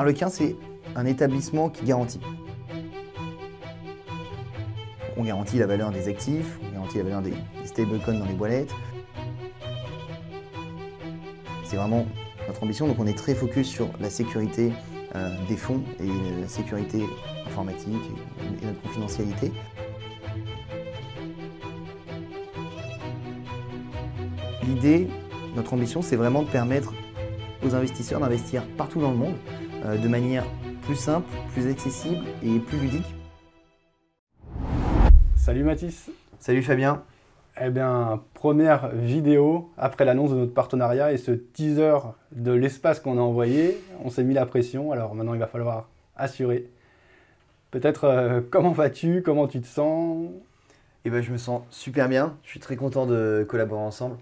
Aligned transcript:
Arlequin, 0.00 0.30
c'est 0.30 0.56
un 0.96 1.04
établissement 1.04 1.68
qui 1.68 1.84
garantit. 1.84 2.20
On 5.18 5.24
garantit 5.24 5.58
la 5.58 5.66
valeur 5.66 5.90
des 5.90 6.08
actifs, 6.08 6.58
on 6.66 6.72
garantit 6.72 6.96
la 6.96 7.04
valeur 7.04 7.20
des, 7.20 7.34
stablecoins 7.66 8.18
dans 8.18 8.24
les 8.24 8.32
boîtes. 8.32 8.70
C'est 11.66 11.76
vraiment 11.76 12.06
notre 12.48 12.62
ambition, 12.62 12.88
donc 12.88 12.96
on 12.98 13.06
est 13.06 13.18
très 13.18 13.34
focus 13.34 13.68
sur 13.68 13.90
la 14.00 14.08
sécurité 14.08 14.72
euh, 15.16 15.36
des 15.50 15.58
fonds 15.58 15.82
et 16.02 16.40
la 16.40 16.48
sécurité 16.48 17.04
informatique 17.46 17.92
et 18.62 18.64
notre 18.64 18.80
confidentialité. 18.80 19.52
L'idée, 24.66 25.08
notre 25.54 25.74
ambition, 25.74 26.00
c'est 26.00 26.16
vraiment 26.16 26.42
de 26.42 26.48
permettre 26.48 26.94
aux 27.62 27.74
investisseurs 27.74 28.20
d'investir 28.20 28.62
partout 28.78 29.02
dans 29.02 29.10
le 29.10 29.18
monde 29.18 29.34
de 29.84 30.08
manière 30.08 30.44
plus 30.82 30.96
simple, 30.96 31.28
plus 31.52 31.66
accessible 31.68 32.24
et 32.42 32.58
plus 32.58 32.78
ludique. 32.78 33.14
Salut 35.36 35.64
Mathis. 35.64 36.10
Salut 36.38 36.62
Fabien. 36.62 37.02
Eh 37.60 37.70
bien, 37.70 38.22
première 38.34 38.88
vidéo 38.90 39.70
après 39.76 40.04
l'annonce 40.04 40.30
de 40.30 40.36
notre 40.36 40.54
partenariat 40.54 41.12
et 41.12 41.16
ce 41.16 41.32
teaser 41.32 41.98
de 42.32 42.52
l'espace 42.52 43.00
qu'on 43.00 43.18
a 43.18 43.20
envoyé, 43.20 43.78
on 44.04 44.10
s'est 44.10 44.24
mis 44.24 44.34
la 44.34 44.46
pression, 44.46 44.92
alors 44.92 45.14
maintenant 45.14 45.34
il 45.34 45.40
va 45.40 45.46
falloir 45.46 45.88
assurer. 46.16 46.68
Peut-être 47.70 48.04
euh, 48.04 48.40
comment 48.50 48.72
vas-tu, 48.72 49.22
comment 49.22 49.46
tu 49.48 49.60
te 49.60 49.66
sens? 49.66 50.30
Eh 51.04 51.10
bien, 51.10 51.22
je 51.22 51.32
me 51.32 51.38
sens 51.38 51.62
super 51.70 52.08
bien, 52.08 52.36
je 52.44 52.50
suis 52.50 52.60
très 52.60 52.76
content 52.76 53.06
de 53.06 53.44
collaborer 53.48 53.82
ensemble. 53.82 54.16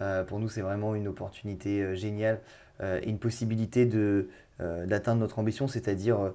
Euh, 0.00 0.24
pour 0.24 0.40
nous, 0.40 0.48
c'est 0.48 0.62
vraiment 0.62 0.94
une 0.94 1.08
opportunité 1.08 1.82
euh, 1.82 1.94
géniale 1.94 2.40
euh, 2.80 3.00
et 3.02 3.08
une 3.08 3.18
possibilité 3.18 3.86
de, 3.86 4.28
d'atteindre 4.60 5.20
notre 5.20 5.38
ambition, 5.38 5.66
c'est-à-dire 5.66 6.32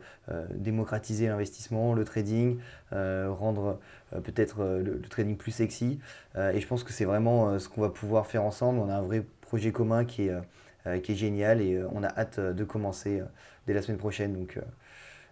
démocratiser 0.53 1.27
l'investissement, 1.27 1.93
le 1.93 2.03
trading, 2.03 2.57
rendre 2.91 3.79
peut-être 4.11 4.63
le, 4.63 5.01
trading 5.09 5.37
plus 5.37 5.51
sexy. 5.51 5.99
et 6.35 6.59
je 6.59 6.67
pense 6.67 6.83
que 6.83 6.91
c'est 6.91 7.05
vraiment 7.05 7.57
ce 7.59 7.69
qu'on 7.69 7.81
va 7.81 7.89
pouvoir 7.89 8.27
faire 8.27 8.43
ensemble. 8.43 8.79
On 8.79 8.89
a 8.89 8.95
un 8.95 9.01
vrai 9.01 9.25
projet 9.41 9.71
commun 9.71 10.03
qui 10.03 10.27
est, 10.27 11.01
qui 11.01 11.13
est 11.13 11.15
génial 11.15 11.61
et 11.61 11.81
on 11.93 12.03
a 12.03 12.07
hâte 12.07 12.39
de 12.39 12.63
commencer 12.63 13.21
dès 13.67 13.73
la 13.73 13.81
semaine 13.81 13.99
prochaine. 13.99 14.33
Donc 14.33 14.59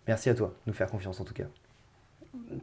merci 0.08 0.30
à 0.30 0.34
toi 0.34 0.48
de 0.48 0.72
nous 0.72 0.74
faire 0.74 0.90
confiance 0.90 1.20
en 1.20 1.26
tout 1.26 1.34
cas. 1.34 1.46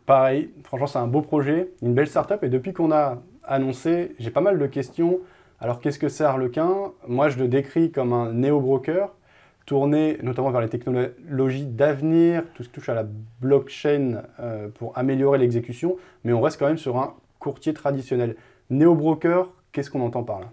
Pareil, 0.06 0.50
franchement 0.62 0.86
c'est 0.86 0.98
un 0.98 1.06
beau 1.06 1.20
projet, 1.20 1.70
une 1.82 1.94
belle 1.94 2.06
startup 2.06 2.42
et 2.42 2.48
depuis 2.48 2.72
qu'on 2.72 2.92
a 2.92 3.22
annoncé, 3.42 4.14
j'ai 4.18 4.30
pas 4.30 4.40
mal 4.40 4.58
de 4.58 4.66
questions 4.66 5.20
alors 5.60 5.80
qu'est-ce 5.80 5.98
que 5.98 6.08
c'est 6.08 6.24
Harlequin 6.24 6.92
Moi 7.06 7.28
je 7.28 7.38
le 7.38 7.48
décris 7.48 7.90
comme 7.90 8.12
un 8.12 8.32
néo-broker 8.32 9.14
tourné 9.66 10.18
notamment 10.22 10.50
vers 10.50 10.60
les 10.60 10.68
technologies 10.68 11.66
d'avenir, 11.66 12.44
tout 12.54 12.62
ce 12.62 12.68
qui 12.68 12.74
touche 12.74 12.88
à 12.88 12.94
la 12.94 13.06
blockchain 13.40 14.22
euh, 14.40 14.68
pour 14.68 14.96
améliorer 14.96 15.38
l'exécution, 15.38 15.96
mais 16.24 16.32
on 16.32 16.40
reste 16.40 16.58
quand 16.58 16.66
même 16.66 16.78
sur 16.78 16.98
un 16.98 17.14
courtier 17.38 17.72
traditionnel. 17.74 18.36
Néo-broker, 18.70 19.50
qu'est-ce 19.72 19.90
qu'on 19.90 20.00
entend 20.02 20.22
par 20.22 20.40
là? 20.40 20.50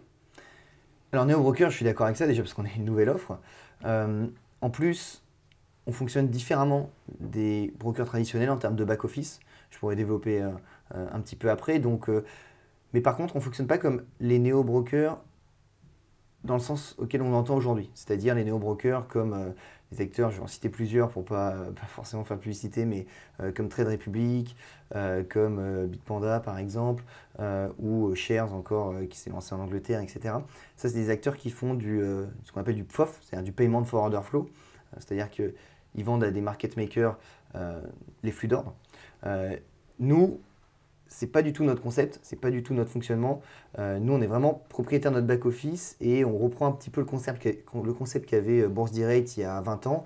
Alors 1.11 1.25
néo-broker, 1.25 1.69
je 1.69 1.75
suis 1.75 1.85
d'accord 1.85 2.05
avec 2.05 2.17
ça 2.17 2.27
déjà 2.27 2.41
parce 2.41 2.53
qu'on 2.53 2.65
a 2.65 2.73
une 2.75 2.85
nouvelle 2.85 3.09
offre. 3.09 3.37
Euh, 3.85 4.27
en 4.61 4.69
plus, 4.69 5.23
on 5.87 5.91
fonctionne 5.91 6.27
différemment 6.27 6.89
des 7.19 7.73
brokers 7.79 8.05
traditionnels 8.05 8.49
en 8.49 8.57
termes 8.57 8.75
de 8.75 8.85
back-office. 8.85 9.39
Je 9.71 9.79
pourrais 9.79 9.95
développer 9.95 10.41
euh, 10.41 10.51
un 10.93 11.19
petit 11.19 11.35
peu 11.35 11.49
après. 11.49 11.79
Donc 11.79 12.09
mais 12.93 13.01
par 13.01 13.15
contre, 13.15 13.35
on 13.35 13.39
ne 13.39 13.43
fonctionne 13.43 13.67
pas 13.67 13.77
comme 13.77 14.03
les 14.19 14.39
néo-brokers 14.39 15.17
dans 16.43 16.55
le 16.55 16.59
sens 16.59 16.95
auquel 16.97 17.21
on 17.21 17.31
l'entend 17.31 17.55
aujourd'hui. 17.55 17.89
C'est-à-dire 17.93 18.35
les 18.35 18.43
néo-brokers 18.43 19.07
comme 19.07 19.33
euh, 19.33 19.49
les 19.91 20.01
acteurs, 20.01 20.31
je 20.31 20.37
vais 20.37 20.43
en 20.43 20.47
citer 20.47 20.69
plusieurs 20.69 21.09
pour 21.09 21.25
pas, 21.25 21.51
pas 21.51 21.87
forcément 21.87 22.23
faire 22.23 22.39
publicité, 22.39 22.85
mais 22.85 23.05
euh, 23.41 23.51
comme 23.51 23.69
Trade 23.69 23.87
Republic, 23.87 24.55
euh, 24.95 25.23
comme 25.27 25.87
Bitpanda 25.87 26.39
par 26.39 26.57
exemple, 26.57 27.03
ou 27.79 28.13
Shares 28.13 28.53
encore 28.53 28.93
qui 29.09 29.17
s'est 29.17 29.31
lancé 29.31 29.55
en 29.55 29.59
Angleterre, 29.59 29.99
etc. 29.99 30.35
Ça, 30.75 30.89
c'est 30.89 30.93
des 30.93 31.09
acteurs 31.09 31.35
qui 31.35 31.49
font 31.49 31.73
du, 31.73 31.99
ce 32.43 32.51
qu'on 32.51 32.61
appelle 32.61 32.75
du 32.75 32.83
PFOF, 32.83 33.19
c'est-à-dire 33.21 33.43
du 33.43 33.51
payment 33.51 33.83
for 33.83 34.03
order 34.03 34.19
flow. 34.23 34.47
c'est-à-dire 34.97 35.31
qu'ils 35.31 36.05
vendent 36.05 36.23
à 36.23 36.29
des 36.29 36.41
market 36.41 36.77
makers 36.77 37.17
les 38.21 38.31
flux 38.31 38.47
d'ordre. 38.47 38.75
nous, 39.99 40.39
c'est 41.11 41.27
pas 41.27 41.41
du 41.41 41.51
tout 41.51 41.65
notre 41.65 41.81
concept, 41.81 42.19
c'est 42.23 42.39
pas 42.39 42.49
du 42.49 42.63
tout 42.63 42.73
notre 42.73 42.89
fonctionnement. 42.89 43.41
Euh, 43.77 43.99
nous, 43.99 44.13
on 44.13 44.21
est 44.21 44.27
vraiment 44.27 44.63
propriétaire 44.69 45.11
de 45.11 45.17
notre 45.17 45.27
back-office 45.27 45.97
et 45.99 46.23
on 46.23 46.37
reprend 46.37 46.67
un 46.67 46.71
petit 46.71 46.89
peu 46.89 47.01
le 47.01 47.05
concept, 47.05 48.25
qu'avait 48.25 48.61
euh, 48.61 48.69
Bourse 48.69 48.91
Direct 48.91 49.35
il 49.35 49.41
y 49.41 49.43
a 49.43 49.59
20 49.61 49.87
ans. 49.87 50.05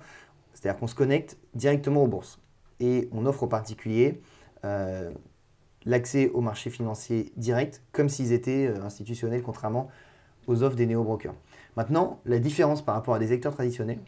C'est-à-dire 0.52 0.78
qu'on 0.78 0.88
se 0.88 0.96
connecte 0.96 1.38
directement 1.54 2.02
aux 2.02 2.08
bourses 2.08 2.40
et 2.80 3.08
on 3.12 3.24
offre 3.24 3.44
aux 3.44 3.48
particuliers 3.48 4.20
euh, 4.64 5.12
l'accès 5.84 6.28
au 6.30 6.40
marché 6.40 6.70
financier 6.70 7.32
direct 7.36 7.82
comme 7.92 8.08
s'ils 8.08 8.32
étaient 8.32 8.66
institutionnels, 8.66 9.42
contrairement 9.42 9.88
aux 10.48 10.64
offres 10.64 10.76
des 10.76 10.86
néo-brokers. 10.86 11.34
Maintenant, 11.76 12.20
la 12.24 12.40
différence 12.40 12.84
par 12.84 12.96
rapport 12.96 13.14
à 13.14 13.20
des 13.20 13.30
acteurs 13.30 13.54
traditionnels, 13.54 14.00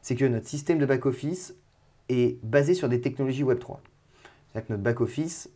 c'est 0.00 0.14
que 0.14 0.24
notre 0.24 0.46
système 0.46 0.78
de 0.78 0.86
back-office 0.86 1.56
est 2.08 2.38
basé 2.44 2.74
sur 2.74 2.88
des 2.88 3.00
technologies 3.00 3.42
Web3. 3.42 3.78
C'est-à-dire 4.52 4.68
que 4.68 4.72
notre 4.72 4.82
back-office, 4.84 5.50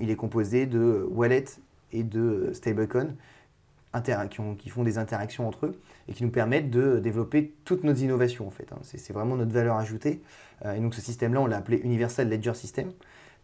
il 0.00 0.10
est 0.10 0.16
composé 0.16 0.66
de 0.66 1.06
wallets 1.10 1.60
et 1.92 2.02
de 2.02 2.50
stablecoins 2.52 3.14
qui, 4.58 4.68
font 4.68 4.84
des 4.84 4.98
interactions 4.98 5.48
entre 5.48 5.66
eux 5.66 5.80
et 6.08 6.12
qui 6.12 6.22
nous 6.22 6.30
permettent 6.30 6.70
de 6.70 6.98
développer 7.00 7.52
toutes 7.64 7.82
nos 7.82 7.94
innovations 7.94 8.46
en 8.46 8.50
fait. 8.50 8.68
Hein. 8.72 8.78
C'est 8.82 9.12
vraiment 9.12 9.36
notre 9.36 9.52
valeur 9.52 9.76
ajoutée. 9.76 10.22
Euh, 10.64 10.90
ce 10.92 11.00
système-là, 11.00 11.40
on 11.40 11.46
l'a 11.46 11.56
appelé 11.56 11.78
Universal 11.78 12.28
Ledger 12.28 12.54
System 12.54 12.92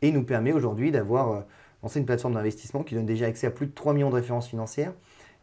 et 0.03 0.09
il 0.09 0.15
nous 0.15 0.23
permet 0.23 0.53
aujourd'hui 0.53 0.93
d'avoir 0.93 1.33
euh, 1.33 1.41
lancé 1.83 1.99
une 1.99 2.07
plateforme 2.07 2.35
d'investissement 2.35 2.85
qui 2.85 2.95
donne 2.95 3.07
déjà 3.07 3.27
accès 3.27 3.47
à 3.47 3.51
plus 3.51 3.67
de 3.67 3.73
3 3.73 3.95
millions 3.95 4.11
de 4.11 4.15
références 4.15 4.49
financières 4.49 4.93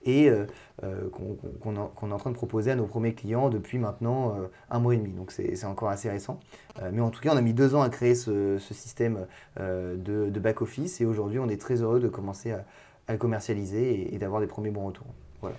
et 0.06 0.30
euh, 0.30 0.46
euh, 0.84 1.10
qu'on 1.10 1.76
est 1.76 2.14
en 2.14 2.18
train 2.18 2.32
de 2.32 2.36
proposer 2.36 2.72
à 2.72 2.76
nos 2.76 2.86
premiers 2.86 3.14
clients 3.14 3.50
depuis 3.50 3.78
maintenant 3.78 4.36
euh, 4.36 4.48
un 4.70 4.80
mois 4.80 4.94
et 4.94 4.98
demi. 4.98 5.12
Donc 5.12 5.32
c'est 5.32 5.66
encore 5.66 5.90
assez 5.90 6.10
récent. 6.10 6.40
mais 6.92 7.02
en 7.02 7.10
tout 7.10 7.22
cas, 7.22 7.34
on 7.34 7.38
a 7.38 7.42
mis 7.42 7.54
deux 7.54 7.76
ans 7.76 7.82
à 7.82 7.90
créer 7.90 8.16
ce, 8.16 8.58
système 8.60 9.28
de, 9.58 10.40
back-office 10.40 11.00
et 11.02 11.06
aujourd'hui, 11.06 11.40
on 11.40 11.50
est 11.50 11.60
très 11.62 11.82
heureux 11.82 12.00
de 12.00 12.08
commencer 12.08 12.52
à, 12.52 12.66
le 13.10 13.18
commercialiser 13.18 14.14
et, 14.14 14.18
d'avoir 14.18 14.42
des 14.42 14.48
premiers 14.48 14.72
bons 14.72 14.86
retours. 14.86 15.08
Voilà. 15.42 15.56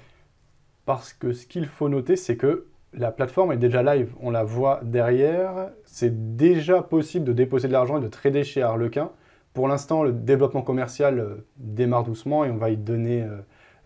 Parce 0.86 1.12
que 1.12 1.32
ce 1.32 1.46
qu'il 1.46 1.66
faut 1.66 1.88
noter, 1.88 2.16
c'est 2.16 2.36
que 2.36 2.66
la 2.92 3.10
plateforme 3.10 3.52
est 3.52 3.56
déjà 3.56 3.82
live, 3.82 4.14
on 4.20 4.30
la 4.30 4.44
voit 4.44 4.80
derrière. 4.84 5.70
C'est 5.84 6.36
déjà 6.36 6.82
possible 6.82 7.24
de 7.24 7.32
déposer 7.32 7.68
de 7.68 7.72
l'argent 7.72 7.98
et 7.98 8.00
de 8.00 8.08
trader 8.08 8.44
chez 8.44 8.62
Harlequin. 8.62 9.10
Pour 9.52 9.68
l'instant, 9.68 10.02
le 10.02 10.12
développement 10.12 10.62
commercial 10.62 11.38
démarre 11.56 12.04
doucement 12.04 12.44
et 12.44 12.50
on 12.50 12.56
va 12.56 12.70
y 12.70 12.76
donner 12.76 13.26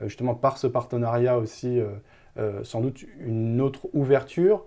justement 0.07 0.35
par 0.35 0.59
ce 0.59 0.67
partenariat 0.67 1.39
aussi, 1.39 1.81
euh, 1.81 1.89
euh, 2.39 2.63
sans 2.63 2.81
doute 2.81 3.05
une 3.21 3.61
autre 3.61 3.89
ouverture. 3.93 4.65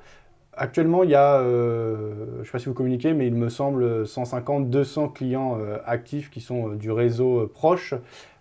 Actuellement, 0.54 1.04
il 1.04 1.10
y 1.10 1.16
a, 1.16 1.42
je 1.42 2.40
ne 2.40 2.44
sais 2.44 2.52
pas 2.52 2.60
si 2.60 2.66
vous 2.66 2.74
communiquez, 2.74 3.14
mais 3.14 3.26
il 3.26 3.36
me 3.36 3.48
semble 3.48 4.06
150, 4.06 4.70
200 4.70 5.08
clients 5.10 5.58
actifs 5.86 6.30
qui 6.30 6.42
sont 6.42 6.70
du 6.70 6.92
réseau 6.92 7.48
proche. 7.48 7.94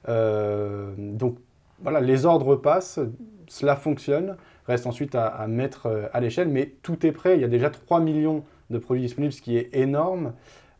donc 0.08 1.36
voilà, 1.80 2.00
les 2.00 2.26
ordres 2.26 2.56
passent, 2.56 2.98
cela 3.46 3.76
fonctionne, 3.76 4.36
reste 4.66 4.88
ensuite 4.88 5.14
à, 5.14 5.46
mettre 5.46 6.10
à 6.12 6.20
l'échelle, 6.20 6.48
mais 6.48 6.74
tout 6.82 7.06
est 7.06 7.12
prêt. 7.12 7.36
Il 7.36 7.42
y 7.42 7.44
a 7.44 7.48
déjà 7.48 7.70
3 7.70 8.00
millions 8.00 8.42
de 8.70 8.78
produits 8.78 9.02
disponibles, 9.02 9.32
ce 9.32 9.40
qui 9.40 9.56
est 9.56 9.70
énorme. 9.72 10.32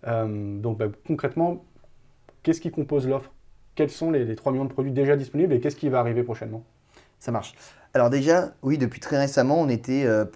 donc 0.04 0.78
bah, 0.78 0.87
concrètement, 1.06 1.65
qu'est-ce 2.43 2.61
qui 2.61 2.73
compose 2.73 3.06
l'offre? 3.06 3.31
Quels 3.81 3.88
sont 3.88 4.11
les, 4.11 4.37
3 4.37 4.53
millions 4.53 4.67
de 4.67 4.71
produits 4.71 4.93
déjà 4.93 5.17
disponibles 5.17 5.55
et 5.55 5.61
qu'est-ce 5.61 5.77
qui 5.77 5.88
va 5.88 6.00
arriver 6.00 6.23
prochainement? 6.23 6.62
Ça 7.19 7.32
marche. 7.32 7.55
Alors 7.94 8.11
déjà, 8.11 8.53
oui, 8.62 8.77
depuis 8.77 9.00
très 9.00 9.17
récemment, 9.17 9.59
on 9.59 9.71
était 9.71 10.05
euh, 10.05 10.27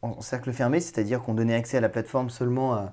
en 0.00 0.20
cercle 0.20 0.52
fermé, 0.52 0.78
c'est-à-dire 0.78 1.20
qu'on 1.20 1.34
donnait 1.34 1.56
accès 1.56 1.78
à 1.78 1.80
la 1.80 1.88
plateforme 1.88 2.30
seulement 2.30 2.74
à, 2.74 2.92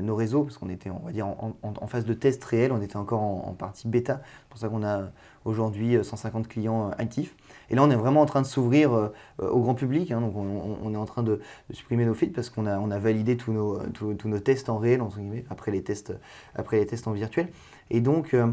nos 0.00 0.16
réseaux, 0.16 0.42
parce 0.42 0.56
qu'on 0.56 0.70
était, 0.70 0.90
on 0.90 0.98
va 1.04 1.12
dire, 1.12 1.26
en, 1.28 1.86
phase 1.86 2.04
de 2.04 2.14
test 2.14 2.42
réel, 2.42 2.72
on 2.72 2.80
était 2.80 2.96
encore 2.96 3.20
en, 3.20 3.52
partie 3.52 3.86
bêta. 3.86 4.22
C'est 4.24 4.48
pour 4.48 4.58
ça 4.58 4.68
qu'on 4.68 4.82
a 4.82 5.10
aujourd'hui 5.44 6.02
150 6.02 6.48
clients 6.48 6.88
euh, 6.88 6.94
actifs. 6.98 7.36
Et 7.70 7.76
là, 7.76 7.84
on 7.84 7.90
est 7.90 7.96
vraiment 7.96 8.22
en 8.22 8.26
train 8.26 8.40
de 8.40 8.46
s'ouvrir 8.46 8.92
euh, 8.94 9.12
au 9.38 9.60
grand 9.60 9.74
public. 9.74 10.10
Hein. 10.10 10.22
donc, 10.22 10.34
on, 10.34 10.94
est 10.94 10.96
en 10.96 11.04
train 11.04 11.22
de, 11.22 11.40
supprimer 11.70 12.06
nos 12.06 12.14
feeds 12.14 12.32
parce 12.32 12.48
qu'on 12.48 12.66
a, 12.66 12.98
validé 12.98 13.36
tous 13.36 13.52
nos, 13.52 14.40
tests 14.40 14.70
en 14.70 14.78
réel, 14.78 15.02
entre 15.02 15.18
guillemets, 15.18 15.44
après 15.50 15.70
les 15.70 15.82
tests, 15.82 16.14
après 16.56 16.78
les 16.78 16.86
tests 16.86 17.06
en 17.06 17.12
virtuel. 17.12 17.48
Et 17.90 18.00
donc, 18.00 18.34
euh, 18.34 18.50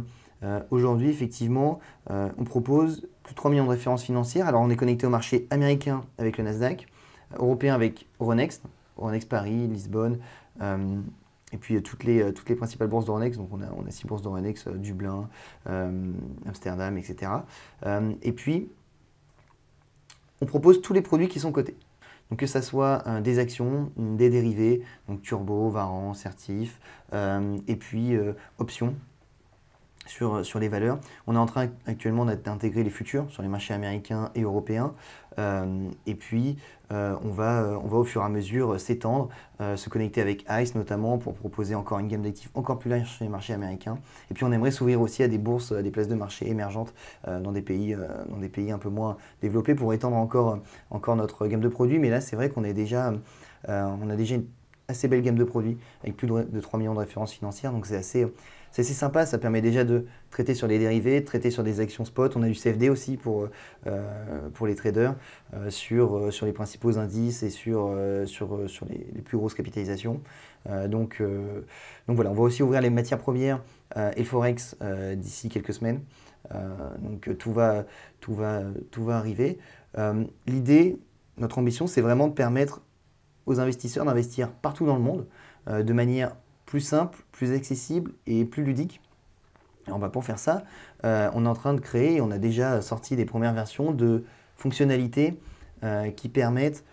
aujourd'hui, 0.71 1.09
effectivement, 1.09 1.79
euh, 2.09 2.29
on 2.37 2.43
propose 2.43 3.07
plus 3.23 3.33
de 3.33 3.35
3 3.35 3.51
millions 3.51 3.65
de 3.65 3.69
références 3.69 4.03
financières. 4.03 4.47
Alors, 4.47 4.61
on 4.61 4.69
est 4.69 4.75
connecté 4.75 5.05
au 5.05 5.09
marché 5.09 5.47
américain 5.49 6.03
avec 6.17 6.37
le 6.37 6.43
Nasdaq, 6.43 6.87
européen 7.37 7.75
avec 7.75 8.07
Euronext, 8.19 8.63
Euronext 8.97 9.29
Paris, 9.29 9.67
Lisbonne, 9.67 10.19
euh, 10.61 10.99
et 11.51 11.57
puis 11.57 11.81
toutes 11.81 12.03
les, 12.03 12.31
principales 12.55 12.87
bourses 12.87 13.05
d'Euronext. 13.05 13.39
Donc, 13.39 13.49
on 13.51 13.61
a, 13.61 13.71
on 13.75 13.85
a 13.85 13.91
six 13.91 14.05
bourses 14.07 14.21
d'Euronext, 14.21 14.69
Dublin, 14.69 15.27
Amsterdam, 16.45 16.97
etc. 16.97 17.31
et 18.21 18.31
puis, 18.31 18.69
on 20.41 20.45
propose 20.45 20.81
tous 20.81 20.93
les 20.93 21.01
produits 21.01 21.27
qui 21.27 21.39
sont 21.39 21.51
cotés. 21.51 21.75
Donc 22.29 22.39
que 22.39 22.45
ça 22.45 22.61
soit 22.61 23.03
des 23.21 23.39
actions, 23.39 23.91
des 23.97 24.29
dérivés, 24.29 24.83
donc 25.07 25.23
turbo, 25.23 25.69
varan, 25.69 26.13
certif, 26.13 26.79
et 27.11 27.75
puis 27.75 28.15
options 28.59 28.93
sur, 30.09 30.45
sur 30.45 30.59
les 30.59 30.67
valeurs. 30.67 30.99
On 31.27 31.35
est 31.35 31.39
en 31.39 31.45
train 31.45 31.67
actuellement 31.85 32.25
d'intégrer 32.25 32.83
les 32.83 32.89
futurs 32.89 33.29
sur 33.29 33.41
les 33.41 33.47
marchés 33.47 33.73
américains 33.73 34.31
et 34.35 34.41
européens. 34.41 34.93
Euh, 35.37 35.89
et 36.05 36.15
puis, 36.15 36.57
euh, 36.91 37.15
on, 37.23 37.29
va, 37.29 37.61
euh, 37.61 37.77
on 37.83 37.91
au 37.95 38.03
fur 38.03 38.21
et 38.21 38.25
à 38.25 38.29
mesure 38.29 38.79
s'étendre, 38.79 39.29
se 39.59 39.89
connecter 39.89 40.21
avec 40.21 40.45
ICE 40.49 40.75
notamment 40.75 41.17
pour 41.17 41.33
proposer 41.33 41.75
encore 41.75 41.99
une 41.99 42.07
gamme 42.07 42.21
d'actifs 42.21 42.49
encore 42.53 42.79
plus 42.79 42.89
large 42.89 43.09
sur 43.09 43.25
les 43.25 43.29
marchés 43.29 43.53
américains. 43.53 43.97
Et 44.31 44.33
puis, 44.33 44.45
on 44.45 44.51
aimerait 44.51 44.71
s'ouvrir 44.71 45.01
aussi 45.01 45.21
à 45.21 45.27
des 45.27 45.37
bourses, 45.37 45.73
à 45.73 45.81
des 45.81 45.91
places 45.91 46.07
de 46.07 46.15
marché 46.15 46.49
émergentes 46.49 46.93
dans, 47.27 47.51
des 47.51 47.61
pays, 47.61 47.93
un 47.93 48.77
peu 48.77 48.89
moins 48.89 49.17
développés 49.41 49.75
pour 49.75 49.93
étendre 49.93 50.15
encore, 50.15 50.59
encore 50.91 51.15
notre 51.17 51.45
gamme 51.47 51.59
de 51.59 51.67
produits. 51.67 51.99
Mais 51.99 52.09
là, 52.09 52.21
c'est 52.21 52.37
vrai 52.37 52.49
qu'on 52.49 52.63
a 52.63 52.71
déjà 52.71 53.11
une 53.67 54.45
assez 54.87 55.09
belle 55.09 55.21
gamme 55.21 55.37
de 55.37 55.43
produits 55.43 55.77
avec 56.03 56.15
plus 56.15 56.27
de 56.27 56.59
3 56.61 56.79
millions 56.79 56.93
de 56.93 56.99
références 56.99 57.33
financières. 57.33 57.73
Donc, 57.73 57.85
c'est 57.85 57.97
assez 57.97 58.27
c'est 58.71 58.83
sympa, 58.83 59.25
ça 59.25 59.37
permet 59.37 59.61
déjà 59.61 59.83
de 59.83 60.05
traiter 60.29 60.53
sur 60.53 60.67
les 60.67 60.79
dérivés, 60.79 61.21
de 61.21 61.25
traiter 61.25 61.51
sur 61.51 61.63
des 61.63 61.79
actions 61.79 62.05
spot. 62.05 62.35
On 62.35 62.43
a 62.43 62.47
du 62.47 62.53
CFD 62.53 62.89
aussi 62.89 63.17
pour, 63.17 63.47
euh, 63.87 64.49
pour 64.53 64.67
les 64.67 64.75
traders 64.75 65.15
euh, 65.53 65.69
sur, 65.69 66.17
euh, 66.17 66.31
les 66.43 66.53
principaux 66.53 66.97
indices 66.97 67.43
et 67.43 67.49
sur, 67.49 67.93
les, 67.93 69.21
plus 69.23 69.37
grosses 69.37 69.53
capitalisations. 69.53 70.21
donc, 70.87 71.21
donc 71.21 72.15
voilà, 72.15 72.31
on 72.31 72.33
va 72.33 72.41
aussi 72.41 72.63
ouvrir 72.63 72.81
les 72.81 72.89
matières 72.89 73.19
premières 73.19 73.61
et 73.95 74.19
le 74.19 74.23
Forex 74.23 74.75
d'ici 75.15 75.49
quelques 75.49 75.73
semaines. 75.73 76.01
donc 76.99 77.29
tout 77.37 77.53
va 77.53 77.85
arriver. 79.09 79.59
L'idée, 80.47 80.97
notre 81.37 81.59
ambition, 81.59 81.87
c'est 81.87 82.01
vraiment 82.01 82.27
de 82.27 82.33
permettre 82.33 82.81
aux 83.45 83.59
investisseurs 83.59 84.05
d'investir 84.05 84.51
partout 84.51 84.85
dans 84.85 84.95
le 84.95 85.01
monde 85.01 85.27
de 85.67 85.93
manière 85.93 86.35
plus 86.69 86.81
simple, 86.81 87.17
plus 87.31 87.51
accessible 87.51 88.11
et 88.27 88.45
plus 88.45 88.63
ludique. 88.63 89.01
pour 90.13 90.23
faire 90.23 90.37
ça, 90.37 90.63
euh, 91.03 91.31
on 91.33 91.45
est 91.45 91.49
en 91.49 91.55
train 91.55 91.73
de 91.73 91.79
créer, 91.79 92.21
on 92.21 92.29
a 92.29 92.37
déjà 92.37 92.79
sorti 92.83 93.15
des 93.15 93.25
premières 93.25 93.55
versions 93.55 93.91
de 93.91 94.23
fonctionnalités 94.55 95.39
euh, 95.83 96.11
qui 96.11 96.29
permettent 96.29 96.83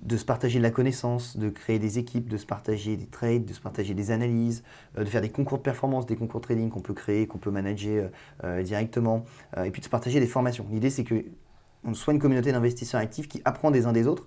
de 0.00 0.18
se 0.18 0.26
partager 0.26 0.58
de 0.58 0.64
la 0.64 0.70
connaissance, 0.70 1.38
de 1.38 1.48
créer 1.48 1.78
des 1.78 1.98
équipes, 1.98 2.28
de 2.28 2.36
se 2.36 2.44
partager 2.44 2.98
des 2.98 3.06
trades, 3.06 3.46
de 3.46 3.54
se 3.54 3.60
partager 3.60 3.94
des 3.94 4.10
analyses, 4.10 4.62
euh, 4.98 5.04
de 5.04 5.08
faire 5.08 5.22
des 5.22 5.30
concours 5.30 5.56
de 5.56 5.62
performance, 5.62 6.04
des 6.04 6.16
concours 6.16 6.40
de 6.40 6.44
trading 6.44 6.68
qu'on 6.68 6.80
peut 6.80 6.92
créer, 6.92 7.26
qu'on 7.26 7.38
peut 7.38 7.50
manager 7.50 8.10
directement, 8.62 9.24
et 9.64 9.70
puis 9.70 9.80
de 9.80 9.86
se 9.86 9.90
partager 9.90 10.20
des 10.20 10.26
formations. 10.26 10.66
L'idée 10.70 10.90
c'est 10.90 11.04
que 11.04 11.24
on 11.84 11.94
soit 11.94 12.12
une 12.12 12.20
communauté 12.20 12.52
d'investisseurs 12.52 13.00
actifs 13.00 13.28
qui 13.28 13.40
apprend 13.46 13.70
des 13.70 13.86
uns 13.86 13.92
des 13.92 14.06
autres 14.06 14.26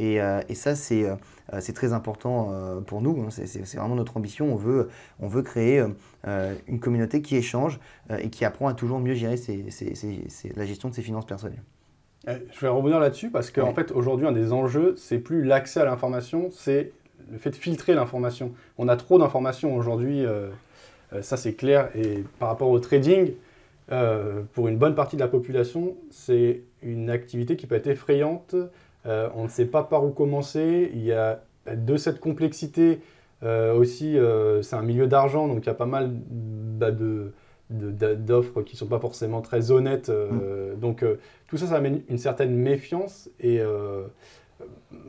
euh, 0.00 0.40
et, 0.48 0.54
ça, 0.54 0.74
c'est 0.74 1.04
euh, 1.04 1.60
très 1.74 1.92
important 1.92 2.50
euh, 2.50 2.80
pour 2.80 3.00
nous. 3.00 3.22
Hein. 3.22 3.28
C'est 3.30 3.76
vraiment 3.76 3.94
notre 3.94 4.16
ambition. 4.16 4.52
On 4.52 4.56
veut, 4.56 4.88
on 5.20 5.28
veut 5.28 5.42
créer 5.42 5.84
une 6.66 6.80
communauté 6.80 7.22
qui 7.22 7.36
échange 7.36 7.78
et 8.18 8.30
qui 8.30 8.44
apprend 8.44 8.68
à 8.68 8.74
toujours 8.74 8.98
mieux 8.98 9.14
gérer 9.14 9.36
la 10.56 10.66
gestion 10.66 10.88
de 10.88 10.94
ses 10.94 11.02
finances 11.02 11.26
personnelles. 11.26 11.62
Je 12.26 12.60
vais 12.60 12.68
revenir 12.68 13.00
là-dessus 13.00 13.30
parce 13.30 13.50
qu'en 13.50 13.72
fait, 13.72 13.92
aujourd'hui, 13.92 14.26
un 14.26 14.32
des 14.32 14.52
enjeux, 14.52 14.94
c'est 14.96 15.18
plus 15.18 15.44
l'accès 15.44 15.80
à 15.80 15.84
l'information, 15.84 16.50
c'est 16.50 16.92
le 17.30 17.38
fait 17.38 17.50
de 17.50 17.56
filtrer 17.56 17.94
l'information. 17.94 18.52
On 18.76 18.88
a 18.88 18.96
trop 18.96 19.18
d'informations 19.18 19.74
aujourd'hui, 19.74 20.24
ça 21.22 21.36
c'est 21.36 21.54
clair. 21.54 21.88
Et 21.94 22.24
par 22.38 22.48
rapport 22.48 22.68
au 22.68 22.78
trading, 22.80 23.32
pour 24.52 24.68
une 24.68 24.76
bonne 24.76 24.94
partie 24.94 25.16
de 25.16 25.22
la 25.22 25.28
population, 25.28 25.96
c'est 26.10 26.62
une 26.82 27.08
activité 27.08 27.56
qui 27.56 27.66
peut 27.66 27.76
être 27.76 27.86
effrayante 27.86 28.54
euh, 29.08 29.28
on 29.34 29.44
ne 29.44 29.48
sait 29.48 29.66
pas 29.66 29.82
par 29.82 30.04
où 30.04 30.10
commencer. 30.10 30.90
Il 30.94 31.02
y 31.02 31.12
a 31.12 31.40
de 31.74 31.96
cette 31.96 32.20
complexité 32.20 33.00
euh, 33.42 33.74
aussi, 33.74 34.18
euh, 34.18 34.62
c'est 34.62 34.76
un 34.76 34.82
milieu 34.82 35.06
d'argent, 35.06 35.48
donc 35.48 35.64
il 35.64 35.66
y 35.66 35.70
a 35.70 35.74
pas 35.74 35.86
mal 35.86 36.10
bah, 36.12 36.90
d'offres 37.70 38.62
qui 38.62 38.74
ne 38.74 38.78
sont 38.78 38.86
pas 38.86 38.98
forcément 38.98 39.40
très 39.40 39.70
honnêtes. 39.70 40.10
Mm. 40.10 40.78
Donc 40.78 41.04
tout 41.46 41.56
ça, 41.56 41.66
ça 41.66 41.76
amène 41.76 42.02
une 42.08 42.18
certaine 42.18 42.54
méfiance 42.54 43.30
et 43.40 43.60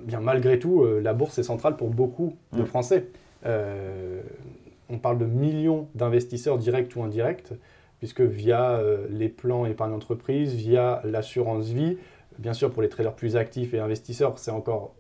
bien 0.06 0.20
malgré 0.20 0.60
tout, 0.60 0.86
la 0.86 1.14
bourse 1.14 1.38
est 1.40 1.44
centrale 1.44 1.76
pour 1.76 1.90
beaucoup 1.90 2.36
de 2.54 2.62
mm. 2.62 2.66
Français. 2.66 3.08
on 3.46 4.98
parle 4.98 5.18
de 5.18 5.26
millions 5.26 5.88
d'investisseurs 5.96 6.58
directs 6.58 6.96
ou 6.96 7.04
indirects, 7.04 7.54
puisque 7.98 8.22
via 8.22 8.82
les 9.10 9.30
plans 9.30 9.66
épargne 9.66 9.94
entreprise, 9.94 10.54
via 10.54 11.02
l'assurance 11.04 11.68
vie, 11.70 11.98
Bien 12.40 12.54
sûr, 12.54 12.72
pour 12.72 12.82
les 12.82 12.88
traders 12.88 13.16
plus 13.16 13.36
actifs 13.36 13.74
et 13.74 13.80
investisseurs, 13.80 14.40
c'est 14.40 14.50
encore 14.50 14.96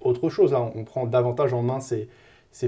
autre 0.00 0.28
chose. 0.28 0.52
Là, 0.52 0.70
on 0.74 0.84
prend 0.84 1.06
davantage 1.06 1.54
en 1.54 1.62
main 1.62 1.80
ces, 1.80 2.08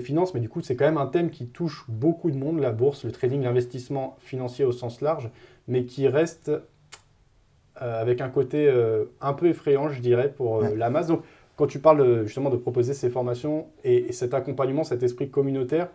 finances, 0.01 0.33
mais 0.33 0.41
du 0.41 0.49
coup, 0.49 0.63
c'est 0.63 0.75
quand 0.75 0.87
même 0.87 0.97
un 0.97 1.07
thème 1.07 1.31
qui 1.31 1.47
touche 1.49 1.85
beaucoup 1.89 2.31
de 2.31 2.37
monde, 2.37 2.59
la 2.59 2.73
bourse, 2.73 3.05
le 3.05 3.13
trading, 3.13 3.43
l'investissement 3.43 4.17
financier 4.19 4.65
au 4.65 4.73
sens 4.73 5.03
large, 5.03 5.31
mais 5.69 5.85
qui 5.85 6.09
reste 6.09 6.49
euh, 6.49 8.01
avec 8.01 8.23
un 8.23 8.31
côté 8.31 8.67
euh, 8.67 9.05
un 9.21 9.35
peu 9.35 9.49
effrayant, 9.49 9.91
je 9.91 10.01
dirais, 10.01 10.33
pour 10.33 10.65
euh, 10.65 10.75
la 10.75 10.89
masse. 10.89 11.09
Donc, 11.09 11.21
quand 11.57 11.67
tu 11.67 11.79
parles 11.79 12.25
justement 12.25 12.49
de 12.49 12.57
proposer 12.57 12.95
ces 12.95 13.11
formations 13.11 13.67
et, 13.85 14.13
cet 14.13 14.33
accompagnement, 14.33 14.83
cet 14.83 15.03
esprit 15.03 15.31
communautaire, 15.31 15.89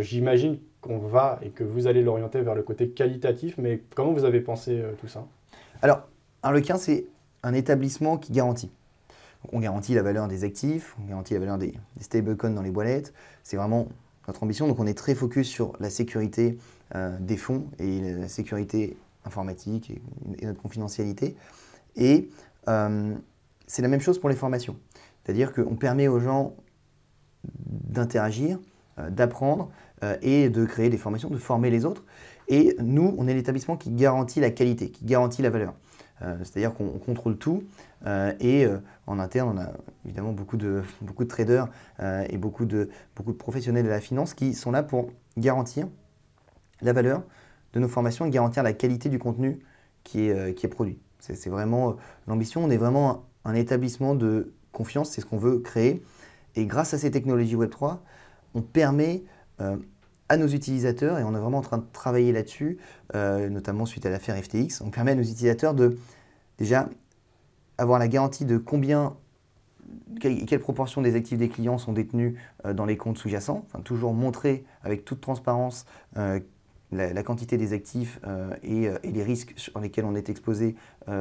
j'imagine 0.00 0.58
qu'on 0.80 0.98
va 0.98 1.38
et 1.42 1.50
que 1.50 1.64
vous 1.64 1.86
allez 1.86 2.02
l'orienter 2.02 2.40
vers 2.40 2.54
le 2.54 2.62
côté 2.62 2.88
qualitatif, 2.88 3.56
mais 3.58 3.82
comment 3.94 4.12
vous 4.12 4.24
avez 4.24 4.40
pensé 4.40 4.82
tout 4.98 5.08
ça? 5.08 5.26
Alors, 5.82 6.08
Arlequin, 6.42 6.78
c'est 6.78 7.04
un 7.42 7.54
établissement 7.54 8.18
qui 8.18 8.32
garantit. 8.32 8.70
on 9.52 9.60
garantit 9.60 9.94
la 9.94 10.02
valeur 10.02 10.28
des 10.28 10.44
actifs, 10.44 10.96
on 11.02 11.08
garantit 11.08 11.34
la 11.34 11.40
valeur 11.40 11.58
des, 11.58 11.74
stablecoins 12.00 12.50
dans 12.50 12.62
les 12.62 12.70
boîtes. 12.70 13.12
C'est 13.42 13.56
vraiment 13.56 13.88
notre 14.26 14.42
ambition. 14.42 14.68
Donc 14.68 14.78
on 14.78 14.86
est 14.86 14.94
très 14.94 15.14
focus 15.14 15.48
sur 15.48 15.72
la 15.80 15.90
sécurité 15.90 16.58
euh, 16.94 17.16
des 17.18 17.36
fonds 17.36 17.66
et 17.78 18.00
la 18.14 18.28
sécurité 18.28 18.96
informatique 19.24 19.90
et, 20.38 20.46
notre 20.46 20.60
confidentialité. 20.60 21.36
Et 21.96 22.28
euh, 22.68 23.14
c'est 23.66 23.82
la 23.82 23.88
même 23.88 24.00
chose 24.00 24.18
pour 24.18 24.28
les 24.28 24.36
formations. 24.36 24.76
C'est-à-dire 25.24 25.52
qu'on 25.52 25.76
permet 25.76 26.08
aux 26.08 26.20
gens 26.20 26.54
d'interagir, 27.44 28.58
euh, 28.98 29.10
d'apprendre 29.10 29.70
et 30.22 30.48
de 30.48 30.64
créer 30.64 30.88
des 30.88 30.96
formations, 30.96 31.28
de 31.28 31.36
former 31.36 31.68
les 31.68 31.84
autres. 31.84 32.06
Et 32.48 32.74
nous, 32.80 33.14
on 33.18 33.28
est 33.28 33.34
l'établissement 33.34 33.76
qui 33.76 33.90
garantit 33.90 34.40
la 34.40 34.50
qualité, 34.50 34.90
qui 34.90 35.04
garantit 35.04 35.42
la 35.42 35.50
valeur. 35.50 35.74
Euh, 36.22 36.36
c'est-à-dire 36.40 36.74
qu'on 36.74 36.98
contrôle 36.98 37.36
tout 37.38 37.64
euh, 38.06 38.32
et 38.40 38.66
euh, 38.66 38.78
en 39.06 39.18
interne, 39.18 39.56
on 39.56 39.60
a 39.60 39.72
évidemment 40.04 40.32
beaucoup 40.32 40.58
de, 40.58 40.82
traders 41.28 41.68
et 42.28 42.36
beaucoup 42.36 42.64
de, 42.64 42.90
beaucoup 43.16 43.32
de 43.32 43.38
professionnels 43.38 43.84
de 43.84 43.90
la 43.90 44.00
finance 44.00 44.34
qui 44.34 44.54
sont 44.54 44.70
là 44.70 44.82
pour 44.82 45.10
garantir 45.36 45.88
la 46.82 46.92
valeur 46.92 47.22
de 47.72 47.80
nos 47.80 47.88
formations 47.88 48.26
et 48.26 48.30
garantir 48.30 48.62
la 48.62 48.72
qualité 48.72 49.08
du 49.08 49.18
contenu 49.18 49.60
qui 50.04 50.28
est, 50.28 50.54
qui 50.54 50.66
est 50.66 50.68
produit. 50.68 50.98
C'est 51.18 51.50
vraiment 51.50 51.96
l'ambition. 52.26 52.64
On 52.64 52.70
est 52.70 52.78
vraiment 52.78 53.24
un, 53.44 53.54
établissement 53.54 54.14
de 54.14 54.52
confiance, 54.72 55.10
c'est 55.10 55.20
ce 55.20 55.26
qu'on 55.26 55.38
veut 55.38 55.58
créer. 55.58 56.02
Et 56.56 56.64
grâce 56.64 56.94
à 56.94 56.98
ces 56.98 57.10
technologies 57.10 57.56
Web3, 57.56 57.98
on 58.54 58.62
permet 58.62 59.22
à 60.30 60.36
nos 60.36 60.46
utilisateurs, 60.46 61.18
et 61.18 61.24
on 61.24 61.34
est 61.34 61.40
vraiment 61.40 61.58
en 61.58 61.62
train 61.62 61.78
de 61.78 61.84
travailler 61.92 62.30
là-dessus, 62.30 62.78
euh, 63.16 63.48
notamment 63.48 63.84
suite 63.84 64.06
à 64.06 64.10
l'affaire 64.10 64.36
FTX, 64.36 64.80
on 64.80 64.90
permet 64.90 65.10
à 65.10 65.14
nos 65.16 65.22
utilisateurs 65.22 65.74
de 65.74 65.98
déjà 66.56 66.88
avoir 67.78 67.98
la 67.98 68.06
garantie 68.06 68.44
de 68.44 68.56
combien, 68.56 69.16
quelle, 70.20 70.60
proportion 70.60 71.02
des 71.02 71.16
actifs 71.16 71.36
des 71.36 71.48
clients 71.48 71.78
sont 71.78 71.92
détenus 71.92 72.36
euh, 72.64 72.72
dans 72.72 72.86
les 72.86 72.96
comptes 72.96 73.18
sous-jacents, 73.18 73.64
enfin, 73.66 73.82
toujours 73.82 74.14
montrer 74.14 74.64
avec 74.84 75.04
toute 75.04 75.20
transparence 75.20 75.84
euh, 76.16 76.38
la, 76.92 77.22
quantité 77.24 77.56
des 77.56 77.72
actifs 77.72 78.20
et, 78.62 78.84
et, 78.84 79.12
les 79.12 79.22
risques 79.22 79.52
sur 79.56 79.78
lesquels 79.80 80.04
on 80.04 80.16
est 80.16 80.28
exposé 80.28 80.74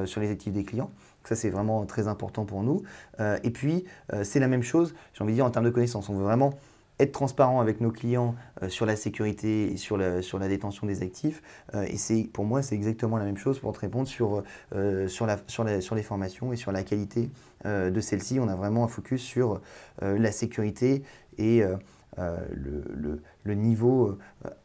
sur 0.05 0.19
les 0.19 0.31
actifs 0.31 0.51
des 0.51 0.63
clients. 0.63 0.89
ça, 1.23 1.35
c'est 1.35 1.51
vraiment 1.51 1.85
très 1.85 2.07
important 2.07 2.43
pour 2.43 2.63
nous. 2.63 2.81
et 3.19 3.51
puis, 3.51 3.85
c'est 4.23 4.39
la 4.39 4.47
même 4.47 4.63
chose, 4.63 4.95
j'ai 5.13 5.23
envie 5.23 5.33
de 5.33 5.35
dire, 5.35 5.45
en 5.45 5.51
termes 5.51 5.65
de 5.65 5.69
connaissances. 5.69 6.09
On 6.09 6.15
veut 6.15 6.23
vraiment 6.23 6.55
être 6.99 7.13
transparent 7.13 7.61
avec 7.61 7.79
nos 7.81 7.91
clients 7.91 8.35
euh, 8.61 8.69
sur 8.69 8.85
la 8.85 8.95
sécurité 8.95 9.71
et 9.71 9.77
sur 9.77 9.97
la, 9.97 10.21
sur 10.21 10.37
la 10.37 10.47
détention 10.47 10.85
des 10.85 11.01
actifs. 11.01 11.41
Euh, 11.73 11.83
et 11.83 11.97
c'est, 11.97 12.23
pour 12.31 12.45
moi, 12.45 12.61
c'est 12.61 12.75
exactement 12.75 13.17
la 13.17 13.25
même 13.25 13.37
chose 13.37 13.59
pour 13.59 13.71
te 13.71 13.79
répondre 13.79 14.07
sur, 14.07 14.43
euh, 14.75 15.07
sur, 15.07 15.25
la, 15.25 15.37
sur, 15.47 15.63
la, 15.63 15.81
sur 15.81 15.95
les 15.95 16.03
formations 16.03 16.51
et 16.51 16.57
sur 16.57 16.71
la 16.71 16.83
qualité 16.83 17.29
de 17.65 17.99
celles-ci. 17.99 18.39
On 18.39 18.47
a 18.47 18.55
vraiment 18.55 18.85
un 18.85 18.87
focus 18.87 19.21
sur 19.21 19.59
la 20.01 20.31
sécurité 20.31 21.03
et 21.37 21.61
le, 21.61 22.83
le, 22.95 23.21
le, 23.43 23.53
niveau 23.53 24.17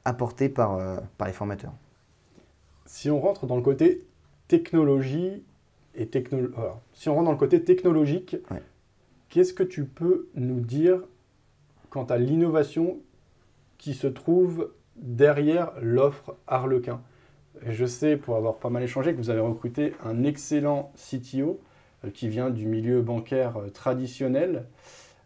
apporté 0.05 0.49
par, 0.49 0.79
par 1.19 1.27
les 1.27 1.33
formateurs. 1.33 1.73
Si 2.87 3.11
on 3.11 3.19
rentre 3.19 3.47
dans 3.47 3.57
le 3.57 3.63
côté 3.63 4.07
technologie 4.47 5.43
et 5.97 6.07
techno... 6.07 6.51
si 6.93 7.09
on 7.09 7.15
rentre 7.15 7.25
dans 7.25 7.33
le 7.33 7.37
côté 7.37 7.65
technologique, 7.65 8.37
qu'est-ce 9.29 9.53
que 9.53 9.65
tu 9.65 9.87
peux 9.87 10.29
nous 10.37 10.61
dire 10.61 11.01
quant 11.95 12.05
à 12.07 12.19
l'innovation 12.19 12.99
qui 13.79 13.95
se 13.95 14.09
trouve 14.09 14.73
derrière 14.97 15.71
l'offre 15.81 16.35
Harlequin. 16.49 17.01
je 17.65 17.87
sais, 17.87 18.17
pour 18.17 18.35
avoir 18.35 18.57
pas 18.57 18.69
mal 18.69 18.83
échangé, 18.83 19.13
que 19.13 19.19
vous 19.19 19.31
avez 19.31 19.39
recruté 19.39 19.93
un 20.05 20.25
excellent 20.25 20.91
CTO 20.97 21.61
qui 22.13 22.29
vient 22.29 22.51
du 22.51 22.67
milieu 22.67 23.01
bancaire 23.01 23.55
traditionnel. 23.73 24.65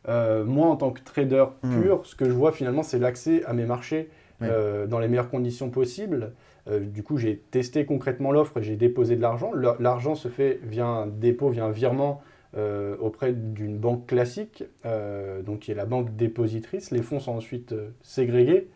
moi, 0.06 0.66
en 0.68 0.76
tant 0.76 0.90
que 0.90 1.00
trader 1.02 1.46
Hmm. 1.62 1.80
pur, 1.80 2.06
ce 2.06 2.14
que 2.14 2.26
je 2.26 2.32
vois 2.32 2.52
finalement, 2.52 2.82
c'est 2.82 2.98
l'accès 2.98 3.42
à 3.46 3.54
mes 3.54 3.64
marchés 3.64 4.10
euh, 4.42 4.86
dans 4.86 4.98
les 4.98 5.08
meilleures 5.08 5.30
conditions 5.30 5.70
possibles. 5.70 6.32
Euh, 6.70 6.80
du 6.80 7.02
coup, 7.02 7.16
j'ai 7.16 7.38
testé 7.50 7.86
concrètement 7.86 8.30
l'offre 8.30 8.58
et 8.58 8.62
j'ai 8.62 8.76
déposé 8.76 9.16
de 9.16 9.22
l'argent. 9.22 9.52
L'argent 9.80 10.14
se 10.14 10.28
fait 10.28 10.60
via 10.62 10.84
un 10.86 11.06
dépôt, 11.06 11.48
via 11.48 11.64
un 11.64 11.70
virement 11.70 12.22
euh, 12.56 12.96
auprès 12.98 13.32
d'une 13.32 13.76
banque 13.78 14.06
classique, 14.06 14.64
euh, 14.86 15.42
donc 15.42 15.60
qui 15.60 15.70
est 15.70 15.74
la 15.74 15.86
banque 15.86 16.16
dépositrice. 16.16 16.90
Les 16.90 17.02
fonds 17.02 17.20
sont 17.20 17.32
ensuite 17.32 17.72
euh, 17.72 17.90
ségrégés. 18.02 18.68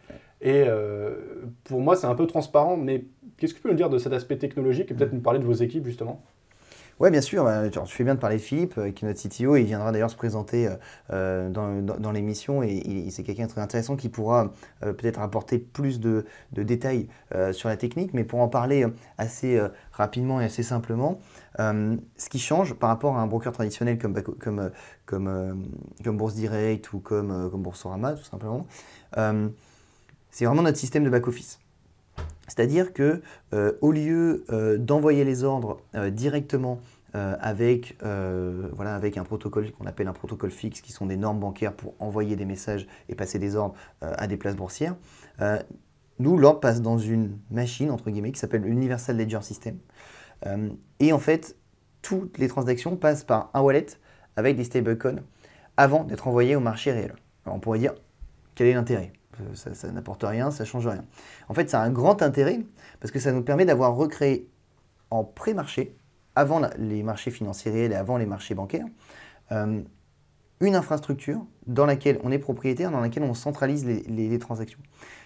Et 0.42 0.64
euh, 0.66 1.14
pour 1.64 1.80
moi, 1.80 1.96
c'est 1.96 2.06
un 2.06 2.14
peu 2.14 2.26
transparent, 2.26 2.76
mais 2.76 3.04
qu'est-ce 3.36 3.54
que 3.54 3.58
tu 3.58 3.62
peux 3.62 3.70
nous 3.70 3.76
dire 3.76 3.90
de 3.90 3.98
cet 3.98 4.12
aspect 4.12 4.36
technologique 4.36 4.90
et 4.90 4.94
peut-être 4.94 5.12
nous 5.12 5.20
parler 5.20 5.38
de 5.38 5.44
vos 5.44 5.52
équipes 5.52 5.86
justement? 5.86 6.22
Ouais, 7.00 7.10
bien 7.10 7.20
sûr. 7.20 7.44
bah, 7.44 7.68
tu 7.68 7.80
fais 7.86 8.04
bien 8.04 8.14
de 8.14 8.20
parler 8.20 8.36
de 8.36 8.42
Philippe, 8.42 8.78
euh, 8.78 8.90
qui 8.90 9.04
est 9.04 9.08
notre 9.08 9.20
CTO. 9.20 9.56
Il 9.56 9.64
viendra 9.64 9.92
d'ailleurs 9.92 10.10
se 10.10 10.16
présenter 10.16 10.68
euh, 10.68 10.76
euh, 11.10 11.50
dans, 11.50 12.12
l'émission. 12.12 12.62
Et, 12.62 13.08
c'est 13.10 13.22
quelqu'un 13.22 13.46
de 13.46 13.50
très 13.50 13.60
intéressant 13.60 13.96
qui 13.96 14.08
pourra 14.08 14.52
peut-être 14.80 15.20
apporter 15.20 15.58
plus 15.58 16.00
de, 16.00 16.24
détails 16.52 17.08
sur 17.52 17.68
la 17.68 17.76
technique. 17.76 18.14
Mais 18.14 18.24
pour 18.24 18.40
en 18.40 18.48
parler 18.48 18.86
assez 19.18 19.60
rapidement 19.92 20.40
et 20.40 20.44
assez 20.44 20.62
simplement, 20.62 21.20
ce 21.58 22.28
qui 22.30 22.38
change 22.38 22.74
par 22.74 22.88
rapport 22.88 23.16
à 23.16 23.20
un 23.20 23.26
broker 23.26 23.52
traditionnel 23.52 23.98
comme, 23.98 24.70
comme 25.06 26.16
Bourse 26.16 26.34
Direct 26.34 26.92
ou 26.92 27.00
comme, 27.00 27.50
comme 27.50 27.62
Boursorama, 27.62 28.12
tout 28.14 28.24
simplement, 28.24 28.66
c'est 30.30 30.44
vraiment 30.44 30.62
notre 30.62 30.78
système 30.78 31.04
de 31.04 31.10
back-office. 31.10 31.61
C'est-à-dire 32.48 32.92
que 32.92 33.22
euh, 33.54 33.72
au 33.80 33.92
lieu 33.92 34.44
euh, 34.50 34.76
d'envoyer 34.76 35.24
les 35.24 35.42
ordres 35.42 35.80
euh, 35.94 36.10
directement 36.10 36.80
avec, 37.14 37.94
un 38.02 39.24
protocole 39.24 39.70
qu'on 39.72 39.84
appelle 39.84 40.08
un 40.08 40.14
protocole 40.14 40.50
fixe, 40.50 40.80
qui 40.80 40.92
sont 40.92 41.04
des 41.04 41.18
normes 41.18 41.40
bancaires 41.40 41.74
pour 41.74 41.92
envoyer 41.98 42.36
des 42.36 42.46
messages 42.46 42.86
et 43.10 43.14
passer 43.14 43.38
des 43.38 43.54
ordres 43.54 43.74
à 44.00 44.26
des 44.26 44.38
places 44.38 44.56
boursières, 44.56 44.96
nous, 46.18 46.38
l'ordre 46.38 46.60
passe 46.60 46.80
dans 46.80 46.96
une 46.96 47.36
machine, 47.50 47.90
entre 47.90 48.08
guillemets, 48.08 48.32
qui 48.32 48.38
s'appelle 48.38 48.66
Universal 48.66 49.18
Ledger 49.18 49.42
System. 49.42 49.76
Et 51.00 51.12
en 51.12 51.18
fait, 51.18 51.54
toutes 52.00 52.38
les 52.38 52.48
transactions 52.48 52.96
passent 52.96 53.24
par 53.24 53.50
un 53.52 53.60
wallet 53.60 53.88
avec 54.36 54.56
des 54.56 54.64
stablecoins 54.64 55.20
avant 55.76 56.04
d'être 56.04 56.28
envoyées 56.28 56.56
au 56.56 56.60
marché 56.60 56.92
réel. 56.92 57.14
On 57.44 57.60
pourrait 57.60 57.78
dire, 57.78 57.92
quel 58.54 58.68
est 58.68 58.74
l'intérêt? 58.74 59.12
Ça, 59.54 59.74
ça 59.74 59.90
n'apporte 59.90 60.24
rien, 60.24 60.50
ça 60.50 60.64
change 60.64 60.86
rien. 60.86 61.04
En 61.48 61.54
fait, 61.54 61.70
ça 61.70 61.80
a 61.80 61.84
un 61.84 61.90
grand 61.90 62.22
intérêt 62.22 62.60
parce 63.00 63.10
que 63.10 63.18
ça 63.18 63.32
nous 63.32 63.42
permet 63.42 63.64
d'avoir 63.64 63.94
recréé 63.94 64.48
en 65.10 65.24
pré-marché, 65.24 65.96
avant 66.34 66.60
les 66.78 67.02
marchés 67.02 67.30
financiers 67.30 67.70
réels 67.70 67.92
et 67.92 67.96
avant 67.96 68.16
les 68.16 68.26
marchés 68.26 68.54
bancaires, 68.54 68.86
euh, 69.52 69.82
une 70.60 70.76
infrastructure 70.76 71.44
dans 71.66 71.86
laquelle 71.86 72.18
on 72.24 72.32
est 72.32 72.38
propriétaire, 72.38 72.90
dans 72.90 73.00
laquelle 73.00 73.24
on 73.24 73.34
centralise 73.34 73.84
les, 73.84 74.38
transactions. 74.38 74.78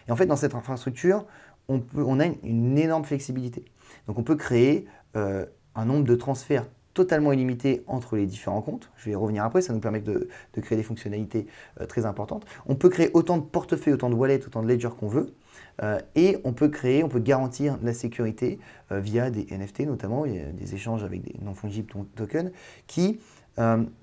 Et 0.08 0.12
en 0.12 0.16
fait, 0.16 0.26
dans 0.26 0.36
cette 0.36 0.54
infrastructure, 0.54 1.24
on, 1.68 1.80
a 2.20 2.26
une, 2.26 2.36
une 2.42 2.78
énorme 2.78 3.04
flexibilité. 3.04 3.64
Donc 4.06 4.18
on 4.18 4.22
peut 4.22 4.36
créer 4.36 4.86
euh, 5.16 5.46
un 5.74 5.84
nombre 5.84 6.04
de 6.04 6.14
transferts 6.14 6.66
totalement 6.96 7.30
illimité 7.30 7.84
entre 7.86 8.16
les 8.16 8.24
différents 8.24 8.62
comptes. 8.62 8.90
Je 8.96 9.04
vais 9.04 9.10
y 9.12 9.14
revenir 9.14 9.44
après, 9.44 9.60
ça 9.60 9.74
nous 9.74 9.80
permet 9.80 10.00
de, 10.00 10.28
créer 10.62 10.78
des 10.78 10.82
fonctionnalités 10.82 11.46
euh, 11.80 11.84
très 11.84 12.06
importantes. 12.06 12.46
On 12.66 12.74
peut 12.74 12.88
créer 12.88 13.10
autant 13.12 13.36
de 13.36 13.42
portefeuilles, 13.42 13.92
autant 13.92 14.08
de 14.08 14.14
wallets, 14.14 14.44
autant 14.46 14.62
de 14.62 14.68
ledgers 14.68 14.96
qu'on 14.98 15.08
veut. 15.08 15.34
Euh, 15.82 16.00
et 16.14 16.38
on 16.44 16.54
peut 16.54 16.68
créer, 16.68 17.04
on 17.04 17.10
peut 17.10 17.20
garantir 17.20 17.78
la 17.82 17.92
sécurité 17.92 18.58
euh, 18.92 18.98
via 18.98 19.30
des 19.30 19.46
NFT 19.50 19.80
notamment, 19.80 20.24
des 20.24 20.74
échanges 20.74 21.04
avec 21.04 21.20
des 21.20 21.36
non-fungibles 21.42 21.88
to- 21.88 22.08
tokens 22.16 22.50
qui 22.86 23.20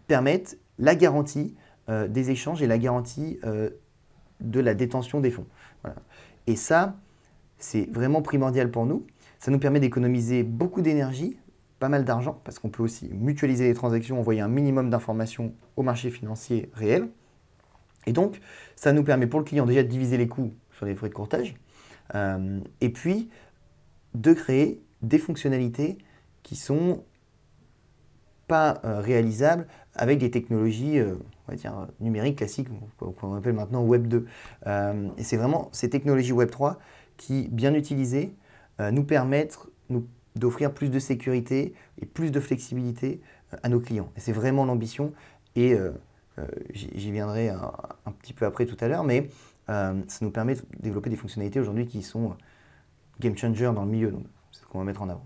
permettent 0.07 0.57
la 0.79 0.95
garantie 0.95 1.55
des 1.87 2.31
échanges 2.31 2.63
et 2.63 2.67
la 2.67 2.79
garantie 2.79 3.39
de 4.39 4.59
la 4.59 4.73
détention 4.73 5.19
des 5.19 5.29
fonds. 5.29 5.45
Et 6.47 6.55
ça, 6.55 6.95
c'est 7.59 7.87
vraiment 7.91 8.23
primordial 8.23 8.71
pour 8.71 8.87
nous. 8.87 9.05
Ça 9.37 9.51
nous 9.51 9.59
permet 9.59 9.79
d'économiser 9.79 10.41
beaucoup 10.41 10.81
d'énergie, 10.81 11.37
pas 11.83 11.89
mal 11.89 12.05
d'argent, 12.05 12.39
parce 12.45 12.59
qu'on 12.59 12.69
peut 12.69 12.81
aussi 12.81 13.09
mutualiser 13.11 13.65
les 13.65 13.73
transactions, 13.73 14.17
envoyer 14.17 14.39
un 14.39 14.47
minimum 14.47 14.89
d'informations 14.89 15.53
au 15.75 15.83
marché 15.83 16.11
financier 16.11 16.69
réel. 16.73 17.09
Et 18.05 18.13
donc, 18.13 18.39
ça 18.77 18.93
nous 18.93 19.03
permet 19.03 19.27
pour 19.27 19.41
le 19.41 19.43
client 19.43 19.65
déjà 19.65 19.83
de 19.83 19.89
diviser 19.89 20.15
les 20.15 20.29
coûts 20.29 20.53
sur 20.71 20.85
les 20.85 20.95
frais 20.95 21.09
de 21.09 21.13
courtage, 21.13 21.55
euh, 22.15 22.61
et 22.79 22.87
puis 22.87 23.29
de 24.15 24.31
créer 24.31 24.81
des 25.01 25.17
fonctionnalités 25.17 25.97
qui 26.41 26.55
sont 26.55 27.03
pas 28.47 28.79
euh, 28.85 29.01
réalisables 29.01 29.67
avec 29.93 30.19
des 30.19 30.31
technologies 30.31 30.99
euh, 30.99 31.15
on 31.49 31.51
va 31.51 31.57
dire, 31.57 31.87
numériques 31.99 32.37
classiques, 32.37 32.69
qu'on 32.97 33.35
appelle 33.35 33.55
maintenant 33.55 33.83
Web 33.83 34.07
2. 34.07 34.25
Euh, 34.67 35.09
et 35.17 35.23
c'est 35.23 35.35
vraiment 35.35 35.67
ces 35.73 35.89
technologies 35.89 36.31
Web 36.31 36.49
3 36.49 36.79
qui, 37.17 37.49
bien 37.51 37.73
utilisées, 37.73 38.33
nous 38.79 39.03
permettent 39.03 39.59
nous, 39.89 40.07
d'offrir 40.35 40.73
plus 40.73 40.89
de 40.89 40.99
sécurité 40.99 41.73
et 42.01 42.05
plus 42.05 42.31
de 42.31 42.39
flexibilité 42.39 43.21
euh, 43.53 43.57
à 43.63 43.69
nos 43.69 43.79
clients. 43.79 44.11
Et 44.17 44.19
c'est 44.19 44.31
vraiment 44.31 44.65
l'ambition, 44.65 45.13
et 45.55 45.73
euh, 45.73 45.91
euh, 46.39 46.47
j'y 46.73 47.11
viendrai 47.11 47.49
un, 47.49 47.71
un 48.05 48.11
petit 48.11 48.33
peu 48.33 48.45
après 48.45 48.65
tout 48.65 48.77
à 48.79 48.87
l'heure, 48.87 49.03
mais 49.03 49.29
euh, 49.69 49.93
ça 50.07 50.25
nous 50.25 50.31
permet 50.31 50.55
de 50.55 50.61
développer 50.79 51.09
des 51.09 51.15
fonctionnalités 51.15 51.59
aujourd'hui 51.59 51.85
qui 51.85 52.01
sont 52.01 52.35
game 53.19 53.37
changer 53.37 53.65
dans 53.73 53.85
le 53.85 53.91
milieu. 53.91 54.11
Donc, 54.11 54.25
c'est 54.51 54.61
ce 54.61 54.65
qu'on 54.67 54.79
va 54.79 54.83
mettre 54.85 55.03
en 55.03 55.09
avant. 55.09 55.25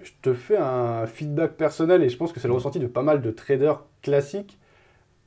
Je 0.00 0.10
te 0.20 0.34
fais 0.34 0.56
un 0.56 1.06
feedback 1.06 1.52
personnel 1.52 2.02
et 2.02 2.08
je 2.08 2.16
pense 2.16 2.32
que 2.32 2.40
c'est 2.40 2.48
le 2.48 2.54
ressenti 2.54 2.80
de 2.80 2.88
pas 2.88 3.02
mal 3.02 3.22
de 3.22 3.30
traders 3.30 3.84
classiques. 4.02 4.58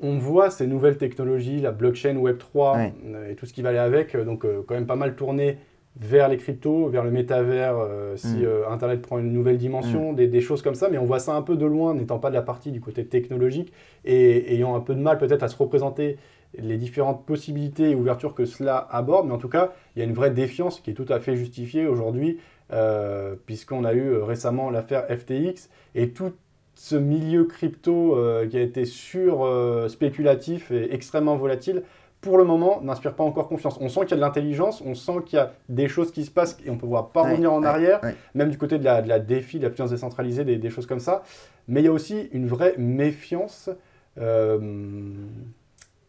On 0.02 0.18
voit 0.18 0.52
ces 0.52 0.68
nouvelles 0.68 0.98
technologies, 0.98 1.62
la 1.62 1.72
blockchain 1.72 2.16
Web3 2.16 2.76
Ouais. 2.76 2.94
euh, 3.06 3.32
et 3.32 3.36
tout 3.36 3.46
ce 3.46 3.54
qui 3.54 3.62
va 3.62 3.70
aller 3.70 3.78
avec, 3.78 4.18
donc 4.18 4.46
quand 4.66 4.74
même 4.76 4.86
pas 4.86 4.98
mal 4.98 5.16
tourné 5.16 5.58
vers 5.98 6.28
les 6.28 6.38
cryptos, 6.38 6.90
vers 6.90 7.04
le 7.04 7.12
métavers, 7.12 7.78
euh, 7.78 8.18
si 8.18 8.38
Mm. 8.40 8.44
euh, 8.44 8.70
Internet 8.70 9.02
prend 9.02 9.18
une 9.18 9.32
nouvelle 9.32 9.58
dimension, 9.58 10.12
des, 10.14 10.28
des 10.28 10.42
choses 10.42 10.62
comme 10.62 10.76
ça, 10.76 10.90
mais 10.90 10.98
on 10.98 11.06
voit 11.06 11.20
ça 11.20 11.34
un 11.36 11.42
peu 11.42 11.56
de 11.56 11.66
loin, 11.66 11.94
n'étant 11.94 12.20
pas 12.20 12.30
de 12.30 12.36
la 12.36 12.42
partie 12.42 12.72
du 12.72 12.82
côté 12.82 13.06
technologique 13.06 13.72
et 14.04 14.54
ayant 14.54 14.76
un 14.76 14.82
peu 14.82 14.94
de 14.94 15.00
mal 15.00 15.18
peut-être 15.18 15.44
à 15.44 15.48
se 15.48 15.56
représenter 15.56 16.18
les 16.58 16.78
différentes 16.78 17.26
possibilités 17.26 17.92
et 17.92 17.96
ouvertures 17.96 18.34
que 18.34 18.46
cela 18.46 18.78
aborde, 18.92 19.28
mais 19.28 19.34
en 19.34 19.38
tout 19.38 19.50
cas, 19.50 19.72
il 19.96 20.00
y 20.00 20.02
a 20.02 20.06
une 20.06 20.14
vraie 20.14 20.32
défiance 20.32 20.80
qui 20.82 20.92
est 20.92 20.94
tout 20.94 21.06
à 21.10 21.20
fait 21.20 21.36
justifiée 21.36 21.88
aujourd'hui, 21.88 22.40
euh, 22.74 23.36
puisqu'on 23.46 23.84
a 23.86 23.94
eu 23.94 24.18
récemment 24.18 24.70
l'affaire 24.70 25.06
FTX 25.10 25.70
et 25.96 26.10
tout 26.10 26.32
ce 26.76 26.96
milieu 26.98 27.46
crypto 27.46 28.18
qui 28.50 28.58
a 28.58 28.62
été 28.62 28.84
sur 28.84 29.48
spéculatif 29.88 30.72
et 30.72 30.94
extrêmement 30.94 31.38
volatile, 31.38 31.84
pour 32.26 32.38
le 32.40 32.44
moment, 32.44 32.82
n'inspire 32.82 33.14
pas 33.14 33.24
encore 33.24 33.48
confiance. 33.48 33.78
On 33.80 33.88
sent 33.88 34.02
qu'il 34.02 34.10
y 34.10 34.14
a 34.14 34.18
de 34.18 34.22
l'intelligence, 34.22 34.82
on 34.86 34.96
sent 34.96 35.14
qu'il 35.26 35.38
y 35.38 35.40
a 35.40 35.54
des 35.70 35.88
choses 35.88 36.12
qui 36.12 36.26
se 36.26 36.32
passent 36.32 36.58
et 36.66 36.70
on 36.72 36.78
peut 36.78 36.88
voir 36.88 37.10
pas 37.10 37.24
Ouais, 37.24 37.32
revenir 37.32 37.54
en 37.54 37.62
ouais, 37.62 37.68
arrière, 37.68 38.00
ouais. 38.04 38.16
même 38.34 38.50
du 38.50 38.58
côté 38.58 38.80
de 38.80 38.84
la, 38.84 39.02
de 39.02 39.08
la 39.08 39.20
défi, 39.20 39.60
de 39.60 39.66
la 39.68 39.72
finance 39.72 39.92
décentralisée, 39.92 40.44
des, 40.44 40.58
des 40.58 40.70
choses 40.72 40.88
comme 40.88 41.00
ça. 41.00 41.22
Mais 41.68 41.82
il 41.82 41.86
y 41.86 41.88
a 41.88 41.92
aussi 41.92 42.30
une 42.34 42.48
vraie 42.48 42.74
méfiance. 42.78 43.70
Euh, 44.18 44.60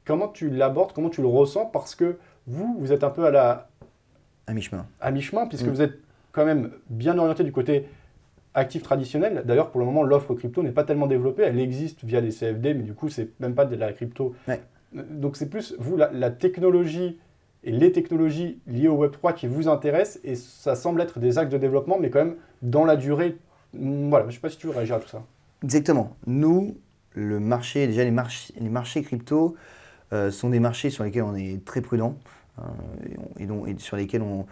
comment 0.04 0.28
tu 0.28 0.48
l'abordes, 0.50 0.92
comment 0.92 1.10
tu 1.10 1.20
le 1.20 1.26
ressens 1.28 1.66
Parce 1.66 1.94
que 1.94 2.16
vous, 2.46 2.76
vous 2.78 2.92
êtes 2.92 3.04
un 3.04 3.10
peu 3.10 3.26
à 3.26 3.30
la, 3.30 3.68
À 4.46 4.54
mi-chemin. 4.54 4.86
à 5.00 5.10
mi-chemin, 5.10 5.46
puisque 5.46 5.66
Mm. 5.66 5.70
vous 5.70 5.82
êtes 5.82 5.98
quand 6.32 6.44
même 6.44 6.70
bien 6.88 7.18
orienté 7.18 7.44
du 7.44 7.52
côté 7.52 7.86
actif 8.54 8.82
traditionnel. 8.82 9.42
D'ailleurs, 9.44 9.70
pour 9.70 9.80
le 9.80 9.86
moment, 9.86 10.02
l'offre 10.02 10.32
crypto 10.34 10.62
n'est 10.62 10.70
pas 10.72 10.84
tellement 10.84 11.06
développée. 11.06 11.42
Elle 11.42 11.58
existe 11.60 12.04
via 12.04 12.20
les 12.20 12.30
CFD, 12.30 12.72
mais 12.74 12.84
du 12.84 12.94
coup, 12.94 13.08
c'est 13.10 13.28
même 13.40 13.54
pas 13.54 13.66
de 13.66 13.76
la 13.76 13.92
crypto. 13.92 14.34
Donc, 14.92 15.36
c'est 15.36 15.48
plus, 15.50 15.74
vous, 15.78 15.96
la, 15.96 16.30
technologie 16.30 17.18
et 17.64 17.72
les 17.72 17.92
technologies 17.92 18.60
liées 18.66 18.88
au 18.88 19.04
Web3 19.04 19.34
qui 19.34 19.46
vous 19.46 19.68
intéressent, 19.68 20.20
et 20.24 20.34
ça 20.36 20.74
semble 20.76 21.00
être 21.00 21.18
des 21.18 21.38
axes 21.38 21.50
de 21.50 21.58
développement, 21.58 21.98
mais 21.98 22.10
quand 22.10 22.20
même 22.24 22.36
dans 22.62 22.84
la 22.84 22.96
durée. 22.96 23.36
Mm, 23.74 24.08
Voilà, 24.08 24.24
je 24.26 24.30
ne 24.30 24.34
sais 24.34 24.40
pas 24.40 24.50
si 24.50 24.58
tu 24.58 24.66
veux 24.68 24.72
réagir 24.72 24.96
à 24.96 25.00
tout 25.00 25.08
ça. 25.08 25.22
Exactement. 25.64 26.16
Nous, 26.26 26.76
le 27.14 27.40
marché, 27.40 27.86
déjà 27.86 28.04
les 28.04 28.10
marchés, 28.10 28.54
les 28.60 28.68
marchés 28.68 29.02
crypto 29.02 29.56
euh, 30.12 30.30
sont 30.30 30.50
des 30.50 30.60
marchés 30.60 30.90
sur 30.90 31.02
lesquels 31.02 31.24
on 31.24 31.34
est 31.34 31.64
très 31.64 31.80
prudent 31.80 32.16
euh, 32.58 32.62
et, 33.08 33.16
on- 33.18 33.40
et 33.42 33.46
dont- 33.46 33.66
et 33.66 33.74
sur 33.78 33.96
lesquels 33.96 34.22
on 34.22 34.46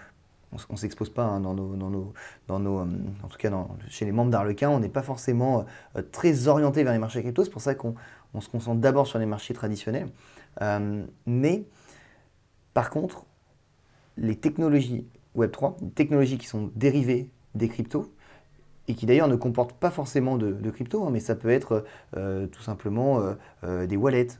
ne 0.71 0.77
s'expose 0.77 1.11
pas 1.11 1.25
hein, 1.25 1.41
dans 1.41 1.55
nos, 1.55 1.77
dans 1.77 1.91
nos, 1.91 2.13
dans 2.47 2.59
nos, 2.59 2.81
euh, 2.81 2.87
en 3.23 3.29
tout 3.29 3.39
cas 3.39 3.51
chez 3.89 4.05
les 4.05 4.13
membres 4.13 4.31
d'Arlequin, 4.31 4.71
on 4.71 4.81
n'est 4.81 4.89
pas 4.89 5.03
forcément 5.03 5.67
euh, 5.97 6.03
très 6.03 6.49
orienté 6.49 6.85
vers 6.85 6.93
les 6.93 6.99
marchés 6.99 7.23
crypto. 7.23 7.45
C'est 7.45 7.51
pour 7.51 7.63
ça 7.63 7.75
qu'on 7.75 7.95
on 8.35 8.41
se 8.41 8.49
concentre 8.49 8.81
d'abord 8.81 9.07
sur 9.07 9.19
les 9.19 9.27
marchés 9.27 9.55
traditionnels. 9.55 10.09
Euh, 10.63 11.05
mais 11.27 11.65
par 12.73 12.91
contre, 12.91 13.27
les 14.17 14.37
technologies 14.37 15.07
Web3, 15.37 15.75
les 15.83 15.91
technologies 15.91 16.39
qui 16.39 16.47
sont 16.47 16.71
dérivées 16.75 17.29
des 17.55 17.69
cryptos, 17.69 18.14
et 18.87 18.95
qui 18.95 19.07
d'ailleurs 19.07 19.29
ne 19.29 19.37
comporte 19.37 19.73
pas 19.73 19.91
forcément 19.91 20.37
de, 20.37 20.71
crypto, 20.71 21.05
hein, 21.05 21.11
mais 21.11 21.21
ça 21.21 21.35
peut 21.35 21.49
être 21.49 21.85
euh, 22.17 22.47
tout 22.47 22.63
simplement 22.63 23.21
euh, 23.21 23.35
euh, 23.65 23.87
des 23.87 23.97
wallets. 23.97 24.39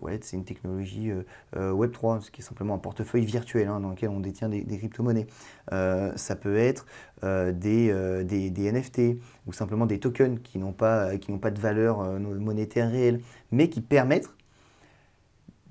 wallet, 0.00 0.20
c'est 0.22 0.36
une 0.36 0.44
technologie 0.44 1.12
Web3, 1.54 2.20
ce 2.20 2.30
qui 2.30 2.40
est 2.40 2.44
simplement 2.44 2.74
un 2.74 2.78
portefeuille 2.78 3.24
virtuel 3.24 3.68
hein, 3.68 3.80
dans 3.80 3.90
lequel 3.90 4.08
on 4.08 4.20
détient 4.20 4.48
des, 4.48 4.64
crypto-monnaies. 4.64 5.26
ça 5.70 6.36
peut 6.36 6.56
être 6.56 6.86
des, 7.22 8.24
des, 8.24 8.72
NFT 8.72 9.18
ou 9.46 9.52
simplement 9.52 9.86
des 9.86 10.00
tokens 10.00 10.40
qui 10.42 10.58
n'ont 10.58 10.72
pas, 10.72 11.10
pas 11.40 11.50
de 11.50 11.60
valeur 11.60 12.02
monétaire 12.20 12.90
réelle, 12.90 13.20
mais 13.52 13.68
qui 13.68 13.80
permettent 13.80 14.30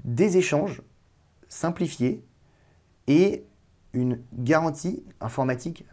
des 0.04 0.38
échanges 0.38 0.82
simplifiés 1.48 2.24
et 3.08 3.46
une 3.94 4.20
garantie 4.34 5.04
informatique. 5.22 5.86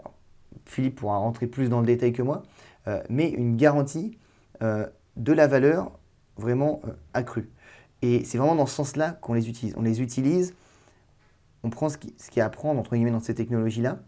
Philippe 0.71 0.97
pourra 0.97 1.19
rentrer 1.19 1.47
plus 1.47 1.69
dans 1.69 1.81
le 1.81 1.87
détail 1.87 2.13
que 2.13 2.23
moi, 2.23 2.43
euh, 2.87 3.03
mais 3.11 3.29
une 3.29 3.57
garantie 3.57 4.17
euh, 4.63 4.87
de 5.17 5.33
la 5.33 5.47
valeur 5.47 5.91
vraiment 6.37 6.81
euh, 6.87 6.93
accrue. 7.13 7.51
Et 8.03 8.25
c'est 8.25 8.39
vraiment 8.39 8.55
dans 8.55 8.67
ce 8.67 8.77
sens-là 8.77 9.19
qu'on 9.21 9.35
les 9.35 9.49
utilise. 9.49 9.75
On 9.77 9.83
les 9.83 10.01
utilise, 10.01 10.55
on 11.65 11.71
prend 11.71 11.89
ce 11.89 11.99
qui, 11.99 12.15
ce 12.19 12.31
qui 12.31 12.39
est 12.39 12.43
à 12.43 12.49
prendre 12.49 12.81
entre 12.81 12.95
guillemets 12.95 13.11
dans 13.11 13.21
ces 13.21 13.35
technologies-là, 13.35 13.99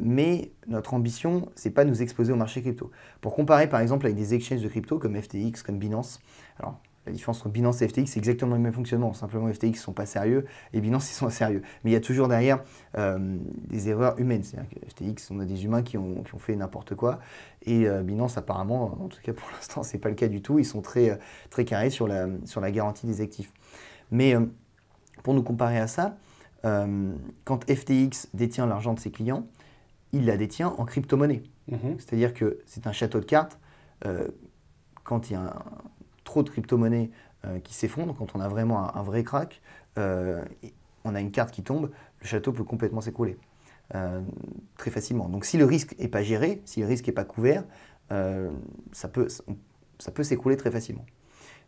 mais 0.00 0.52
notre 0.68 0.94
ambition, 0.94 1.48
c'est 1.56 1.72
pas 1.72 1.84
nous 1.84 2.00
exposer 2.00 2.32
au 2.32 2.36
marché 2.36 2.62
crypto. 2.62 2.92
Pour 3.20 3.34
comparer 3.34 3.68
par 3.68 3.80
exemple 3.80 4.06
avec 4.06 4.16
des 4.16 4.32
exchanges 4.32 4.62
de 4.62 4.68
crypto 4.68 5.00
comme 5.00 5.20
FTX, 5.20 5.64
comme 5.64 5.80
Binance, 5.80 6.20
alors 6.60 6.78
la 7.06 7.12
différence 7.12 7.40
entre 7.40 7.50
Binance 7.50 7.82
et 7.82 7.88
FTX, 7.88 8.06
c'est 8.06 8.18
exactement 8.18 8.54
le 8.54 8.62
même 8.62 8.72
fonctionnement. 8.72 9.12
Simplement, 9.12 9.52
FTX 9.52 9.72
ne 9.72 9.74
sont 9.74 9.92
pas 9.92 10.06
sérieux 10.06 10.46
et 10.72 10.80
Binance, 10.80 11.10
ils 11.10 11.14
sont 11.14 11.28
sérieux. 11.28 11.62
Mais 11.82 11.90
il 11.90 11.92
y 11.92 11.96
a 11.96 12.00
toujours 12.00 12.28
derrière 12.28 12.62
euh, 12.96 13.38
des 13.68 13.88
erreurs 13.90 14.18
humaines. 14.18 14.42
C'est-à-dire 14.42 14.70
que 14.70 14.88
FTX, 14.88 15.30
on 15.30 15.40
a 15.40 15.44
des 15.44 15.64
humains 15.64 15.82
qui 15.82 15.98
ont, 15.98 16.24
fait 16.38 16.56
n'importe 16.56 16.94
quoi. 16.94 17.20
Et 17.62 17.86
euh, 17.86 18.02
Binance, 18.02 18.38
apparemment, 18.38 18.96
en 19.02 19.08
tout 19.08 19.20
cas 19.22 19.32
pour 19.34 19.48
l'instant, 19.50 19.82
ce 19.82 19.92
n'est 19.92 20.00
pas 20.00 20.08
le 20.08 20.14
cas 20.14 20.28
du 20.28 20.40
tout. 20.40 20.58
Ils 20.58 20.64
sont 20.64 20.80
très, 20.80 21.10
euh, 21.10 21.16
très 21.50 21.64
carrés 21.64 21.90
sur 21.90 22.08
la, 22.08 22.26
sur 22.46 22.60
la 22.60 22.70
garantie 22.70 23.06
des 23.06 23.20
actifs. 23.20 23.52
Mais 24.10 24.34
pour 25.22 25.34
nous 25.34 25.42
comparer 25.42 25.78
à 25.78 25.86
ça, 25.86 26.16
quand 26.62 27.64
FTX 27.70 28.28
détient 28.32 28.66
l'argent 28.66 28.94
de 28.94 29.00
ses 29.00 29.10
clients, 29.10 29.46
il 30.12 30.26
la 30.26 30.36
détient 30.36 30.68
en 30.78 30.84
crypto-monnaie. 30.84 31.42
Mm-hmm. 31.70 31.98
C'est-à-dire 31.98 32.32
que 32.32 32.58
c'est 32.66 32.86
un 32.86 32.92
château 32.92 33.18
de 33.20 33.24
cartes. 33.24 33.58
quand 35.02 35.30
il 35.30 35.32
y 35.32 35.36
a 35.36 35.40
un 35.40 35.54
trop 36.34 36.42
de 36.42 36.50
crypto-monnaies 36.50 37.10
euh, 37.44 37.60
qui 37.60 37.74
s'effondrent, 37.74 38.16
quand 38.16 38.34
on 38.34 38.40
a 38.40 38.48
vraiment 38.48 38.96
un, 38.96 39.02
vrai 39.04 39.22
crack, 39.22 39.62
euh, 39.98 40.44
on 41.04 41.14
a 41.14 41.20
une 41.20 41.30
carte 41.30 41.52
qui 41.52 41.62
tombe, 41.62 41.90
le 42.20 42.26
château 42.26 42.52
peut 42.52 42.64
complètement 42.64 43.00
s'écrouler. 43.00 43.38
Euh, 43.94 44.20
très 44.76 44.90
facilement. 44.90 45.28
Donc 45.28 45.44
si 45.44 45.58
le 45.58 45.64
risque 45.64 45.94
n'est 46.00 46.08
pas 46.08 46.24
géré, 46.24 46.60
si 46.64 46.80
le 46.80 46.86
risque 46.86 47.06
n'est 47.06 47.12
pas 47.12 47.24
couvert, 47.24 47.62
ça 48.10 49.08
peut, 49.08 49.28
ça 49.98 50.10
peut 50.12 50.22
s'écrouler 50.22 50.56
très 50.56 50.70
facilement. 50.70 51.04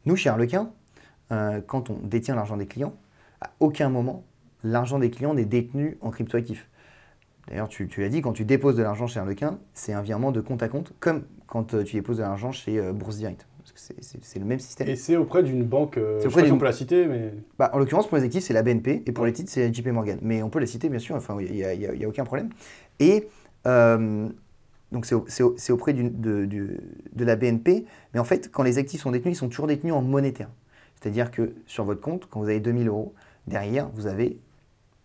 Nous, 0.04 0.16
chez 0.16 0.28
Arlequin, 0.28 0.70
quand 1.66 1.90
on 1.90 1.98
détient 2.02 2.36
l'argent 2.36 2.56
des 2.56 2.66
clients, 2.66 2.94
à 3.40 3.50
aucun 3.58 3.88
moment, 3.88 4.24
l'argent 4.62 4.98
des 4.98 5.10
clients 5.10 5.34
n'est 5.34 5.44
détenu 5.44 5.98
en 6.00 6.10
cryptoactif. 6.10 6.68
D'ailleurs, 7.48 7.68
tu, 7.68 7.88
tu 7.88 8.00
l'as 8.00 8.08
dit, 8.08 8.22
quand 8.22 8.32
tu 8.32 8.44
déposes 8.44 8.76
de 8.76 8.82
l'argent 8.82 9.06
chez 9.06 9.18
Arlequin, 9.18 9.58
c'est 9.74 9.92
un 9.92 10.02
virement 10.02 10.30
de 10.30 10.40
compte 10.40 10.62
à 10.62 10.68
compte, 10.68 10.92
comme 11.00 11.24
quand 11.46 11.76
tu 11.84 11.96
déposes 11.96 12.18
de 12.18 12.22
l'argent 12.22 12.52
chez 12.52 12.92
Bourse 12.92 13.16
Direct 13.16 13.46
c'est 13.76 14.38
le 14.38 14.44
même 14.44 14.58
système. 14.58 14.88
Et 14.88 14.96
c'est 14.96 15.16
auprès 15.16 15.42
d'une 15.42 15.64
banque, 15.64 15.98
euh, 15.98 16.18
je 16.18 16.28
sais 16.28 16.34
pas 16.34 16.44
si 16.44 16.52
on 16.52 16.58
peut 16.58 16.64
la 16.64 16.72
citer, 16.72 17.06
mais... 17.06 17.32
Bah, 17.58 17.70
en 17.72 17.78
l'occurrence, 17.78 18.08
pour 18.08 18.16
les 18.16 18.24
actifs, 18.24 18.44
c'est 18.44 18.54
la 18.54 18.62
BNP, 18.62 19.02
et 19.06 19.12
pour 19.12 19.26
les 19.26 19.32
titres, 19.32 19.50
c'est 19.50 19.72
JP 19.72 19.88
Morgan. 19.88 20.18
Mais 20.22 20.42
on 20.42 20.50
peut 20.50 20.58
les 20.58 20.66
citer, 20.66 20.88
bien 20.88 20.98
sûr, 20.98 21.14
enfin, 21.16 21.36
il 21.40 21.52
n'y 21.52 21.64
a, 21.64 21.90
a, 21.90 22.08
aucun 22.08 22.24
problème. 22.24 22.50
Et 23.00 23.28
euh, 23.66 24.28
donc, 24.92 25.06
c'est 25.06 25.72
auprès 25.72 25.92
de, 25.92 26.08
de, 26.08 27.24
la 27.24 27.36
BNP, 27.36 27.84
mais 28.14 28.20
en 28.20 28.24
fait, 28.24 28.50
quand 28.50 28.62
les 28.62 28.78
actifs 28.78 29.00
sont 29.00 29.10
détenus, 29.10 29.36
ils 29.36 29.38
sont 29.38 29.48
toujours 29.48 29.66
détenus 29.66 29.92
en 29.92 30.02
monétaire. 30.02 30.50
C'est-à-dire 31.00 31.30
que 31.30 31.54
sur 31.66 31.84
votre 31.84 32.00
compte, 32.00 32.28
quand 32.30 32.40
vous 32.40 32.48
avez 32.48 32.60
2000 32.60 32.88
euros, 32.88 33.14
derrière, 33.46 33.88
vous 33.90 34.06
avez 34.06 34.38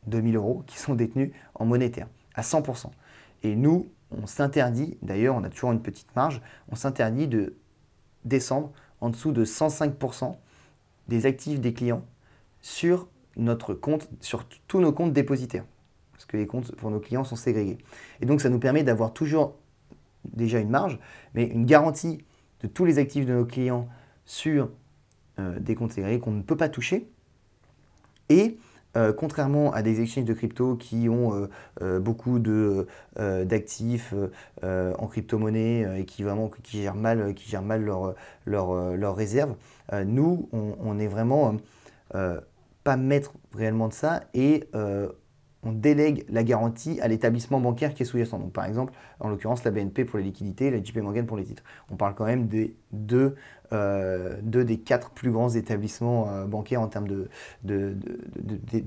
2000 0.07 0.35
euros 0.35 0.63
qui 0.67 0.77
sont 0.77 0.95
détenus 0.95 1.31
en 1.55 1.65
monétaire, 1.65 2.07
à 2.35 2.41
100%. 2.41 2.91
Et 3.43 3.55
nous, 3.55 3.87
on 4.11 4.27
s'interdit, 4.27 4.97
d'ailleurs, 5.01 5.35
on 5.35 5.43
a 5.43 5.49
toujours 5.49 5.71
une 5.71 5.81
petite 5.81 6.15
marge, 6.15 6.41
on 6.69 6.75
s'interdit 6.75 7.27
de 7.27 7.55
descendre 8.25 8.71
en 8.99 9.09
dessous 9.09 9.31
de 9.31 9.45
105% 9.45 10.35
des 11.07 11.25
actifs 11.25 11.59
des 11.59 11.73
clients 11.73 12.05
sur 12.61 13.07
notre 13.37 13.73
compte, 13.73 14.09
sur 14.19 14.45
tous 14.67 14.79
nos 14.79 14.91
comptes 14.91 15.13
dépositaires. 15.13 15.65
Parce 16.11 16.25
que 16.25 16.37
les 16.37 16.47
comptes 16.47 16.75
pour 16.75 16.91
nos 16.91 16.99
clients 16.99 17.23
sont 17.23 17.35
ségrégés. 17.35 17.77
Et 18.21 18.25
donc 18.25 18.41
ça 18.41 18.49
nous 18.49 18.59
permet 18.59 18.83
d'avoir 18.83 19.13
toujours 19.13 19.55
déjà 20.25 20.59
une 20.59 20.69
marge, 20.69 20.99
mais 21.33 21.45
une 21.45 21.65
garantie 21.65 22.23
de 22.61 22.67
tous 22.67 22.85
les 22.85 22.99
actifs 22.99 23.25
de 23.25 23.33
nos 23.33 23.45
clients 23.45 23.87
sur 24.25 24.69
euh, 25.39 25.59
des 25.59 25.75
comptes 25.75 25.93
ségrégés 25.93 26.19
qu'on 26.19 26.31
ne 26.31 26.43
peut 26.43 26.57
pas 26.57 26.69
toucher. 26.69 27.09
Et 28.29 28.57
euh, 28.97 29.13
contrairement 29.13 29.71
à 29.71 29.81
des 29.81 30.01
exchanges 30.01 30.25
de 30.25 30.33
crypto 30.33 30.75
qui 30.75 31.07
ont 31.07 31.33
euh, 31.33 31.47
euh, 31.81 31.99
beaucoup 31.99 32.39
d'actifs 32.39 34.13
en 34.63 35.07
crypto-monnaie 35.07 36.01
et 36.01 36.05
qui, 36.05 36.23
vraiment, 36.23 36.49
qui 36.49 36.81
gèrent 36.81 36.95
mal, 36.95 37.33
qui 37.33 37.55
mal 37.57 37.83
leurs 37.83 38.15
leur, 38.45 39.15
réserves, 39.15 39.55
nous, 40.05 40.49
on, 40.51 40.75
on, 40.79 40.99
est 40.99 41.07
vraiment 41.07 41.55
pas 42.11 42.97
maître 42.97 43.33
réellement 43.53 43.87
de 43.87 43.93
ça 43.93 44.23
et 44.33 44.67
on 45.63 45.71
délègue 45.71 46.25
la 46.29 46.43
garantie 46.43 46.99
à 47.01 47.07
l'établissement 47.07 47.59
bancaire 47.59 47.93
qui 47.93 48.03
est 48.03 48.05
sous-jacent. 48.05 48.39
Donc, 48.39 48.51
par 48.51 48.65
exemple, 48.65 48.93
en 49.19 49.29
l'occurrence, 49.29 49.63
la 49.63 49.71
BNP 49.71 50.05
pour 50.05 50.17
les 50.17 50.25
liquidités, 50.25 50.71
la 50.71 50.83
JP 50.83 50.97
Morgan 50.97 51.25
pour 51.25 51.37
les 51.37 51.43
titres. 51.43 51.63
On 51.91 51.95
parle 51.95 52.15
quand 52.15 52.25
même 52.25 52.47
des 52.47 52.75
deux, 52.91 53.35
euh, 53.73 54.37
des 54.41 54.79
quatre 54.79 55.11
plus 55.11 55.31
grands 55.31 55.49
établissements 55.49 56.29
euh, 56.29 56.45
bancaires 56.45 56.81
en 56.81 56.87
termes 56.87 57.07
de, 57.07 57.29
de, 57.63 57.93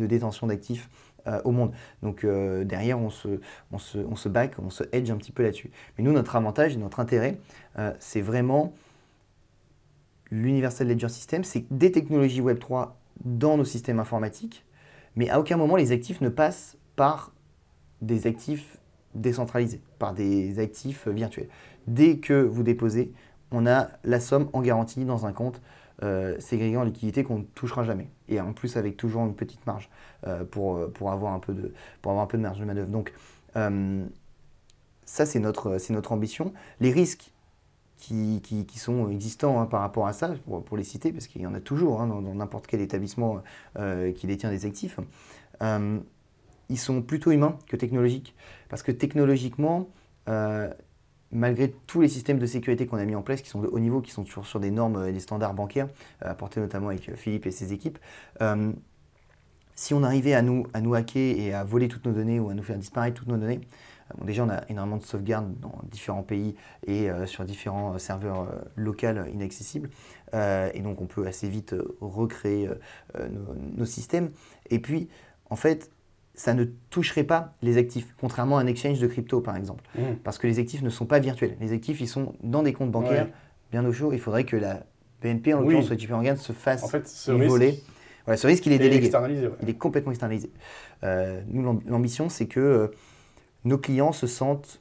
détention 0.07 0.47
d'actifs 0.47 0.89
euh, 1.27 1.41
au 1.45 1.53
monde. 1.53 1.73
Donc, 2.03 2.27
derrière, 2.27 2.99
on 2.99 3.11
se, 3.11 3.41
on, 3.73 3.79
se, 3.79 3.99
on 3.99 4.17
se 4.17 4.29
back, 4.29 4.55
on 4.59 4.71
se 4.71 4.85
hedge 4.93 5.11
un 5.11 5.17
petit 5.17 5.33
peu 5.33 5.43
là-dessus. 5.43 5.71
Mais 5.97 6.05
nous, 6.05 6.13
notre 6.13 6.37
avantage 6.37 6.75
et 6.75 6.77
notre 6.77 7.01
intérêt, 7.01 7.39
c'est 7.99 8.21
vraiment 8.21 8.75
l'Universal 10.31 10.89
Ledger 10.89 11.09
System, 11.09 11.45
c'est 11.45 11.65
des 11.71 11.93
technologies 11.93 12.43
Web3 12.43 12.91
dans 13.25 13.57
nos 13.57 13.65
systèmes 13.65 14.01
informatiques 14.01 14.65
mais 15.17 15.29
à 15.31 15.41
aucun 15.41 15.57
moment 15.57 15.77
les 15.77 15.93
actifs 15.93 16.21
ne 16.21 16.29
passent 16.29 16.77
par 16.97 17.33
des 18.01 18.27
actifs 18.27 18.79
décentralisés, 19.15 19.81
par 19.99 20.13
des 20.13 20.59
actifs 20.59 21.07
virtuels. 21.09 21.49
Dès 21.87 22.19
que 22.19 22.35
vous 22.35 22.63
déposez, 22.63 23.13
on 23.55 23.67
a 23.67 23.89
la 24.05 24.21
somme 24.21 24.49
en 24.53 24.61
garantie 24.61 25.05
dans 25.05 25.27
un 25.27 25.33
compte 25.33 25.61
euh, 26.03 26.39
ségrégé 26.41 26.77
en 26.77 26.83
liquidité 26.85 27.23
qu'on 27.23 27.39
ne 27.39 27.45
touchera 27.45 27.85
jamais. 27.85 28.09
Et 28.29 28.41
en 28.41 28.53
plus 28.53 28.77
avec 28.77 28.97
toujours 28.97 29.25
une 29.25 29.35
petite 29.35 29.65
marge 29.67 29.89
euh, 30.27 30.45
pour, 30.45 30.77
euh, 30.77 30.89
pour, 30.89 31.13
avoir 31.13 31.35
un 31.35 31.39
peu 31.39 31.53
de, 31.53 31.73
marge 32.39 32.59
de 32.59 32.65
manœuvre. 32.65 32.89
Donc 32.89 33.13
euh, 33.57 34.05
ça 35.05 35.25
c'est 35.25 35.39
notre, 35.39 35.79
ambition. 36.11 36.53
Les 36.81 36.91
risques 36.91 37.31
qui, 37.97 38.41
sont 38.77 39.09
existants 39.09 39.61
hein, 39.61 39.67
par 39.67 39.81
rapport 39.81 40.07
à 40.07 40.13
ça, 40.13 40.35
pour, 40.67 40.77
les 40.77 40.85
citer, 40.85 41.13
parce 41.13 41.27
qu'il 41.27 41.43
y 41.43 41.47
en 41.47 41.55
a 41.55 41.61
toujours 41.61 42.01
hein, 42.01 42.07
dans 42.07 42.21
n'importe 42.21 42.67
quel 42.67 42.81
établissement 42.81 43.43
qui 44.17 44.27
détient 44.27 44.51
des 44.51 44.67
actifs, 44.67 44.99
ils 46.71 46.79
sont 46.79 47.03
plutôt 47.03 47.31
humains 47.31 47.57
que 47.67 47.77
technologiques. 47.77 48.35
Parce 48.69 48.83
que 48.83 48.93
technologiquement, 48.93 49.89
malgré 51.35 51.71
tous 51.87 52.01
les 52.01 52.09
systèmes 52.09 52.39
de 52.39 52.47
sécurité 52.47 52.87
qu'on 52.87 52.97
a 52.97 53.05
mis 53.05 53.15
en 53.15 53.23
place, 53.23 53.43
qui 53.43 53.51
sont 53.51 53.61
de 53.61 53.67
haut 53.67 53.81
niveau, 53.81 54.01
qui 54.01 54.13
sont 54.13 54.25
toujours 54.25 54.47
sur 54.47 54.61
des 54.61 54.71
normes 54.71 55.07
et 55.07 55.13
des 55.13 55.21
standards 55.21 55.55
bancaires, 55.55 55.89
apportés 56.21 56.61
notamment 56.61 56.89
avec 56.89 57.15
Philippe 57.17 57.47
et 57.47 57.51
ses 57.51 57.73
équipes, 57.73 57.99
si 59.77 59.93
on 59.93 60.03
arrivait 60.05 60.35
à 60.35 60.43
nous, 60.43 60.67
à 60.73 60.81
nous 60.81 60.95
hacker 60.95 61.37
et 61.37 61.53
à 61.53 61.65
voler 61.65 61.89
toutes 61.89 62.07
nos 62.07 62.13
données 62.13 62.39
ou 62.39 62.49
à 62.49 62.55
nous 62.55 62.63
faire 62.63 62.79
disparaître 62.79 63.17
toutes 63.19 63.29
nos 63.29 63.37
données, 63.37 63.61
déjà, 64.23 64.45
on 64.45 64.51
a 64.51 64.63
énormément 64.69 64.99
de 64.99 65.03
sauvegardes 65.03 65.59
dans 65.61 65.81
différents 65.91 66.23
pays 66.23 66.55
et 66.87 67.11
euh, 67.11 67.27
sur 67.27 67.45
différents 67.45 67.95
euh, 67.95 67.99
serveurs 67.99 68.43
euh, 68.43 68.63
locaux 68.77 69.07
inaccessibles. 69.33 69.91
et 70.33 70.81
donc, 70.81 71.01
on 71.01 71.07
peut 71.07 71.27
assez 71.27 71.49
vite 71.49 71.75
recréer 72.01 72.69
nos, 73.77 73.85
systèmes. 73.85 74.31
Et 74.71 74.81
puis, 74.81 75.09
en 75.49 75.57
fait, 75.57 75.93
ça 76.35 76.55
ne 76.55 76.65
toucherait 76.91 77.25
pas 77.25 77.55
les 77.63 77.77
actifs, 77.77 78.15
contrairement 78.21 78.59
à 78.59 78.63
un 78.63 78.67
exchange 78.67 78.99
de 78.99 79.07
crypto, 79.07 79.41
par 79.41 79.57
exemple. 79.57 79.85
Mmh. 79.97 80.17
Parce 80.25 80.39
que 80.39 80.47
les 80.47 80.59
actifs 80.59 80.83
ne 80.83 80.91
sont 80.91 81.07
pas 81.07 81.21
virtuels. 81.21 81.57
Les 81.61 81.73
actifs, 81.73 82.01
ils 82.01 82.09
sont 82.09 82.35
dans 82.43 82.63
des 82.63 82.73
comptes 82.73 82.91
bancaires, 82.91 83.29
bien 83.71 83.85
au 83.85 83.93
chaud. 83.93 84.13
Il 84.13 84.21
faudrait 84.21 84.45
que 84.45 84.57
la 84.57 84.85
BNP, 85.23 85.55
en 85.55 85.61
l'occurrence, 85.61 85.91
oui. 85.91 85.99
JP 85.99 86.11
Morgan, 86.11 86.37
se 86.37 86.53
fasse 86.53 86.83
en 86.83 86.89
fait, 86.89 87.09
ce 87.09 87.33
voler. 87.33 87.81
ce 88.35 88.47
risque, 88.47 88.67
il 88.67 88.73
est 88.73 88.79
délégué. 88.79 89.11
Il 89.63 89.69
est 89.69 89.79
complètement 89.79 90.13
externalisé. 90.13 90.51
nous, 91.03 91.83
l'ambition, 91.87 92.29
c'est 92.29 92.47
que 92.47 92.91
nos 93.65 93.79
clients 93.79 94.13
se 94.13 94.27
sentent 94.27 94.81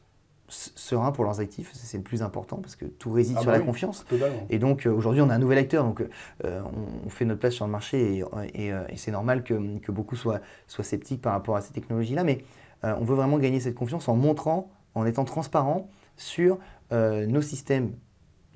sereins 0.53 1.11
pour 1.11 1.23
leurs 1.23 1.39
actifs, 1.39 1.71
c'est 1.73 1.97
le 1.97 2.03
plus 2.03 2.21
important 2.21 2.57
parce 2.57 2.75
que 2.75 2.85
tout 2.85 3.11
réside 3.11 3.35
ah 3.37 3.41
sur 3.41 3.51
bah 3.51 3.57
la 3.57 3.63
confiance. 3.63 4.05
Et 4.49 4.59
donc 4.59 4.85
euh, 4.85 4.91
aujourd'hui 4.91 5.21
on 5.21 5.29
a 5.29 5.35
un 5.35 5.39
nouvel 5.39 5.57
acteur, 5.57 5.83
donc 5.83 6.03
euh, 6.43 6.61
on, 7.05 7.09
fait 7.09 7.25
notre 7.25 7.39
place 7.39 7.53
sur 7.53 7.65
le 7.65 7.71
marché 7.71 8.23
et, 8.53 8.71
euh, 8.71 8.83
c'est 8.95 9.11
normal 9.11 9.43
que, 9.43 9.53
beaucoup 9.91 10.15
soient, 10.15 10.41
soient, 10.67 10.83
sceptiques 10.83 11.21
par 11.21 11.33
rapport 11.33 11.55
à 11.55 11.61
ces 11.61 11.73
technologies-là, 11.73 12.23
mais 12.23 12.43
on 12.83 13.05
veut 13.05 13.15
vraiment 13.15 13.37
gagner 13.37 13.61
cette 13.61 13.75
confiance 13.75 14.09
en 14.09 14.15
montrant, 14.15 14.69
en 14.93 15.05
étant 15.05 15.23
transparent 15.23 15.89
sur 16.17 16.57
nos 16.91 17.41
systèmes 17.41 17.93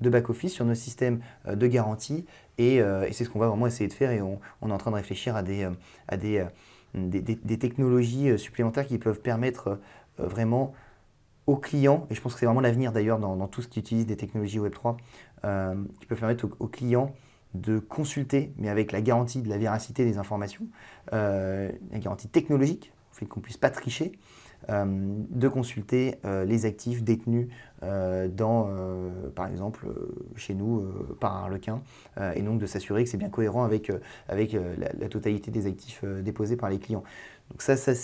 de 0.02 0.10
back-office, 0.10 0.52
sur 0.52 0.66
nos 0.66 0.74
systèmes 0.74 1.20
de 1.50 1.66
garantie. 1.66 2.26
Et, 2.58 2.82
c'est 3.10 3.24
ce 3.24 3.30
qu'on 3.30 3.38
va 3.38 3.48
vraiment 3.48 3.66
essayer 3.66 3.88
de 3.88 3.94
faire. 3.94 4.10
Et 4.10 4.20
on, 4.20 4.38
est 4.68 4.72
en 4.72 4.76
train 4.76 4.90
de 4.90 4.96
réfléchir 4.96 5.34
à 5.34 5.42
des, 5.42 5.66
à 6.08 6.18
des, 6.18 6.44
des, 6.94 7.58
technologies 7.58 8.38
supplémentaires 8.38 8.86
qui 8.86 8.98
peuvent 8.98 9.20
permettre 9.20 9.78
vraiment 10.18 10.74
aux 11.48 11.56
clients, 11.56 12.06
et 12.10 12.14
je 12.14 12.20
pense 12.20 12.34
que 12.34 12.40
c'est 12.40 12.46
vraiment 12.46 12.60
l'avenir 12.60 12.92
d'ailleurs 12.92 13.18
dans, 13.18 13.48
tout 13.48 13.62
ce 13.62 13.68
qui 13.68 13.80
utilise 13.80 14.06
des 14.06 14.16
technologies 14.16 14.60
Web3, 14.60 14.96
qui 15.98 16.06
peuvent 16.06 16.18
permettre 16.18 16.46
aux 16.60 16.68
clients 16.68 17.12
de 17.54 17.78
consulter, 17.78 18.52
mais 18.58 18.68
avec 18.68 18.92
la 18.92 19.00
garantie 19.00 19.42
de 19.42 19.48
la 19.48 19.58
véracité 19.58 20.04
des 20.04 20.18
informations, 20.18 20.66
euh, 21.12 21.70
la 21.90 21.98
garantie 21.98 22.28
technologique, 22.28 22.92
fait 23.12 23.26
qu'on 23.26 23.40
ne 23.40 23.44
puisse 23.44 23.56
pas 23.56 23.70
tricher, 23.70 24.12
euh, 24.70 24.84
de 25.30 25.48
consulter 25.48 26.16
euh, 26.24 26.44
les 26.44 26.66
actifs 26.66 27.02
détenus 27.02 27.48
dans, 27.80 28.68
par 29.36 29.46
exemple, 29.46 29.86
chez 30.34 30.52
nous, 30.52 30.84
par 31.20 31.36
Harlequin, 31.36 31.80
et 32.34 32.42
donc 32.42 32.58
de 32.58 32.66
s'assurer 32.66 33.04
que 33.04 33.10
c'est 33.10 33.16
bien 33.16 33.28
cohérent 33.28 33.62
avec, 33.62 33.92
avec 34.26 34.52
la, 34.52 35.08
totalité 35.08 35.52
des 35.52 35.66
actifs 35.66 36.04
déposés 36.04 36.56
par 36.56 36.70
les 36.70 36.80
clients. 36.80 37.04
Donc 37.52 37.62
ça, 37.62 37.76
ça 37.76 37.94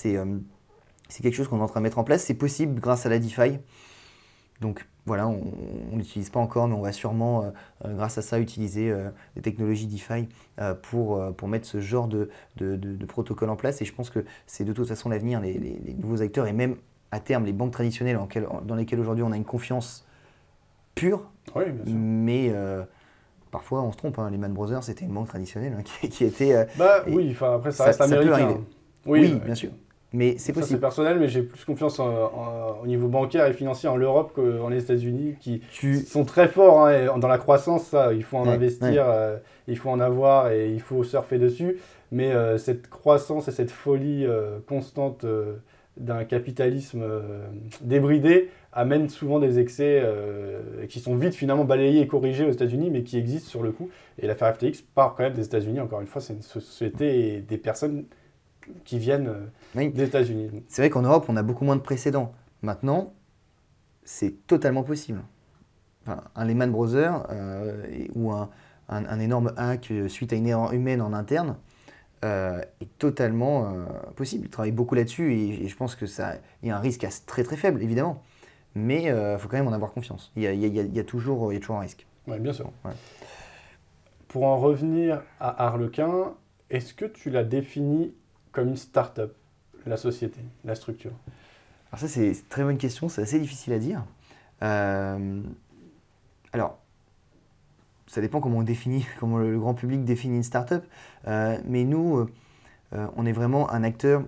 c'est 1.14 1.22
quelque 1.22 1.34
chose 1.34 1.46
qu'on 1.46 1.60
est 1.60 1.62
en 1.62 1.68
train 1.68 1.78
de 1.78 1.84
mettre 1.84 2.00
en 2.00 2.04
place. 2.04 2.24
C'est 2.24 2.34
possible 2.34 2.80
grâce 2.80 3.06
à 3.06 3.08
la 3.08 3.20
DeFi. 3.20 3.60
Donc 4.60 4.84
voilà, 5.06 5.28
on 5.28 5.42
n'utilise 5.92 6.28
pas 6.28 6.40
encore, 6.40 6.66
mais 6.66 6.74
on 6.74 6.80
va 6.80 6.90
sûrement, 6.90 7.42
euh, 7.42 7.50
euh, 7.84 7.94
grâce 7.94 8.18
à 8.18 8.22
ça, 8.22 8.40
utiliser 8.40 8.90
euh, 8.90 9.10
des 9.36 9.42
technologies 9.42 9.86
DeFi 9.86 10.28
pour, 10.82 11.22
pour 11.36 11.46
mettre 11.46 11.68
ce 11.68 11.80
genre 11.80 12.08
de, 12.08 12.30
de, 12.56 13.06
protocole 13.06 13.48
en 13.50 13.54
place. 13.54 13.80
Et 13.80 13.84
je 13.84 13.94
pense 13.94 14.10
que 14.10 14.24
c'est 14.48 14.64
de 14.64 14.72
toute 14.72 14.88
façon 14.88 15.08
l'avenir, 15.08 15.40
les, 15.40 15.78
nouveaux 15.98 16.20
acteurs 16.20 16.48
et 16.48 16.52
même 16.52 16.76
à 17.12 17.20
terme 17.20 17.44
les 17.44 17.52
banques 17.52 17.72
traditionnelles 17.72 18.18
dans 18.64 18.74
lesquelles 18.74 18.98
aujourd'hui 18.98 19.22
on 19.22 19.30
a 19.30 19.36
une 19.36 19.44
confiance 19.44 20.04
pure. 20.96 21.30
Oui, 21.54 21.66
bien 21.70 21.84
sûr. 21.84 21.94
Mais 21.94 22.52
parfois 23.52 23.82
on 23.82 23.92
se 23.92 23.98
trompe. 23.98 24.18
Hein. 24.18 24.30
Lehman 24.30 24.52
Brothers, 24.52 24.82
c'était 24.82 25.04
une 25.04 25.14
banque 25.14 25.28
traditionnelle 25.28 25.76
hein, 25.78 25.82
qui, 26.08 26.24
était. 26.24 26.66
bah 26.76 27.04
oui, 27.06 27.36
après 27.40 27.70
ça, 27.70 27.84
reste 27.84 28.00
américain. 28.00 28.58
oui, 29.06 29.40
bien 29.44 29.54
sûr. 29.54 29.70
Mais 30.14 30.36
c'est 30.38 30.52
possible. 30.52 30.76
C'est 30.76 30.80
personnel, 30.80 31.18
mais 31.18 31.26
j'ai 31.26 31.42
plus 31.42 31.64
confiance 31.64 31.98
au 31.98 32.86
niveau 32.86 33.08
bancaire 33.08 33.46
et 33.46 33.52
financier 33.52 33.88
en 33.88 33.98
Europe 33.98 34.32
qu'en 34.34 34.68
les 34.68 34.80
États-Unis, 34.80 35.34
qui 35.40 35.60
sont 36.06 36.24
très 36.24 36.46
forts 36.46 36.86
hein, 36.86 37.18
dans 37.18 37.26
la 37.26 37.38
croissance. 37.38 37.88
Ça, 37.88 38.12
il 38.14 38.22
faut 38.22 38.36
en 38.36 38.46
investir, 38.46 39.04
euh, 39.08 39.36
il 39.66 39.76
faut 39.76 39.90
en 39.90 39.98
avoir 39.98 40.52
et 40.52 40.70
il 40.70 40.80
faut 40.80 41.02
surfer 41.02 41.38
dessus. 41.38 41.78
Mais 42.12 42.30
euh, 42.30 42.58
cette 42.58 42.88
croissance 42.88 43.48
et 43.48 43.50
cette 43.50 43.72
folie 43.72 44.24
euh, 44.24 44.60
constante 44.68 45.26
d'un 45.96 46.24
capitalisme 46.24 47.04
débridé 47.80 48.50
amène 48.72 49.08
souvent 49.08 49.40
des 49.40 49.58
excès 49.58 50.02
qui 50.88 51.00
sont 51.00 51.16
vite 51.16 51.34
finalement 51.34 51.64
balayés 51.64 52.00
et 52.00 52.06
corrigés 52.06 52.44
aux 52.44 52.50
États-Unis, 52.50 52.90
mais 52.90 53.02
qui 53.02 53.18
existent 53.18 53.48
sur 53.48 53.64
le 53.64 53.72
coup. 53.72 53.90
Et 54.20 54.28
l'affaire 54.28 54.54
FTX 54.54 54.82
part 54.94 55.16
quand 55.16 55.24
même 55.24 55.34
des 55.34 55.44
États-Unis. 55.44 55.80
Encore 55.80 56.00
une 56.00 56.06
fois, 56.06 56.20
c'est 56.20 56.34
une 56.34 56.42
société 56.42 57.34
et 57.34 57.40
des 57.40 57.58
personnes 57.58 58.04
qui 58.84 58.98
viennent 58.98 59.28
euh, 59.76 59.90
des 59.90 60.04
États-Unis. 60.04 60.50
C'est 60.68 60.82
vrai 60.82 60.90
qu'en 60.90 61.02
Europe, 61.02 61.26
on 61.28 61.36
a 61.36 61.42
beaucoup 61.42 61.64
moins 61.64 61.76
de 61.76 61.80
précédents. 61.80 62.32
Maintenant, 62.62 63.12
c'est 64.04 64.46
totalement 64.46 64.82
possible. 64.82 65.22
un 66.06 66.44
Lehman 66.44 66.70
Brothers 66.70 67.26
euh, 67.30 67.86
ou 68.14 68.32
un, 68.32 68.50
un, 68.88 69.18
énorme 69.18 69.52
hack 69.56 69.92
suite 70.08 70.32
à 70.32 70.36
une 70.36 70.46
erreur 70.46 70.72
humaine 70.72 71.00
en 71.00 71.12
interne 71.12 71.56
euh, 72.24 72.60
est 72.80 72.98
totalement 72.98 73.74
possible. 74.16 74.46
Ils 74.46 74.50
travaillent 74.50 74.72
beaucoup 74.72 74.94
là-dessus 74.94 75.34
et, 75.34 75.68
je 75.68 75.76
pense 75.76 75.94
que 75.94 76.06
ça 76.06 76.34
y 76.62 76.70
a 76.70 76.76
un 76.76 76.80
risque 76.80 77.06
très 77.26 77.44
très 77.44 77.56
faible, 77.56 77.82
évidemment. 77.82 78.22
Mais 78.74 79.04
il 79.04 79.38
faut 79.38 79.48
quand 79.48 79.56
même 79.56 79.68
en 79.68 79.72
avoir 79.72 79.92
confiance. 79.92 80.32
Il 80.36 80.42
y 80.42 80.46
a, 80.46 80.52
y 80.52 80.64
a, 80.64 80.82
y 80.82 80.98
a 80.98 81.04
toujours, 81.04 81.52
y 81.52 81.56
a 81.56 81.60
toujours 81.60 81.76
un 81.76 81.80
risque. 81.80 82.06
Oui, 82.26 82.38
bien 82.38 82.52
sûr. 82.52 82.70
Pour 84.28 84.44
en 84.44 84.58
revenir 84.58 85.22
à 85.38 85.66
Harlequin, 85.66 86.34
est-ce 86.70 86.92
que 86.92 87.04
tu 87.04 87.30
l'as 87.30 87.44
défini 87.44 88.14
comme 88.54 88.68
une 88.68 88.76
start-up, 88.76 89.34
la 89.84 89.98
société, 89.98 90.40
la 90.64 90.74
structure 90.74 91.12
Alors 91.90 92.00
ça, 92.00 92.08
c'est 92.08 92.28
une 92.28 92.42
très 92.48 92.62
bonne 92.62 92.78
question, 92.78 93.08
c'est 93.10 93.20
assez 93.20 93.38
difficile 93.38 93.74
à 93.74 93.78
dire. 93.78 94.04
Euh, 94.62 95.42
alors, 96.52 96.78
ça 98.06 98.20
dépend 98.20 98.40
comment 98.40 98.58
on 98.58 98.62
définit, 98.62 99.04
comment 99.20 99.38
le, 99.38 99.58
grand 99.58 99.74
public 99.74 100.04
définit 100.04 100.36
une 100.36 100.44
start-up. 100.44 100.86
Euh, 101.26 101.58
mais 101.66 101.84
nous, 101.84 102.28
euh, 102.94 103.06
on 103.16 103.26
est 103.26 103.32
vraiment 103.32 103.70
un 103.70 103.82
acteur 103.82 104.24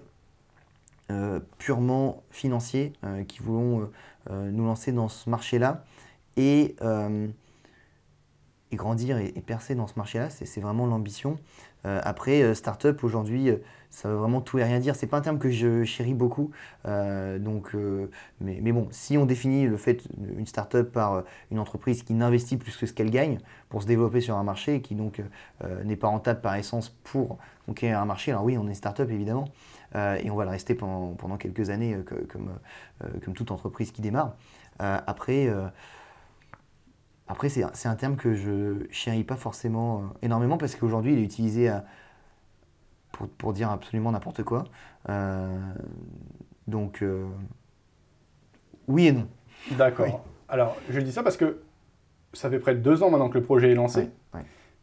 purement 1.58 2.24
financier 2.32 2.92
qui 3.28 3.38
voulons 3.38 3.88
nous 4.28 4.64
lancer 4.64 4.90
dans 4.90 5.08
ce 5.08 5.30
marché-là 5.30 5.84
et, 6.36 6.74
et, 8.72 8.76
grandir 8.76 9.16
et, 9.18 9.28
et, 9.36 9.40
percer 9.40 9.76
dans 9.76 9.86
ce 9.86 9.94
marché-là. 9.96 10.30
C'est 10.30 10.60
vraiment 10.60 10.84
l'ambition. 10.84 11.38
Après, 12.02 12.54
start-up 12.54 13.04
aujourd'hui 13.04 13.52
ça 13.96 14.10
veut 14.10 14.16
vraiment 14.16 14.42
tout 14.42 14.58
et 14.58 14.64
rien 14.64 14.78
dire. 14.78 14.94
C'est 14.94 15.06
pas 15.06 15.16
un 15.16 15.22
terme 15.22 15.38
que 15.38 15.50
je 15.50 15.84
chéris 15.84 16.12
beaucoup. 16.12 16.50
Euh, 16.86 17.38
donc, 17.38 17.74
euh, 17.74 18.10
mais, 18.40 18.72
bon, 18.72 18.88
si 18.90 19.16
on 19.16 19.24
définit 19.24 19.66
le 19.66 19.78
fait 19.78 20.02
une 20.36 20.44
start-up 20.44 20.92
par 20.92 21.14
euh, 21.14 21.22
une 21.50 21.58
entreprise 21.58 22.02
qui 22.02 22.12
n'investit 22.12 22.58
plus 22.58 22.76
que 22.76 22.84
ce 22.84 22.92
qu'elle 22.92 23.10
gagne 23.10 23.38
pour 23.70 23.80
se 23.80 23.86
développer 23.86 24.20
sur 24.20 24.36
un 24.36 24.44
marché 24.44 24.74
et 24.76 24.80
qui 24.82 24.94
donc 24.94 25.22
n'est 25.84 25.96
pas 25.96 26.08
rentable 26.08 26.42
par 26.42 26.54
essence 26.56 26.90
pour 27.04 27.38
conquérir 27.64 27.98
un 27.98 28.04
marché, 28.04 28.30
alors 28.30 28.44
oui, 28.44 28.58
on 28.58 28.64
est 28.64 28.68
une 28.68 28.74
start-up 28.74 29.10
évidemment. 29.10 29.48
et 29.94 30.30
on 30.30 30.36
va 30.36 30.44
le 30.44 30.50
rester 30.50 30.74
pendant, 30.74 31.14
pendant 31.14 31.36
quelques 31.36 31.70
années 31.70 31.98
comme, 32.28 32.50
comme 33.24 33.34
toute 33.34 33.50
entreprise 33.50 33.90
qui 33.90 34.02
démarre. 34.02 34.36
après, 34.78 35.50
après 37.28 37.48
c'est 37.48 37.88
un 37.88 37.94
terme 37.96 38.16
que 38.16 38.34
je 38.34 38.86
chéris 38.90 39.24
pas 39.24 39.36
forcément 39.36 40.04
énormément 40.22 40.58
parce 40.58 40.76
qu'aujourd'hui 40.76 41.12
il 41.14 41.18
est 41.18 41.24
utilisé 41.24 41.68
à 41.68 41.84
pour, 43.38 43.52
dire 43.52 43.70
absolument 43.70 44.12
n'importe 44.12 44.42
quoi. 44.42 44.64
Euh, 45.08 45.56
donc, 46.66 47.02
euh, 47.02 47.26
oui 48.88 49.08
et 49.08 49.12
non. 49.12 49.26
D'accord. 49.72 50.24
Alors, 50.48 50.76
je 50.90 51.00
dis 51.00 51.12
ça 51.12 51.22
parce 51.22 51.36
que 51.36 51.62
ça 52.32 52.50
fait 52.50 52.58
près 52.58 52.74
de 52.74 52.80
deux 52.80 53.02
ans 53.02 53.10
maintenant 53.10 53.28
que 53.28 53.38
le 53.38 53.44
projet 53.44 53.72
est 53.72 53.74
lancé. 53.74 54.10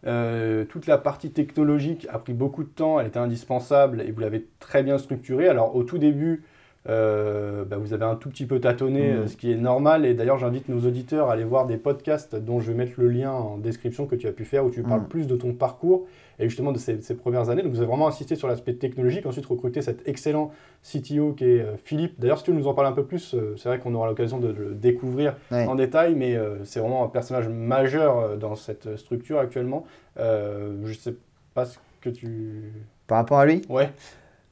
Euh, 0.05 0.65
toute 0.65 0.85
la 0.85 0.97
partie 0.97 1.31
technologique 1.31 2.07
a 2.09 2.19
pris 2.19 2.33
beaucoup 2.33 2.63
de 2.63 2.69
temps, 2.69 2.99
elle 2.99 3.07
était 3.07 3.19
indispensable 3.19 4.01
et 4.01 4.11
vous 4.11 4.19
l'avez 4.19 4.49
très 4.59 4.83
bien 4.83 4.97
structurée. 4.97 5.47
Alors, 5.47 5.77
au 5.77 5.83
tout 5.83 5.97
début, 5.97 6.43
euh, 6.89 7.63
bah, 7.63 7.77
vous 7.77 7.93
avez 7.93 8.03
un 8.03 8.15
tout 8.15 8.29
petit 8.29 8.45
peu 8.45 8.59
tâtonné, 8.59 9.11
mmh. 9.11 9.15
euh, 9.15 9.27
ce 9.27 9.37
qui 9.37 9.51
est 9.51 9.55
normal. 9.55 10.05
Et 10.05 10.13
d'ailleurs, 10.13 10.37
j'invite 10.37 10.67
nos 10.67 10.85
auditeurs 10.85 11.29
à 11.29 11.33
aller 11.33 11.45
voir 11.45 11.65
des 11.65 11.77
podcasts 11.77 12.35
dont 12.35 12.59
je 12.59 12.71
vais 12.71 12.77
mettre 12.77 12.93
le 12.97 13.07
lien 13.07 13.31
en 13.31 13.57
description 13.57 14.05
que 14.05 14.15
tu 14.15 14.27
as 14.27 14.31
pu 14.31 14.43
faire, 14.43 14.65
où 14.65 14.69
tu 14.69 14.83
parles 14.83 15.01
mmh. 15.01 15.07
plus 15.07 15.27
de 15.27 15.35
ton 15.35 15.53
parcours 15.53 16.05
et 16.39 16.49
justement 16.49 16.71
de 16.71 16.79
ces, 16.79 16.97
premières 17.15 17.49
années. 17.49 17.61
Donc, 17.61 17.71
vous 17.71 17.77
avez 17.77 17.87
vraiment 17.87 18.07
insisté 18.07 18.35
sur 18.35 18.47
l'aspect 18.47 18.73
technologique. 18.73 19.25
Ensuite, 19.25 19.45
recruter 19.45 19.81
cet 19.81 20.07
excellent 20.07 20.51
CTO 20.81 21.33
qui 21.33 21.45
est 21.45 21.61
euh, 21.61 21.77
Philippe. 21.77 22.19
D'ailleurs, 22.19 22.39
si 22.39 22.45
tu 22.45 22.51
nous 22.51 22.67
en 22.67 22.73
parler 22.73 22.89
un 22.89 22.95
peu 22.95 23.05
plus, 23.05 23.35
c'est 23.55 23.69
vrai 23.69 23.79
qu'on 23.79 23.93
aura 23.93 24.07
l'occasion 24.07 24.39
de, 24.39 24.49
le 24.49 24.73
découvrir 24.73 25.35
en 25.51 25.75
détail, 25.75 26.15
mais 26.15 26.37
c'est 26.63 26.79
vraiment 26.79 27.03
un 27.03 27.07
personnage 27.07 27.47
majeur 27.47 28.37
dans 28.37 28.55
cette 28.55 28.97
structure 28.97 29.39
actuellement. 29.39 29.85
je 30.17 30.87
ne 30.87 30.93
sais 30.93 31.15
pas 31.53 31.65
ce 31.65 31.77
que 32.01 32.09
tu. 32.09 32.73
Par 33.07 33.19
rapport 33.19 33.39
à 33.39 33.45
lui? 33.45 33.61
Ouais. 33.69 33.89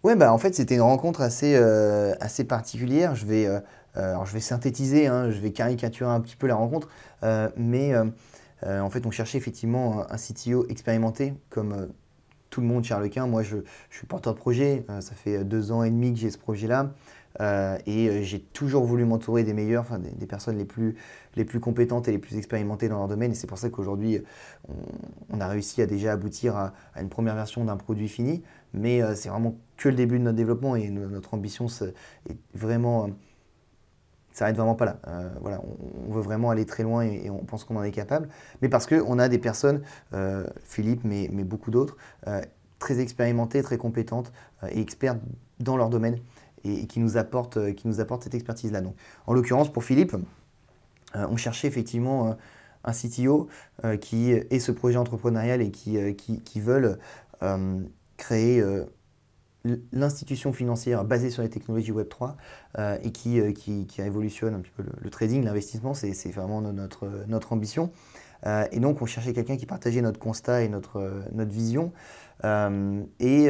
Ouais, 0.03 0.15
bah 0.15 0.33
en 0.33 0.39
fait, 0.39 0.55
c'était 0.55 0.73
une 0.75 0.81
rencontre 0.81 1.21
assez, 1.21 1.53
euh, 1.55 2.15
assez 2.19 2.43
particulière. 2.43 3.13
Je 3.15 3.25
vais, 3.27 3.45
euh, 3.45 3.59
euh, 3.97 4.11
alors 4.13 4.25
je 4.25 4.33
vais 4.33 4.39
synthétiser, 4.39 5.05
hein, 5.05 5.29
je 5.29 5.39
vais 5.39 5.51
caricaturer 5.51 6.09
un 6.09 6.19
petit 6.21 6.35
peu 6.35 6.47
la 6.47 6.55
rencontre, 6.55 6.87
mais 7.55 7.93
en 8.63 8.89
fait, 8.89 9.05
on 9.05 9.11
cherchait 9.11 9.37
effectivement 9.37 10.03
un 10.09 10.17
CTO 10.17 10.65
expérimenté, 10.69 11.33
comme 11.49 11.89
tout 12.49 12.61
le 12.61 12.67
monde 12.67 12.83
chez 12.83 12.93
Arlequin. 12.93 13.27
Moi, 13.27 13.43
je, 13.43 13.57
je 13.89 13.97
suis 13.97 14.07
porteur 14.07 14.33
de 14.33 14.39
projet, 14.39 14.85
ça 15.01 15.13
fait 15.13 15.43
deux 15.43 15.71
ans 15.71 15.83
et 15.83 15.89
demi 15.91 16.13
que 16.13 16.19
j'ai 16.19 16.31
ce 16.31 16.37
projet-là. 16.39 16.91
et 17.85 18.23
j'ai 18.23 18.39
toujours 18.39 18.85
voulu 18.85 19.05
m'entourer 19.05 19.43
des 19.43 19.53
meilleurs, 19.53 19.83
enfin, 19.83 19.99
des, 19.99 20.25
personnes 20.25 20.57
les 20.57 20.65
plus, 20.65 20.95
les 21.35 21.45
plus 21.45 21.59
compétentes 21.59 22.07
et 22.07 22.11
les 22.11 22.17
plus 22.17 22.37
expérimentées 22.37 22.89
dans 22.89 22.97
leur 22.97 23.07
domaine. 23.07 23.31
Et 23.31 23.35
c'est 23.35 23.47
pour 23.47 23.59
ça 23.59 23.69
qu'aujourd'hui, 23.69 24.23
on, 25.29 25.41
a 25.41 25.47
réussi 25.47 25.81
à 25.81 25.85
déjà 25.85 26.13
aboutir 26.13 26.55
à, 26.55 26.73
à 26.95 27.01
une 27.01 27.09
première 27.09 27.35
version 27.35 27.63
d'un 27.65 27.77
produit 27.77 28.07
fini. 28.07 28.41
Mais 28.73 29.01
c'est 29.15 29.29
vraiment 29.29 29.55
que 29.81 29.89
le 29.89 29.95
début 29.95 30.19
de 30.19 30.23
notre 30.23 30.37
développement 30.37 30.75
et 30.75 30.89
notre 30.89 31.33
ambition 31.33 31.65
est 31.65 32.37
vraiment 32.53 33.05
euh, 33.05 33.07
ça 34.31 34.51
vraiment 34.51 34.75
pas 34.75 34.85
là. 34.85 34.99
Euh, 35.07 35.29
voilà, 35.41 35.61
on, 36.07 36.13
veut 36.13 36.21
vraiment 36.21 36.51
aller 36.51 36.65
très 36.65 36.83
loin 36.83 37.01
et, 37.01 37.29
on 37.29 37.39
pense 37.39 37.63
qu'on 37.63 37.75
en 37.75 37.83
est 37.83 37.91
capable. 37.91 38.29
Mais 38.61 38.69
parce 38.69 38.85
qu'on 38.85 39.19
a 39.19 39.27
des 39.27 39.39
personnes, 39.39 39.81
euh, 40.13 40.45
Philippe, 40.63 41.01
mais, 41.03 41.29
mais 41.33 41.43
beaucoup 41.43 41.71
d'autres, 41.71 41.97
très 42.79 42.99
expérimentées, 42.99 43.61
très 43.61 43.77
compétentes 43.77 44.31
et 44.69 44.79
expertes 44.79 45.19
dans 45.59 45.77
leur 45.77 45.89
domaine 45.89 46.17
et, 46.63 46.87
qui, 46.87 46.99
nous 46.99 47.17
apportent, 47.17 47.73
qui 47.75 47.87
nous 47.87 47.95
cette 47.95 48.33
expertise-là. 48.33 48.81
Donc, 48.81 48.95
en 49.27 49.33
l'occurrence, 49.33 49.71
pour 49.71 49.83
Philippe, 49.83 50.15
on 51.13 51.37
cherchait 51.37 51.67
effectivement 51.67 52.37
un 52.83 52.91
CTO 52.91 53.49
qui 53.99 54.31
ait 54.31 54.59
ce 54.59 54.71
projet 54.71 54.97
entrepreneurial 54.97 55.61
et 55.61 55.71
qui, 55.71 56.15
qui 56.15 56.59
veulent 56.59 56.97
créer 58.21 58.63
l'institution 59.91 60.53
financière 60.53 61.03
basée 61.03 61.31
sur 61.31 61.41
les 61.41 61.49
technologies 61.49 61.91
Web3 61.91 62.35
et 63.03 63.11
qui, 63.11 63.41
qui, 63.53 63.87
qui, 63.87 64.01
révolutionne 64.01 64.53
un 64.53 64.59
petit 64.59 64.71
peu 64.71 64.83
le, 65.01 65.09
trading, 65.09 65.43
l'investissement, 65.43 65.93
c'est 65.93 66.31
vraiment 66.31 66.61
notre, 66.61 67.09
notre 67.27 67.51
ambition. 67.51 67.91
et 68.45 68.79
donc, 68.79 69.01
on 69.01 69.05
cherchait 69.07 69.33
quelqu'un 69.33 69.57
qui 69.57 69.65
partageait 69.65 70.01
notre 70.01 70.19
constat 70.19 70.63
et 70.63 70.69
notre, 70.69 71.23
notre 71.33 71.51
vision. 71.51 71.91
et 72.43 73.49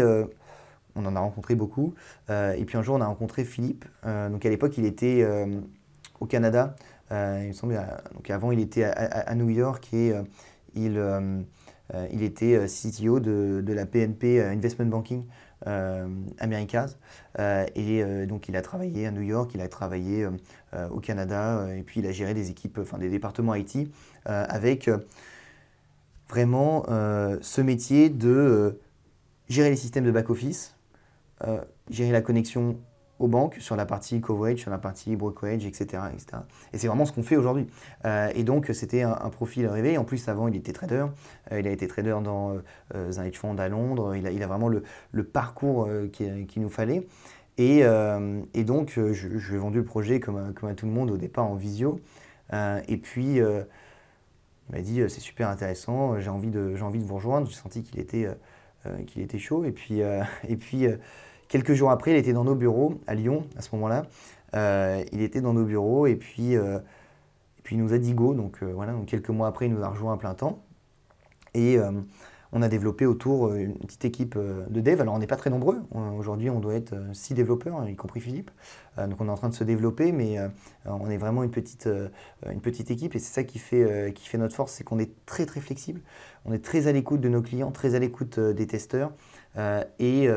on 0.95 1.05
en 1.05 1.15
a 1.15 1.19
rencontré 1.19 1.55
beaucoup. 1.55 1.93
et 2.29 2.63
puis 2.65 2.77
un 2.77 2.81
jour, 2.81 2.95
on 2.95 3.01
a 3.01 3.07
rencontré 3.07 3.43
Philippe. 3.43 3.85
donc, 4.03 4.45
à 4.45 4.49
l'époque, 4.49 4.77
il 4.77 4.85
était 4.85 5.27
au 6.19 6.25
Canada. 6.25 6.75
il 7.11 7.47
me 7.49 7.53
semble, 7.53 7.79
donc 8.13 8.29
avant, 8.29 8.51
il 8.51 8.59
était 8.59 8.85
à, 8.85 9.35
New 9.35 9.49
York 9.49 9.93
et 9.93 10.13
il 10.75 10.97
euh, 10.97 11.41
il 12.11 12.23
était 12.23 12.55
euh, 12.55 12.67
CTO 12.67 13.19
de, 13.19 13.73
la 13.73 13.85
PNP 13.85 14.39
euh, 14.39 14.51
Investment 14.51 14.85
Banking 14.85 15.25
euh, 15.67 16.07
et 17.75 18.25
donc 18.25 18.49
il 18.49 18.55
a 18.55 18.61
travaillé 18.61 19.05
à 19.05 19.11
New 19.11 19.21
York, 19.21 19.51
il 19.53 19.61
a 19.61 19.67
travaillé 19.67 20.27
au 20.89 20.99
Canada 20.99 21.67
et 21.77 21.83
puis 21.83 21.99
il 21.99 22.07
a 22.07 22.11
géré 22.11 22.33
des 22.33 22.49
équipes, 22.49 22.79
enfin 22.81 22.97
des 22.97 23.09
départements 23.09 23.53
IT 23.53 23.87
avec 24.25 24.89
vraiment 26.27 26.83
ce 26.87 27.61
métier 27.61 28.09
de 28.09 28.79
gérer 29.49 29.69
les 29.69 29.75
systèmes 29.75 30.03
de 30.03 30.11
back-office, 30.11 30.75
gérer 31.91 32.11
la 32.11 32.21
connexion 32.21 32.77
aux 33.21 33.27
banques 33.27 33.57
sur 33.59 33.75
la 33.75 33.85
partie 33.85 34.19
coverage, 34.19 34.57
sur 34.57 34.71
la 34.71 34.79
partie 34.79 35.15
brokerage, 35.15 35.65
etc. 35.65 36.03
etc. 36.11 36.41
Et 36.73 36.79
c'est 36.79 36.87
vraiment 36.87 37.05
ce 37.05 37.13
qu'on 37.13 37.21
fait 37.21 37.37
aujourd'hui. 37.37 37.67
Euh, 38.05 38.31
et 38.35 38.43
donc, 38.43 38.69
c'était 38.73 39.03
un, 39.03 39.29
profil 39.29 39.67
rêvé. 39.67 39.97
En 39.97 40.03
plus, 40.03 40.27
avant, 40.27 40.47
il 40.47 40.55
était 40.55 40.73
trader. 40.73 41.05
Euh, 41.51 41.59
il 41.59 41.67
a 41.67 41.71
été 41.71 41.87
trader 41.87 42.17
dans 42.23 42.57
euh, 42.95 43.11
un 43.17 43.23
hedge 43.23 43.37
fund 43.37 43.57
à 43.59 43.69
Londres. 43.69 44.15
Il 44.15 44.25
a, 44.25 44.31
il 44.31 44.41
a 44.41 44.47
vraiment 44.47 44.67
le, 44.67 44.83
le 45.11 45.23
parcours 45.23 45.87
qu'il 46.11 46.61
nous 46.61 46.69
fallait. 46.69 47.07
Et, 47.57 47.83
et 48.53 48.63
donc, 48.63 48.93
je, 48.95 49.13
je, 49.13 49.55
vendu 49.55 49.77
le 49.77 49.85
projet 49.85 50.19
comme, 50.19 50.53
comme 50.55 50.69
à 50.69 50.73
tout 50.73 50.87
le 50.87 50.91
monde 50.91 51.11
au 51.11 51.17
départ 51.17 51.45
en 51.45 51.53
visio. 51.53 51.99
et 52.51 52.97
puis, 52.97 53.35
il 53.35 53.65
m'a 54.71 54.81
dit 54.81 55.01
c'est 55.09 55.19
super 55.19 55.49
intéressant, 55.49 56.19
j'ai 56.19 56.29
envie, 56.29 56.49
de, 56.49 56.75
envie 56.81 56.99
de 56.99 57.03
vous 57.03 57.15
rejoindre. 57.15 57.47
J'ai 57.47 57.55
senti 57.55 57.83
qu'il 57.83 57.99
était, 57.99 58.27
qu'il 59.05 59.21
était 59.21 59.37
chaud. 59.37 59.63
Et 59.63 59.71
puis, 59.71 59.99
et 60.47 60.55
puis 60.55 60.87
Quelques 61.51 61.73
jours 61.73 61.91
après, 61.91 62.11
il 62.11 62.15
était 62.15 62.31
dans 62.31 62.45
nos 62.45 62.55
bureaux 62.55 63.01
à 63.07 63.13
Lyon 63.13 63.45
à 63.57 63.61
ce 63.61 63.75
moment-là. 63.75 64.03
Euh, 64.55 65.03
il 65.11 65.21
était 65.21 65.41
dans 65.41 65.51
nos 65.51 65.65
bureaux 65.65 66.07
et 66.07 66.15
puis, 66.15 66.55
euh, 66.55 66.77
et 66.77 67.61
puis 67.61 67.75
il 67.75 67.83
nous 67.83 67.91
a 67.91 67.97
dit 67.97 68.13
go. 68.13 68.33
Donc 68.33 68.59
euh, 68.63 68.71
voilà, 68.73 68.93
donc 68.93 69.07
quelques 69.07 69.31
mois 69.31 69.49
après, 69.49 69.65
il 69.65 69.73
nous 69.73 69.83
a 69.83 69.89
rejoint 69.89 70.13
à 70.13 70.17
plein 70.17 70.33
temps. 70.33 70.63
Et 71.53 71.77
on 72.53 72.61
a 72.61 72.69
développé 72.69 73.05
autour 73.05 73.53
une 73.53 73.75
petite 73.79 74.05
équipe 74.05 74.37
de 74.37 74.79
dev. 74.79 75.01
Alors 75.01 75.13
on 75.13 75.19
n'est 75.19 75.27
pas 75.27 75.35
très 75.35 75.49
nombreux. 75.49 75.81
Aujourd'hui, 76.17 76.49
on 76.49 76.61
doit 76.61 76.75
être 76.75 76.95
six 77.11 77.33
développeurs, 77.33 77.85
y 77.89 77.97
compris 77.97 78.21
Philippe. 78.21 78.51
donc 78.97 79.19
on 79.19 79.27
est 79.27 79.31
en 79.31 79.35
train 79.35 79.49
de 79.49 79.53
se 79.53 79.65
développer, 79.65 80.13
mais 80.13 80.37
on 80.85 81.09
est 81.09 81.17
vraiment 81.17 81.43
une 81.43 81.51
petite, 81.51 81.89
une 82.49 82.61
petite 82.61 82.89
équipe. 82.89 83.17
Et 83.17 83.19
c'est 83.19 83.33
ça 83.33 83.43
qui 83.43 83.59
fait, 83.59 84.13
qui 84.15 84.29
fait 84.29 84.37
notre 84.37 84.55
force, 84.55 84.71
c'est 84.71 84.85
qu'on 84.85 84.99
est 84.99 85.11
très 85.25 85.45
très 85.45 85.59
flexible. 85.59 85.99
On 86.45 86.53
est 86.53 86.63
très 86.63 86.87
à 86.87 86.93
l'écoute 86.93 87.19
de 87.19 87.27
nos 87.27 87.41
clients, 87.41 87.71
très 87.71 87.95
à 87.95 87.99
l'écoute 87.99 88.39
des 88.39 88.67
testeurs. 88.67 89.11
et 89.99 90.29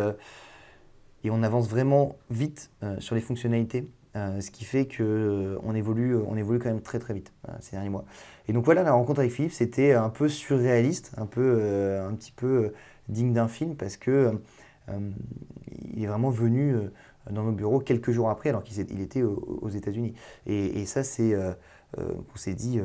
et 1.25 1.31
on 1.31 1.43
avance 1.43 1.69
vraiment 1.69 2.17
vite 2.31 2.71
euh, 2.83 3.01
sur 3.01 3.15
les 3.15 3.21
fonctionnalités, 3.21 3.89
euh, 4.15 4.41
ce 4.41 4.51
qui 4.51 4.65
fait 4.65 4.87
qu'on 4.87 5.03
euh, 5.03 5.75
évolue, 5.75 6.17
on 6.17 6.37
évolue 6.37 6.59
quand 6.59 6.69
même 6.69 6.83
très 6.83 6.99
très 6.99 7.15
vite 7.15 7.33
ces 7.61 7.77
derniers 7.77 7.89
mois. 7.89 8.05
Et 8.47 8.53
donc 8.53 8.65
voilà, 8.65 8.83
la 8.83 8.93
rencontre 8.93 9.21
avec 9.21 9.33
Philippe, 9.33 9.53
c'était 9.53 9.95
un 9.95 10.11
peu 10.11 10.29
surréaliste, 10.29 11.13
un, 11.17 11.27
peu, 11.27 11.99
un 12.07 12.15
petit 12.15 12.33
peu 12.33 12.73
digne 13.09 13.33
d'un 13.33 13.49
film, 13.49 13.75
parce 13.75 13.97
que 13.97 14.39
il 15.95 16.05
est 16.05 16.07
vraiment 16.07 16.29
venu 16.29 16.77
dans 17.31 17.43
nos 17.43 17.53
bureaux 17.53 17.81
quelques 17.81 18.11
jours 18.11 18.29
après, 18.29 18.51
alors 18.51 18.63
qu'il 18.63 19.01
était 19.01 19.23
aux, 19.23 19.71
États-Unis. 19.71 20.13
Et, 20.47 20.85
ça, 20.85 21.03
c'est, 21.03 21.35
on 21.97 22.37
s'est 22.37 22.55
dit 22.55 22.83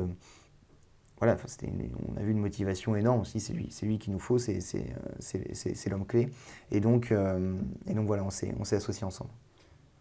voilà, 1.20 1.36
on 1.36 2.18
a 2.18 2.22
vu 2.22 2.32
une 2.32 2.38
motivation 2.38 2.96
énorme 2.96 3.20
aussi, 3.20 3.40
c'est 3.40 3.52
lui, 3.52 3.68
lui 3.82 3.98
qu'il 3.98 4.10
nous 4.14 4.18
faut, 4.18 4.38
c'est 4.38 4.58
euh, 4.74 5.90
l'homme 5.90 6.06
clé. 6.06 6.30
Et 6.72 6.80
donc, 6.80 7.12
euh, 7.12 7.56
et 7.86 7.92
donc 7.92 8.06
voilà, 8.06 8.24
on 8.24 8.30
s'est 8.30 8.76
associés 8.76 9.04
ensemble. 9.04 9.30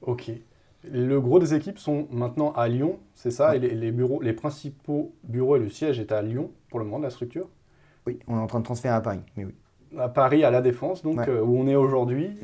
Ok. 0.01 0.32
Le 0.89 1.19
gros 1.19 1.39
des 1.39 1.53
équipes 1.53 1.77
sont 1.77 2.08
maintenant 2.10 2.53
à 2.53 2.69
Lyon, 2.69 2.99
c'est 3.15 3.32
ça? 3.32 3.53
Et 3.58 3.60
les, 3.60 3.91
bureaux, 3.91 4.21
les 4.21 4.32
principaux 4.32 5.12
bureaux 5.25 5.58
et 5.58 5.60
le 5.60 5.69
siège 5.69 5.99
est 5.99 6.13
à 6.13 6.21
Lyon 6.21 6.51
pour 6.69 6.79
le 6.79 6.86
moment 6.86 6.99
de 6.99 7.03
la 7.03 7.10
structure? 7.10 7.49
Oui, 8.08 8.19
on 8.29 8.38
est 8.38 8.41
en 8.41 8.47
train 8.47 8.60
de 8.60 8.65
transférer 8.65 8.95
à 8.95 9.01
Paris, 9.01 9.19
mais 9.36 9.43
oui. 9.43 9.53
À 9.97 10.08
Paris, 10.08 10.45
à 10.45 10.51
La 10.51 10.62
Défense, 10.62 11.03
donc, 11.03 11.27
euh, 11.27 11.41
où 11.41 11.58
on 11.58 11.67
est 11.67 11.75
aujourd'hui. 11.75 12.38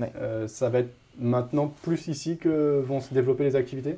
ça 0.48 0.70
va 0.70 0.80
être 0.80 0.94
maintenant 1.18 1.72
plus 1.84 2.10
ici 2.10 2.36
que 2.36 2.82
vont 2.82 3.00
se 3.00 3.14
développer 3.14 3.46
les 3.46 3.56
activités? 3.56 3.98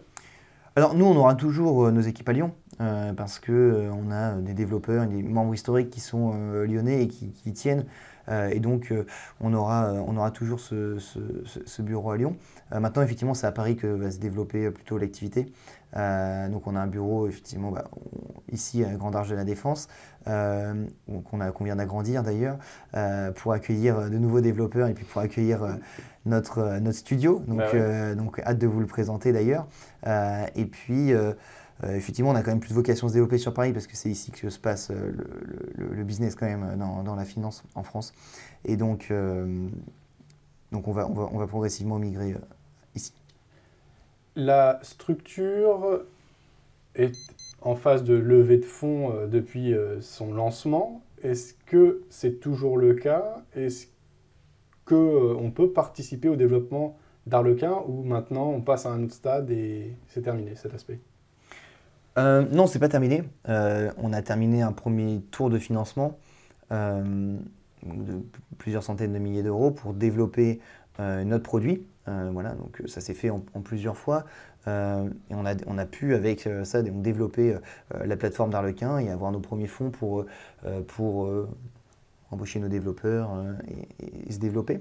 Alors 0.75 0.93
nous, 0.93 1.05
on 1.05 1.15
aura 1.15 1.33
toujours 1.33 1.91
nos 1.91 2.01
équipes 2.01 2.29
à 2.29 2.33
Lyon. 2.33 2.51
Euh, 2.79 3.13
parce 3.13 3.39
qu'on 3.39 3.53
euh, 3.53 3.89
on 3.91 4.11
a 4.11 4.33
des 4.33 4.53
développeurs, 4.53 5.07
des 5.07 5.23
membres 5.23 5.53
historiques 5.53 5.89
qui 5.89 5.99
sont 5.99 6.33
euh, 6.35 6.67
lyonnais 6.67 7.03
et 7.03 7.07
qui, 7.07 7.31
qui 7.31 7.51
tiennent. 7.51 7.85
et 8.51 8.59
donc, 8.59 8.93
on, 9.39 9.53
aura, 9.53 9.93
on 10.05 10.17
aura 10.17 10.31
toujours 10.31 10.59
ce, 10.59 10.97
ce, 10.99 11.81
bureau 11.81 12.11
à 12.11 12.17
Lyon. 12.17 12.35
maintenant, 12.71 13.01
effectivement, 13.01 13.33
c'est 13.33 13.47
à 13.47 13.53
Paris 13.53 13.77
que 13.77 13.87
va 13.87 14.11
se 14.11 14.19
développer 14.19 14.69
plutôt 14.69 14.97
l'activité. 14.97 15.45
donc, 15.93 16.67
on 16.67 16.75
a 16.75 16.81
un 16.81 16.87
bureau, 16.87 17.29
effectivement, 17.29 17.71
bah, 17.71 17.85
ici 18.51 18.83
à 18.83 18.89
Grand 18.95 19.15
Arche 19.15 19.29
de 19.29 19.35
la 19.35 19.45
Défense, 19.45 19.87
qu'on 20.25 21.63
vient 21.63 21.77
d'agrandir 21.77 22.21
d'ailleurs, 22.21 22.57
pour 23.35 23.53
accueillir 23.53 24.09
de 24.09 24.17
nouveaux 24.17 24.41
développeurs 24.41 24.89
et 24.89 24.93
puis 24.93 25.05
pour 25.05 25.21
accueillir 25.21 25.77
notre, 26.25 26.79
notre 26.79 26.97
studio. 26.97 27.41
Donc, 27.47 27.59
bah 27.59 28.13
donc, 28.13 28.39
hâte 28.39 28.59
de 28.59 28.67
vous 28.67 28.81
le 28.81 28.87
présenter 28.87 29.31
d'ailleurs. 29.31 29.67
et 30.05 30.65
puis, 30.65 31.13
euh, 31.83 31.95
effectivement, 31.95 32.31
on 32.31 32.35
a 32.35 32.41
quand 32.41 32.51
même 32.51 32.59
plus 32.59 32.71
de 32.71 32.75
vocation 32.75 33.07
à 33.07 33.09
se 33.09 33.13
développer 33.13 33.37
sur 33.37 33.53
Paris 33.53 33.71
parce 33.71 33.87
que 33.87 33.95
c'est 33.95 34.09
ici 34.09 34.31
que 34.31 34.49
se 34.49 34.59
passe 34.59 34.89
euh, 34.89 35.11
le, 35.75 36.03
business 36.03 36.35
quand 36.35 36.47
même 36.47 36.75
dans, 36.77 37.03
dans, 37.03 37.15
la 37.15 37.25
finance 37.25 37.63
en 37.75 37.83
France. 37.83 38.13
Et 38.65 38.77
donc, 38.77 39.07
euh, 39.11 39.67
donc 40.71 40.87
on, 40.87 40.91
va, 40.91 41.07
on, 41.07 41.13
va, 41.13 41.29
on 41.31 41.37
va 41.37 41.47
progressivement 41.47 41.99
migrer 41.99 42.35
ici. 42.95 43.13
La 44.35 44.79
structure 44.81 46.03
est 46.95 47.15
en 47.61 47.75
phase 47.75 48.03
de 48.03 48.15
levée 48.15 48.57
de 48.57 48.65
fonds 48.65 49.27
depuis 49.27 49.75
son 49.99 50.33
lancement. 50.33 51.03
Est-ce 51.23 51.53
que 51.65 52.03
c'est 52.09 52.39
toujours 52.39 52.77
le 52.77 52.93
cas? 52.93 53.43
Est-ce 53.55 53.87
qu'on 54.85 55.51
peut 55.53 55.71
participer 55.71 56.29
au 56.29 56.35
développement 56.35 56.97
d'Arlequin 57.25 57.83
ou 57.87 58.03
maintenant 58.03 58.49
on 58.49 58.61
passe 58.61 58.85
à 58.85 58.91
un 58.91 59.03
autre 59.03 59.13
stade 59.13 59.49
et 59.51 59.95
c'est 60.07 60.21
terminé 60.21 60.55
cet 60.55 60.73
aspect? 60.73 60.99
Euh, 62.17 62.45
non, 62.51 62.67
c'est 62.67 62.79
pas 62.79 62.89
terminé. 62.89 63.23
Euh, 63.47 63.91
on 63.97 64.13
a 64.13 64.21
terminé 64.21 64.61
un 64.61 64.71
premier 64.71 65.21
tour 65.31 65.49
de 65.49 65.59
financement 65.59 66.17
euh, 66.71 67.37
de 67.83 68.23
plusieurs 68.57 68.83
centaines 68.83 69.13
de 69.13 69.19
milliers 69.19 69.43
d'euros 69.43 69.71
pour 69.71 69.93
développer 69.93 70.59
notre 70.99 71.43
produit. 71.43 71.85
voilà, 72.07 72.53
donc 72.53 72.81
ça 72.87 73.01
s'est 73.01 73.13
fait 73.13 73.29
en, 73.29 73.39
plusieurs 73.63 73.95
fois. 73.95 74.25
et 74.65 74.71
on 75.35 75.45
a, 75.45 75.85
pu, 75.85 76.15
avec 76.15 76.49
ça, 76.63 76.81
développer 76.81 77.55
la 78.03 78.17
plateforme 78.17 78.49
d'Arlequin 78.49 78.97
et 78.97 79.11
avoir 79.11 79.31
nos 79.31 79.39
premiers 79.39 79.67
fonds 79.67 79.91
pour, 79.91 80.25
pour 80.87 81.29
embaucher 82.31 82.59
nos 82.59 82.67
développeurs 82.67 83.29
et, 84.25 84.33
se 84.33 84.39
développer. 84.39 84.79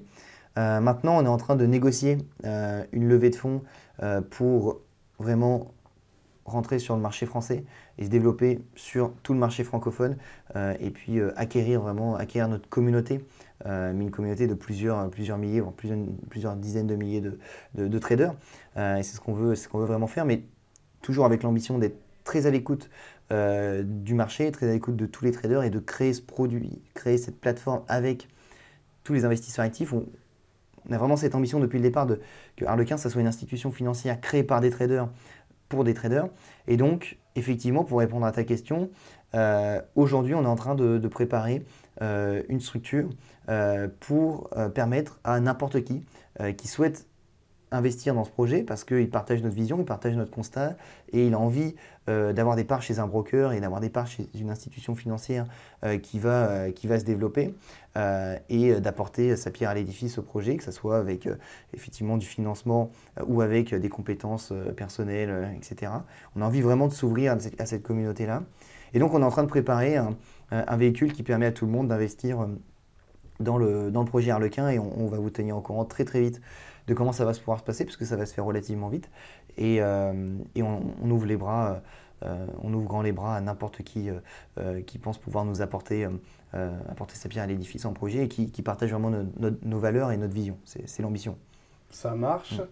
maintenant, 0.57 1.19
on 1.19 1.27
est 1.27 1.29
en 1.29 1.37
train 1.37 1.55
de 1.55 1.67
négocier 1.67 2.17
une 2.43 3.09
levée 3.09 3.29
de 3.29 3.37
fonds 3.37 3.61
pour 4.31 4.81
vraiment 5.19 5.75
rentrer 6.47 6.79
sur 6.79 6.95
le 6.97 7.03
marché 7.03 7.27
français 7.27 7.65
et 7.99 8.05
se 8.05 8.11
développer 8.11 8.61
sur 8.75 9.13
tout 9.23 9.35
le 9.35 9.39
marché 9.39 9.65
francophone 9.65 10.17
euh, 10.55 10.75
et 10.81 10.91
puis 10.91 11.19
euh, 11.19 11.33
acquérir 11.37 11.81
vraiment 11.81 12.17
acquérir 12.17 12.49
notre 12.49 12.69
communauté, 12.69 13.25
euh, 13.67 13.93
une 13.93 14.11
communauté 14.11 14.47
de 14.47 14.55
plusieurs, 14.55 15.11
plusieurs 15.11 15.39
milliers, 15.39 15.61
voire 15.61 15.75
plusieurs, 15.75 15.99
plusieurs 16.31 16.57
dizaines 16.57 16.87
de 16.87 16.95
milliers 16.95 17.21
de, 17.21 17.39
de, 17.75 17.99
traders. 17.99 18.35
et 18.77 19.03
c'est 19.03 19.17
ce 19.17 19.21
qu'on 19.21 19.35
veut, 19.35 19.55
ce 19.55 19.69
qu'on 19.69 19.79
veut 19.79 19.87
vraiment 19.87 20.07
faire, 20.07 20.25
mais 20.25 20.43
toujours 21.03 21.27
avec 21.27 21.43
l'ambition 21.43 21.79
d'être 21.79 21.99
très 22.25 22.47
à 22.47 22.51
l'écoute 22.51 22.91
du 23.31 24.15
marché, 24.15 24.51
très 24.53 24.69
à 24.69 24.73
l'écoute 24.73 24.95
de 24.95 25.07
tous 25.07 25.25
les 25.25 25.33
traders 25.33 25.65
et 25.65 25.71
de 25.71 25.81
créer 25.81 26.13
ce 26.13 26.23
produit, 26.23 26.81
créer 26.95 27.19
cette 27.19 27.41
plateforme 27.41 27.83
avec 27.89 28.29
tous 29.03 29.15
les 29.15 29.25
investisseurs 29.25 29.65
actifs. 29.65 29.93
On, 29.93 30.07
on 30.89 30.93
a 30.93 30.99
vraiment 30.99 31.17
cette 31.17 31.35
ambition 31.35 31.61
depuis 31.61 31.79
le 31.79 31.83
départ 31.83 32.07
de 32.07 32.21
que 32.57 32.65
Harlequin, 32.65 32.97
ça 32.97 33.11
soit 33.11 33.21
une 33.21 33.27
institution 33.27 33.71
financière 33.71 34.21
créée 34.21 34.43
par 34.43 34.61
des 34.61 34.71
traders 34.71 35.09
pour 35.69 35.85
des 35.85 35.95
traders. 35.95 36.29
Et 36.67 36.77
donc, 36.77 37.19
effectivement, 37.35 37.85
pour 37.85 37.99
répondre 37.99 38.27
à 38.27 38.33
ta 38.33 38.45
question, 38.45 38.91
euh, 39.35 39.81
aujourd'hui, 39.95 40.35
on 40.35 40.43
est 40.43 40.49
en 40.49 40.57
train 40.57 40.75
de, 40.75 41.09
préparer 41.09 41.65
euh, 42.03 42.43
une 42.49 42.61
structure 42.61 43.09
euh, 43.49 43.89
pour 44.01 44.51
permettre 44.75 45.21
à 45.25 45.41
n'importe 45.41 45.83
qui 45.83 46.05
qui 46.59 46.69
souhaite 46.69 47.07
investir 47.73 48.15
dans 48.15 48.25
ce 48.25 48.31
projet 48.31 48.63
parce 48.63 48.85
qu'il 48.85 49.11
partage 49.11 49.43
notre 49.43 49.55
vision, 49.55 49.79
il 49.79 49.85
partage 49.85 50.17
notre 50.17 50.31
constat 50.31 50.77
et 51.13 51.27
il 51.27 51.35
a 51.35 51.39
envie 51.39 51.75
euh, 52.09 52.33
d'avoir 52.33 52.55
des 52.55 52.63
parts 52.63 52.83
chez 52.83 53.01
un 53.01 53.09
broker 53.09 53.53
et 53.53 53.61
d'avoir 53.61 53.81
des 53.81 53.91
parts 53.91 54.07
chez 54.07 54.29
une 54.39 54.51
institution 54.51 54.95
financière 54.95 55.47
euh, 55.85 55.99
qui, 55.99 56.21
va, 56.21 56.47
euh, 56.47 56.71
qui 56.71 56.87
va 56.87 57.01
se 57.01 57.05
développer 57.05 57.55
et 58.51 58.79
d'apporter 58.79 59.37
sa 59.37 59.51
pierre 59.51 59.71
à 59.71 59.75
l'édifice 59.75 60.19
au 60.19 60.23
projet, 60.23 60.59
que 60.59 60.63
ce 60.63 60.71
soit 60.71 60.99
avec 60.99 61.27
effectivement 61.73 62.19
du 62.19 62.27
financement 62.27 62.91
ou 63.27 63.41
avec 63.41 63.75
des 63.75 63.89
compétences 63.89 64.53
personnelles, 64.77 65.49
etc. 65.57 65.93
On 66.37 66.43
a 66.43 66.45
envie 66.45 66.61
vraiment 66.61 66.89
de 66.89 66.93
s'ouvrir 66.93 67.35
à 67.59 67.65
cette 67.65 67.83
communauté-là. 67.83 68.43
Et 68.93 68.99
donc 68.99 69.15
on 69.15 69.23
est 69.23 69.25
en 69.25 69.31
train 69.31 69.45
de 69.45 69.49
préparer 69.49 69.97
un, 69.97 70.77
véhicule 70.77 71.15
qui 71.15 71.23
permet 71.23 71.47
à 71.47 71.53
tout 71.53 71.65
le 71.65 71.73
monde 71.73 71.89
d'investir 71.89 72.47
dans 73.41 73.57
le, 73.57 73.91
dans 73.91 74.01
le 74.01 74.07
projet 74.07 74.31
Harlequin 74.31 74.69
et 74.69 74.79
on, 74.79 75.07
va 75.07 75.17
vous 75.17 75.31
tenir 75.31 75.57
au 75.57 75.63
courant 75.63 75.87
très 75.87 76.05
très 76.05 76.21
vite 76.21 76.43
de 76.87 76.95
comment 76.95 77.13
ça 77.13 77.25
va 77.25 77.33
se 77.33 77.41
pouvoir 77.41 77.59
se 77.59 77.65
passer 77.65 77.85
parce 77.85 77.97
que 77.97 78.05
ça 78.05 78.17
va 78.17 78.27
se 78.27 78.35
faire 78.35 78.45
relativement 78.45 78.89
vite 78.89 79.11
et, 79.57 79.81
euh, 79.81 80.37
et 80.55 80.63
on, 80.63 80.83
ouvre 81.11 81.27
les 81.27 81.37
bras 81.37 81.83
euh, 82.25 82.47
on 82.63 82.73
ouvre 82.73 82.87
grand 82.87 83.03
les 83.03 83.13
bras 83.13 83.37
à 83.37 83.41
n'importe 83.41 83.83
qui 83.83 84.09
euh, 84.59 84.81
qui 84.83 84.99
pense 84.99 85.19
pouvoir 85.19 85.45
nous 85.45 85.61
apporter, 85.61 86.09
apporter 86.89 87.15
sa 87.15 87.29
pierre 87.29 87.45
à 87.45 87.47
l'édifice 87.47 87.85
en 87.85 87.93
projet 87.93 88.25
et 88.25 88.29
qui, 88.29 88.51
qui 88.51 88.63
partage 88.63 88.91
vraiment 88.91 89.11
nos 89.39 89.79
valeurs 89.79 90.13
et 90.13 90.17
notre 90.17 90.33
vision. 90.33 90.57
C'est 90.65 91.03
l'ambition. 91.03 91.37
Ça 91.91 92.15
marche. 92.15 92.59
Mm. 92.59 92.65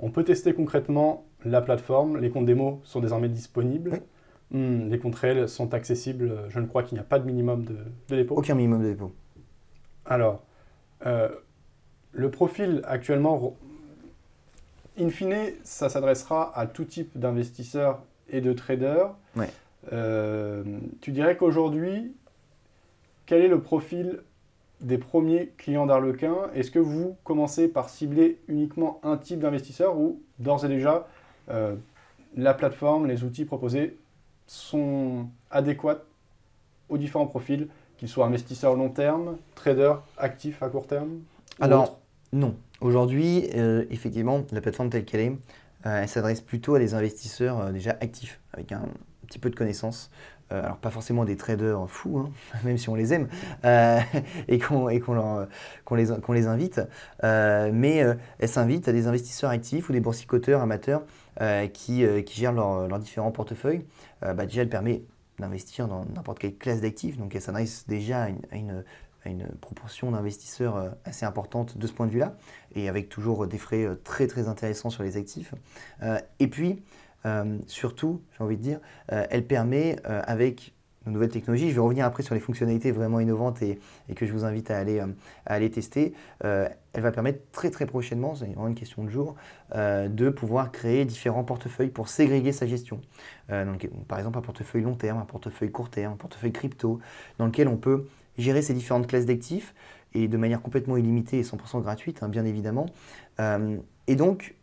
On 0.00 0.10
peut 0.10 0.24
tester 0.24 0.54
concrètement 0.54 1.24
la 1.44 1.60
plateforme. 1.60 2.18
Les 2.18 2.30
comptes 2.30 2.46
démo 2.46 2.80
sont 2.84 3.00
désormais 3.00 3.28
disponibles. 3.28 4.00
Hmm, 4.52 4.88
les 4.88 4.98
comptes 4.98 5.16
réels 5.16 5.48
sont 5.48 5.74
accessibles. 5.74 6.44
Je 6.48 6.60
ne 6.60 6.66
crois 6.66 6.84
qu'il 6.84 6.94
n'y 6.94 7.00
a 7.00 7.04
pas 7.04 7.18
de 7.18 7.26
minimum 7.26 7.64
de, 7.64 7.76
de 8.08 8.16
dépôt. 8.16 8.36
Aucun 8.36 8.54
minimum 8.54 8.82
de 8.82 8.88
dépôt. 8.88 9.12
Alors, 10.04 10.42
le 12.12 12.30
profil 12.30 12.82
actuellement, 12.84 13.56
in 14.98 15.08
fine, 15.10 15.52
ça 15.64 15.88
s'adressera 15.88 16.56
à 16.58 16.66
tout 16.66 16.84
type 16.84 17.18
d'investisseurs 17.18 18.02
et 18.30 18.40
de 18.40 18.52
traders. 18.52 19.10
Euh, 19.92 20.62
tu 21.00 21.10
dirais 21.10 21.36
qu'aujourd'hui, 21.36 22.14
quel 23.26 23.42
est 23.42 23.48
le 23.48 23.60
profil 23.60 24.20
des 24.80 24.98
premiers 24.98 25.52
clients 25.56 25.86
d'Arlequin 25.86 26.34
Est-ce 26.54 26.70
que 26.70 26.78
vous 26.78 27.16
commencez 27.24 27.68
par 27.68 27.88
cibler 27.88 28.38
uniquement 28.48 29.00
un 29.02 29.16
type 29.16 29.40
d'investisseur 29.40 29.98
ou 29.98 30.20
d'ores 30.38 30.64
et 30.64 30.68
déjà 30.68 31.08
euh, 31.50 31.74
la 32.36 32.54
plateforme, 32.54 33.06
les 33.06 33.24
outils 33.24 33.44
proposés 33.44 33.96
sont 34.46 35.26
adéquats 35.50 36.02
aux 36.88 36.98
différents 36.98 37.26
profils 37.26 37.68
qu'ils 37.96 38.08
soient 38.08 38.26
investisseurs 38.26 38.74
long 38.74 38.88
terme, 38.88 39.36
traders 39.54 40.02
actifs 40.18 40.62
à 40.62 40.68
court 40.68 40.86
terme? 40.86 41.20
Alors, 41.60 42.01
non. 42.32 42.56
Aujourd'hui, 42.80 43.48
euh, 43.54 43.84
effectivement, 43.90 44.44
la 44.52 44.60
plateforme 44.60 44.90
telle 44.90 45.04
qu'elle 45.04 45.20
est, 45.20 45.36
euh, 45.86 46.02
elle 46.02 46.08
s'adresse 46.08 46.40
plutôt 46.40 46.74
à 46.74 46.78
des 46.78 46.94
investisseurs 46.94 47.60
euh, 47.60 47.72
déjà 47.72 47.90
actifs, 48.00 48.40
avec 48.52 48.72
un, 48.72 48.86
petit 49.26 49.38
peu 49.38 49.50
de 49.50 49.54
connaissances. 49.54 50.10
alors, 50.50 50.76
pas 50.76 50.90
forcément 50.90 51.24
des 51.24 51.36
traders 51.36 51.88
fous, 51.88 52.18
hein, 52.18 52.30
même 52.64 52.76
si 52.76 52.88
on 52.88 52.94
les 52.94 53.14
aime, 53.14 53.28
et 54.48 54.58
qu'on 54.58 54.88
les, 54.88 56.46
invite, 56.46 56.80
mais 57.22 58.04
elle 58.38 58.48
s'invite 58.48 58.88
à 58.88 58.92
des 58.92 59.06
investisseurs 59.06 59.50
actifs 59.50 59.88
ou 59.88 59.92
des 59.92 60.00
boursicoteurs 60.00 60.60
amateurs 60.60 61.02
qui, 61.72 62.04
gèrent 62.34 62.52
leurs 62.52 62.98
différents 62.98 63.30
portefeuilles. 63.30 63.86
Bah, 64.20 64.44
déjà, 64.44 64.62
elle 64.62 64.68
permet 64.68 65.02
d'investir 65.38 65.88
dans 65.88 66.04
n'importe 66.14 66.40
quelle 66.40 66.56
classe 66.56 66.80
d'actifs. 66.80 67.16
Donc 67.16 67.34
elle 67.34 67.40
s'adresse 67.40 67.86
déjà 67.86 68.24
à 68.24 68.56
une, 68.56 68.84
proportion 69.60 70.10
d'investisseurs 70.10 70.76
euh, 70.76 70.90
assez 71.04 71.24
importante 71.24 71.78
de 71.78 71.86
ce 71.86 71.92
point 71.92 72.06
de 72.06 72.12
vue-là, 72.12 72.36
et 72.74 72.88
avec 72.88 73.08
toujours 73.08 73.46
des 73.46 73.58
frais 73.58 73.84
euh, 73.84 73.94
très 74.02 74.26
très 74.26 74.48
intéressants 74.48 74.90
sur 74.90 75.02
les 75.02 75.16
actifs. 75.16 75.54
Euh, 76.02 76.18
et 76.38 76.48
puis, 76.48 76.82
surtout, 77.68 78.20
j'ai 78.36 78.42
envie 78.42 78.56
de 78.56 78.62
dire, 78.62 78.80
elle 79.06 79.46
permet 79.46 79.96
avec 80.04 80.74
nos 81.06 81.12
nouvelles 81.12 81.30
technologies. 81.30 81.70
Je 81.70 81.74
vais 81.74 81.80
revenir 81.80 82.04
après 82.04 82.22
sur 82.22 82.34
les 82.34 82.40
fonctionnalités 82.40 82.92
vraiment 82.92 83.20
innovantes 83.20 83.62
et, 83.62 83.78
que 84.14 84.26
je 84.26 84.32
vous 84.32 84.44
invite 84.44 84.70
à 84.70 84.78
aller, 84.78 85.00
euh, 85.00 85.06
à 85.46 85.54
aller 85.54 85.70
tester. 85.70 86.14
Euh, 86.44 86.68
elle 86.92 87.02
va 87.02 87.10
permettre 87.10 87.40
très 87.52 87.70
très 87.70 87.86
prochainement, 87.86 88.34
c'est 88.34 88.46
vraiment 88.46 88.68
une 88.68 88.74
question 88.74 89.04
de 89.04 89.08
jour, 89.08 89.34
euh, 89.74 90.08
de 90.08 90.28
pouvoir 90.28 90.72
créer 90.72 91.04
différents 91.04 91.44
portefeuilles 91.44 91.90
pour 91.90 92.08
ségréguer 92.08 92.52
sa 92.52 92.66
gestion. 92.66 93.00
donc, 93.48 93.88
par 94.08 94.18
exemple, 94.18 94.38
un 94.38 94.42
portefeuille 94.42 94.82
long 94.82 94.94
terme, 94.94 95.18
un 95.18 95.24
portefeuille 95.24 95.70
court 95.70 95.90
terme, 95.90 96.14
un 96.14 96.16
portefeuille 96.16 96.52
crypto, 96.52 97.00
dans 97.38 97.46
lequel 97.46 97.68
on 97.68 97.76
peut 97.76 98.06
gérer 98.38 98.62
ces 98.62 98.74
différentes 98.74 99.06
classes 99.06 99.26
d'actifs 99.26 99.74
et 100.14 100.28
de 100.28 100.36
manière 100.36 100.60
complètement 100.60 100.96
illimitée 100.96 101.38
et 101.38 101.42
100% 101.42 101.80
gratuite, 101.82 102.22
hein, 102.22 102.28
bien 102.28 102.44
évidemment. 102.44 102.86
et 104.06 104.16
donc, 104.16 104.54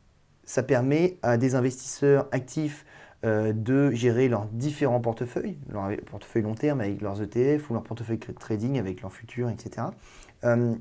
ça 0.43 0.63
permet 0.63 1.17
à 1.21 1.38
des 1.38 1.53
investisseurs 1.55 2.27
actifs 2.32 2.86
euh, 3.25 3.51
de 3.51 3.91
gérer 3.91 4.29
leurs 4.29 4.45
différents 4.45 5.01
portefeuilles, 5.01 5.58
leur 5.69 5.89
portefeuille 6.10 6.43
long 6.43 6.55
terme 6.55 6.79
avec 6.79 7.01
leurs 7.01 7.21
ETF 7.21 7.69
ou 7.69 7.73
leur 7.73 7.84
portefeuille 7.84 8.17
trading 8.17 8.79
avec 8.79 9.01
leurs 9.01 9.12
futurs, 9.12 9.49
etc. 9.49 9.88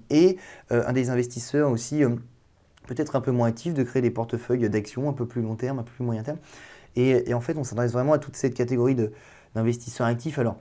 et 0.09 0.39
euh, 0.71 0.85
un 0.87 0.93
des 0.93 1.11
investisseurs 1.11 1.69
aussi 1.69 2.05
euh, 2.05 2.11
peut-être 2.87 3.17
un 3.17 3.21
peu 3.21 3.33
moins 3.33 3.49
actifs 3.49 3.75
de 3.75 3.83
créer 3.83 4.03
des 4.03 4.13
portefeuilles 4.13 4.71
d'actions 4.71 5.09
un 5.09 5.13
peu 5.13 5.27
plus 5.27 5.43
long 5.43 5.57
terme, 5.57 5.81
un 5.81 5.83
peu 5.83 5.91
plus 5.91 6.05
moyen 6.05 6.23
terme. 6.23 6.39
Et, 6.95 7.35
en 7.35 7.41
fait, 7.41 7.57
on 7.57 7.65
s'adresse 7.65 7.93
vraiment 7.93 8.13
à 8.13 8.19
toute 8.19 8.37
cette 8.37 8.55
catégorie 8.55 8.97
d'investisseurs 9.55 10.07
actifs. 10.07 10.39
Alors, 10.39 10.59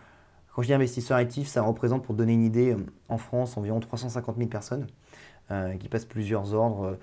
quand 0.57 0.63
je 0.63 0.67
dis 0.67 0.73
investisseurs 0.73 1.17
actifs, 1.17 1.47
ça 1.47 1.61
représente, 1.61 2.03
pour 2.03 2.15
donner 2.15 2.33
une 2.33 2.43
idée, 2.43 2.75
en 3.09 3.19
France, 3.19 3.55
environ 3.57 3.79
350 3.79 4.37
000 4.37 4.49
personnes 4.49 4.87
qui 5.79 5.87
passent 5.87 6.03
plusieurs 6.03 6.53
ordres 6.53 6.97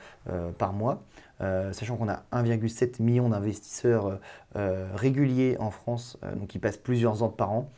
par 0.59 0.75
mois. 0.75 1.03
Euh, 1.41 1.73
sachant 1.73 1.97
qu'on 1.97 2.09
a 2.09 2.23
1,7 2.33 3.03
million 3.03 3.29
d'investisseurs 3.29 4.07
euh, 4.07 4.17
euh, 4.57 4.89
réguliers 4.95 5.57
en 5.59 5.71
France, 5.71 6.17
donc 6.37 6.49
qui 6.49 6.59
passent 6.59 6.77
plusieurs 6.77 7.23
ordres 7.23 7.37
par 7.37 7.51
an. 7.51 7.71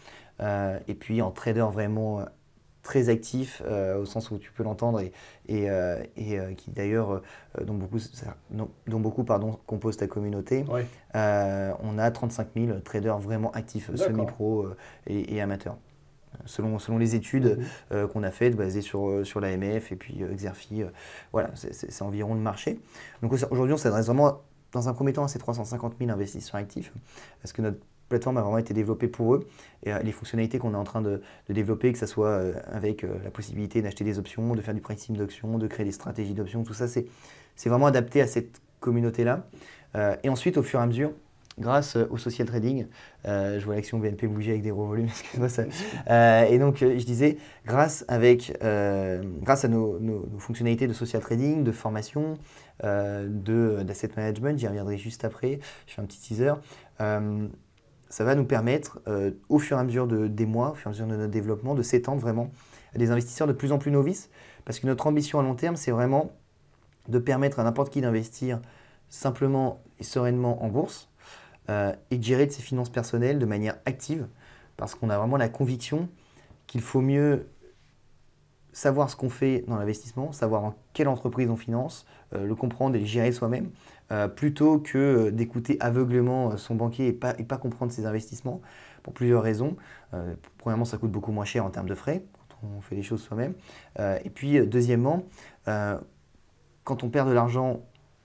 et 0.87 0.95
puis 0.95 1.23
en 1.23 1.31
trader 1.31 1.67
vraiment 1.73 2.21
très 2.87 3.09
actif 3.09 3.63
au 3.99 4.05
sens 4.05 4.31
où 4.31 4.39
tu 4.39 4.53
peux 4.53 4.63
l'entendre 4.63 5.01
et, 5.01 5.13
et, 5.49 6.39
qui 6.57 6.71
d'ailleurs 6.71 7.23
dont 7.65 7.75
beaucoup, 7.75 7.99
dont 8.51 9.01
beaucoup 9.01 9.25
pardon, 9.25 9.59
composent 9.67 9.97
ta 9.97 10.07
communauté. 10.07 10.65
on 11.15 11.99
a 11.99 12.11
35 12.11 12.49
000 12.57 12.79
traders 12.81 13.19
vraiment 13.19 13.51
actifs, 13.53 13.95
semi-pro 13.95 14.69
et, 15.07 15.41
amateurs 15.41 15.77
selon, 16.45 16.79
selon 16.79 16.99
les 16.99 17.15
études 17.15 17.59
mhm. 17.59 17.65
euh, 17.93 18.09
qu'on 18.09 18.23
a 18.23 18.31
faites 18.31 18.57
basées 18.57 18.83
sur, 18.83 19.09
euh, 19.09 19.25
sur 19.25 19.41
l'AMF 19.41 19.93
et 19.93 19.97
puis 19.97 20.23
euh, 20.23 20.35
Xerfi. 20.35 20.85
voilà, 21.33 21.51
c'est 21.55 22.03
environ 22.03 22.35
le 22.35 22.41
marché. 22.41 22.79
Donc 23.23 23.33
aujourd'hui, 23.51 23.73
on 23.73 23.79
s'adresse 23.79 24.07
vraiment, 24.07 24.43
dans 24.73 24.89
un 24.89 24.93
premier 24.93 25.13
temps, 25.13 25.25
à 25.25 25.29
ces 25.29 25.39
350 25.39 25.95
000 25.99 26.11
investisseurs 26.11 26.57
actifs, 26.57 26.93
parce 27.41 27.53
que 27.53 27.63
notre 27.63 27.79
plateforme 28.09 28.37
a 28.39 28.43
vraiment 28.43 28.59
été 28.59 28.75
développée 28.75 29.09
pour 29.09 29.35
eux. 29.35 29.47
Et 29.85 29.93
les 30.03 30.13
fonctionnalités 30.13 30.59
qu'on 30.59 30.75
est 30.75 30.79
en 30.79 30.85
train 30.85 31.03
de, 31.03 31.23
développer, 31.49 31.93
que 31.93 31.99
ce 31.99 32.07
soit 32.07 32.41
avec 32.67 33.03
la 33.03 33.31
possibilité 33.31 33.83
d'acheter 33.83 34.05
des 34.05 34.19
options, 34.19 34.55
de 34.55 34.61
faire 34.61 34.75
du 34.75 34.81
pricing 34.81 35.17
d'options, 35.17 35.59
de 35.59 35.67
créer 35.67 35.85
des 35.85 35.93
stratégies 35.93 36.35
d'options, 36.35 36.65
tout 36.65 36.75
ça, 36.75 36.89
c'est 36.89 37.69
vraiment 37.69 37.87
adapté 37.87 38.21
à 38.21 38.27
cette 38.27 38.61
communauté-là. 38.81 39.47
et 40.23 40.29
ensuite, 40.29 40.57
au 40.57 40.63
fur 40.63 40.81
et 40.81 40.83
à 40.83 40.87
mesure, 40.87 41.13
grâce 41.59 41.97
euh, 41.97 42.07
au 42.11 42.19
social 42.19 42.47
trading. 42.47 42.87
Euh, 43.27 43.59
je 43.59 43.65
vois 43.65 43.75
l'action 43.75 43.99
BNP 43.99 44.27
bouger 44.27 44.53
avec 44.53 44.63
des 44.63 44.71
gros 44.71 44.87
volumes, 44.87 45.07
excuse-moi 45.09 45.49
ça. 45.49 45.65
Euh, 46.11 46.45
et 46.45 46.59
donc, 46.59 46.79
je 46.79 47.05
disais, 47.05 47.39
grâce, 47.65 48.05
avec, 48.09 48.53
grâce 49.43 49.65
à 49.65 49.69
nos, 49.69 49.99
fonctionnalités 50.39 50.87
de 50.87 50.93
social 50.93 51.23
trading, 51.23 51.65
de 51.65 51.73
formation, 51.73 52.39
d'asset 52.83 54.11
management, 54.17 54.59
j'y 54.59 54.67
reviendrai 54.67 54.99
juste 54.99 55.25
après, 55.25 55.61
je 55.87 55.95
fais 55.95 56.03
un 56.03 56.05
petit 56.05 56.21
teaser, 56.21 56.55
ça 58.09 58.25
va 58.25 58.35
nous 58.35 58.45
permettre, 58.45 59.01
au 59.49 59.59
fur 59.59 59.77
et 59.77 59.81
à 59.81 59.85
mesure 59.85 60.07
de, 60.07 60.27
des 60.27 60.47
mois, 60.47 60.71
au 60.71 60.75
fur 60.75 60.87
et 60.87 60.91
à 60.91 60.93
mesure 60.93 61.07
de 61.07 61.17
notre 61.17 61.31
développement, 61.31 61.75
de 61.75 61.83
s'étendre 61.83 62.21
vraiment 62.21 62.51
à 62.95 62.99
des 62.99 63.11
investisseurs 63.11 63.47
de 63.47 63.53
plus 63.53 63.73
en 63.73 63.79
plus 63.79 63.91
novices, 63.91 64.31
parce 64.65 64.79
que 64.79 64.87
notre 64.87 65.07
ambition 65.07 65.41
à 65.41 65.43
long 65.43 65.55
terme, 65.55 65.77
c'est 65.77 65.91
vraiment 65.91 66.33
de 67.09 67.19
permettre 67.19 67.61
à 67.61 67.65
n'importe 67.65 67.93
qui 67.93 68.01
d'investir 68.01 68.61
simplement 69.09 69.81
et 69.99 70.05
sereinement 70.05 70.63
en 70.65 70.69
bourse, 70.69 71.09
euh, 71.69 71.93
et 72.11 72.19
de 72.19 72.23
gérer 72.23 72.49
ses 72.49 72.63
finances 72.63 72.91
personnelles 72.91 73.39
de 73.39 73.47
manière 73.47 73.77
active, 73.87 74.29
parce 74.77 74.95
qu'on 74.95 75.11
a 75.11 75.19
vraiment 75.19 75.37
la 75.37 75.49
conviction 75.49 76.09
qu'il 76.67 76.81
faut 76.81 77.01
mieux 77.01 77.49
savoir 78.73 79.09
ce 79.09 79.17
qu'on 79.17 79.31
fait 79.31 79.65
dans 79.67 79.77
l'investissement, 79.77 80.33
savoir 80.33 80.65
en 80.65 80.75
quelle 80.93 81.09
entreprise 81.09 81.49
on 81.49 81.57
finance, 81.57 82.07
euh, 82.35 82.45
le 82.45 82.55
comprendre 82.55 82.95
et 82.95 83.01
le 83.01 83.07
gérer 83.07 83.33
soi-même, 83.33 83.71
euh, 84.13 84.29
plutôt 84.29 84.79
que 84.79 85.31
d'écouter 85.31 85.77
aveuglément 85.81 86.57
son 86.57 86.75
banquier 86.75 87.09
et 87.09 87.13
pas, 87.13 87.35
et 87.39 87.45
pas 87.45 87.59
comprendre 87.59 87.93
ses 87.93 88.07
investissements, 88.07 88.61
pour 89.03 89.13
plusieurs 89.13 89.43
raisons. 89.43 89.77
premièrement, 90.59 90.85
ça 90.85 90.99
coûte 90.99 91.13
beaucoup 91.13 91.31
moins 91.31 91.45
cher 91.45 91.65
en 91.65 91.71
termes 91.71 91.89
de 91.89 91.95
frais, 91.95 92.25
quand 92.49 92.67
on 92.77 92.81
fait 92.81 92.97
les 92.97 93.05
choses 93.05 93.23
soi-même. 93.23 93.55
et 94.01 94.31
puis, 94.31 94.67
deuxièmement, 94.67 95.23
quand 95.65 97.05
on 97.05 97.09
perd 97.09 97.29
de 97.29 97.33
l'argent 97.33 97.83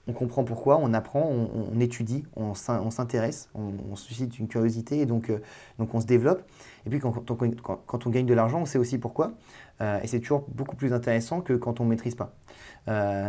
on 0.08 0.12
comprend 0.12 0.42
pourquoi, 0.42 0.78
on 0.78 0.92
apprend, 0.92 1.22
on, 1.22 1.78
étudie, 1.78 2.24
on, 2.34 2.54
s'intéresse, 2.54 3.48
on, 3.54 3.94
suscite 3.94 4.40
une 4.40 4.48
curiosité 4.48 4.98
et 4.98 5.06
donc, 5.06 5.30
donc 5.78 5.94
on 5.94 6.00
se 6.00 6.06
développe. 6.06 6.42
Et 6.86 6.90
puis 6.90 6.98
quand, 6.98 7.12
quand, 7.12 8.06
on 8.06 8.10
gagne 8.10 8.26
de 8.26 8.34
l'argent, 8.34 8.60
on 8.60 8.64
sait 8.64 8.78
aussi 8.78 8.98
pourquoi. 8.98 9.32
et 9.80 10.06
c'est 10.06 10.20
toujours 10.20 10.46
beaucoup 10.48 10.76
plus 10.76 10.92
intéressant 10.92 11.40
que 11.40 11.52
quand 11.52 11.80
on 11.80 11.84
ne 11.84 11.90
maîtrise 11.90 12.14
pas. 12.14 12.34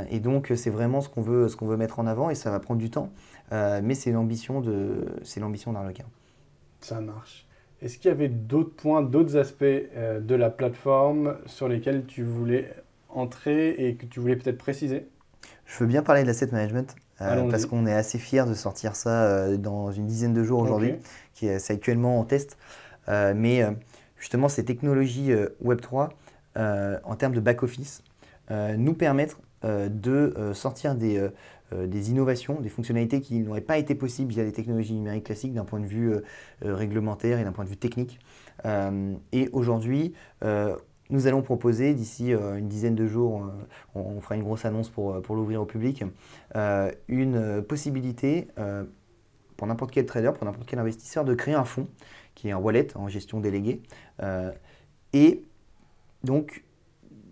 et 0.10 0.20
donc 0.20 0.52
c'est 0.56 0.70
vraiment 0.70 1.02
ce 1.02 1.10
qu'on 1.10 1.22
veut, 1.22 1.48
ce 1.48 1.56
qu'on 1.56 1.68
veut 1.68 1.78
mettre 1.78 2.00
en 2.00 2.08
avant 2.08 2.30
et 2.30 2.36
ça 2.36 2.52
va 2.52 2.60
prendre 2.60 2.80
du 2.80 2.90
temps. 2.90 3.12
mais 3.52 3.94
c'est 3.96 4.12
l'ambition 4.12 4.62
d'Arlequin. 4.62 6.06
Ça 6.82 7.00
marche. 7.00 7.48
Est-ce 7.84 7.98
qu'il 7.98 8.10
y 8.10 8.14
avait 8.14 8.30
d'autres 8.30 8.74
points, 8.74 9.02
d'autres 9.02 9.36
aspects 9.36 9.64
euh, 9.64 10.22
de 10.22 10.36
la 10.36 10.50
plateforme 10.50 11.36
sur 11.46 11.68
lesquels 11.68 12.06
tu 12.06 12.24
voulais 12.24 12.74
entrer 13.10 13.72
et 13.72 13.96
que 13.96 14.06
tu 14.06 14.22
voulais 14.22 14.38
peut-être 14.38 14.58
préciser? 14.58 15.06
Je 15.66 15.80
veux 15.80 15.86
bien 15.86 16.02
parler 16.02 16.22
de 16.22 16.28
l'asset 16.28 16.48
management 16.48 16.96
euh, 17.20 17.50
parce 17.50 17.66
qu'on 17.66 17.86
est 17.86 17.94
assez 17.94 18.20
fiers 18.20 18.46
de 18.46 18.54
sortir 18.54 18.96
ça 18.96 19.24
euh, 19.24 19.58
dans 19.58 19.92
une 19.92 20.08
dizaine 20.08 20.34
de 20.34 20.44
jours 20.46 20.62
aujourd'hui, 20.62 20.96
qui 21.34 21.48
est, 21.48 21.72
actuellement 21.72 22.20
en 22.20 22.24
test. 22.24 22.58
Mais 23.08 23.66
justement, 24.18 24.50
ces 24.50 24.66
technologies 24.66 25.32
Web3, 25.64 26.10
en 26.56 27.16
termes 27.16 27.34
de 27.34 27.40
back-office, 27.40 28.04
nous 28.50 28.94
permettent 28.94 29.38
de 29.64 30.52
sortir 30.54 30.96
des 30.96 31.30
euh, 31.74 31.88
innovations, 32.08 32.60
des 32.60 32.70
fonctionnalités 32.70 33.22
qui 33.22 33.40
n'auraient 33.40 33.62
pas 33.62 33.78
été 33.78 33.96
possibles 33.96 34.32
via 34.32 34.44
des 34.44 34.52
technologies 34.52 34.94
numériques 34.94 35.26
classiques 35.26 35.54
d'un 35.54 35.66
point 35.66 35.80
de 35.80 35.86
vue 35.86 36.14
euh, 36.14 36.22
euh, 36.66 36.76
réglementaire 36.76 37.40
et 37.40 37.44
d'un 37.44 37.52
point 37.52 37.64
de 37.64 37.70
vue 37.70 37.78
technique. 37.78 38.20
et 39.32 39.50
aujourd'hui, 39.52 40.14
nous 41.10 41.28
allons 41.28 41.42
proposer 41.42 41.94
d'ici 41.94 42.32
une 42.32 42.68
dizaine 42.68 42.96
de 42.96 43.08
jours, 43.08 43.52
on, 43.94 44.22
fera 44.22 44.36
une 44.36 44.44
grosse 44.44 44.64
annonce 44.64 44.90
pour, 44.90 45.22
pour 45.22 45.36
l'ouvrir 45.36 45.62
au 45.62 45.66
public, 45.66 46.04
une 47.08 47.64
possibilité 47.68 48.48
pour 49.58 49.68
n'importe 49.68 49.92
quel 49.92 50.06
trader, 50.06 50.32
pour 50.34 50.46
n'importe 50.46 50.68
quel 50.68 50.80
investisseur, 50.80 51.26
de 51.26 51.34
créer 51.34 51.56
un 51.56 51.66
fonds 51.66 51.88
qui 52.36 52.50
est 52.50 52.52
un 52.52 52.58
wallet 52.58 52.88
en 52.96 53.08
gestion 53.08 53.40
déléguée. 53.40 53.82
et 55.14 55.44
donc 56.24 56.64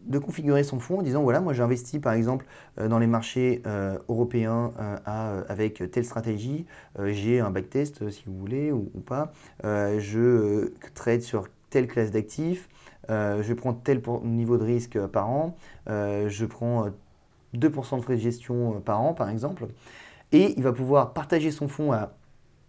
de 0.05 0.17
configurer 0.17 0.63
son 0.63 0.79
fonds 0.79 0.99
en 0.99 1.01
disant 1.01 1.21
voilà, 1.21 1.41
moi 1.41 1.53
j'investis 1.53 1.99
par 1.99 2.13
exemple 2.13 2.45
euh, 2.79 2.87
dans 2.87 2.99
les 2.99 3.07
marchés 3.07 3.61
euh, 3.67 3.97
européens 4.09 4.73
euh, 4.79 5.43
avec 5.47 5.83
telle 5.91 6.05
stratégie, 6.05 6.65
j'ai 7.05 7.39
un 7.39 7.51
backtest 7.51 8.09
si 8.09 8.23
vous 8.25 8.37
voulez 8.37 8.71
ou, 8.71 8.89
pas, 9.05 9.31
je 9.63 10.71
trade 10.93 11.21
sur 11.21 11.47
telle 11.69 11.87
classe 11.87 12.11
d'actifs, 12.11 12.69
je 13.09 13.53
prends 13.53 13.73
tel 13.73 14.01
niveau 14.23 14.57
de 14.57 14.63
risque 14.63 14.99
par 15.07 15.29
an, 15.29 15.55
je 15.87 16.45
prends 16.45 16.87
2% 17.55 17.97
de 17.97 18.01
frais 18.01 18.15
de 18.15 18.21
gestion 18.21 18.81
par 18.81 19.01
an 19.01 19.13
par 19.13 19.29
exemple, 19.29 19.67
et 20.31 20.53
il 20.57 20.63
va 20.63 20.73
pouvoir 20.73 21.13
partager 21.13 21.51
son 21.51 21.67
fonds 21.67 21.91
à 21.91 22.13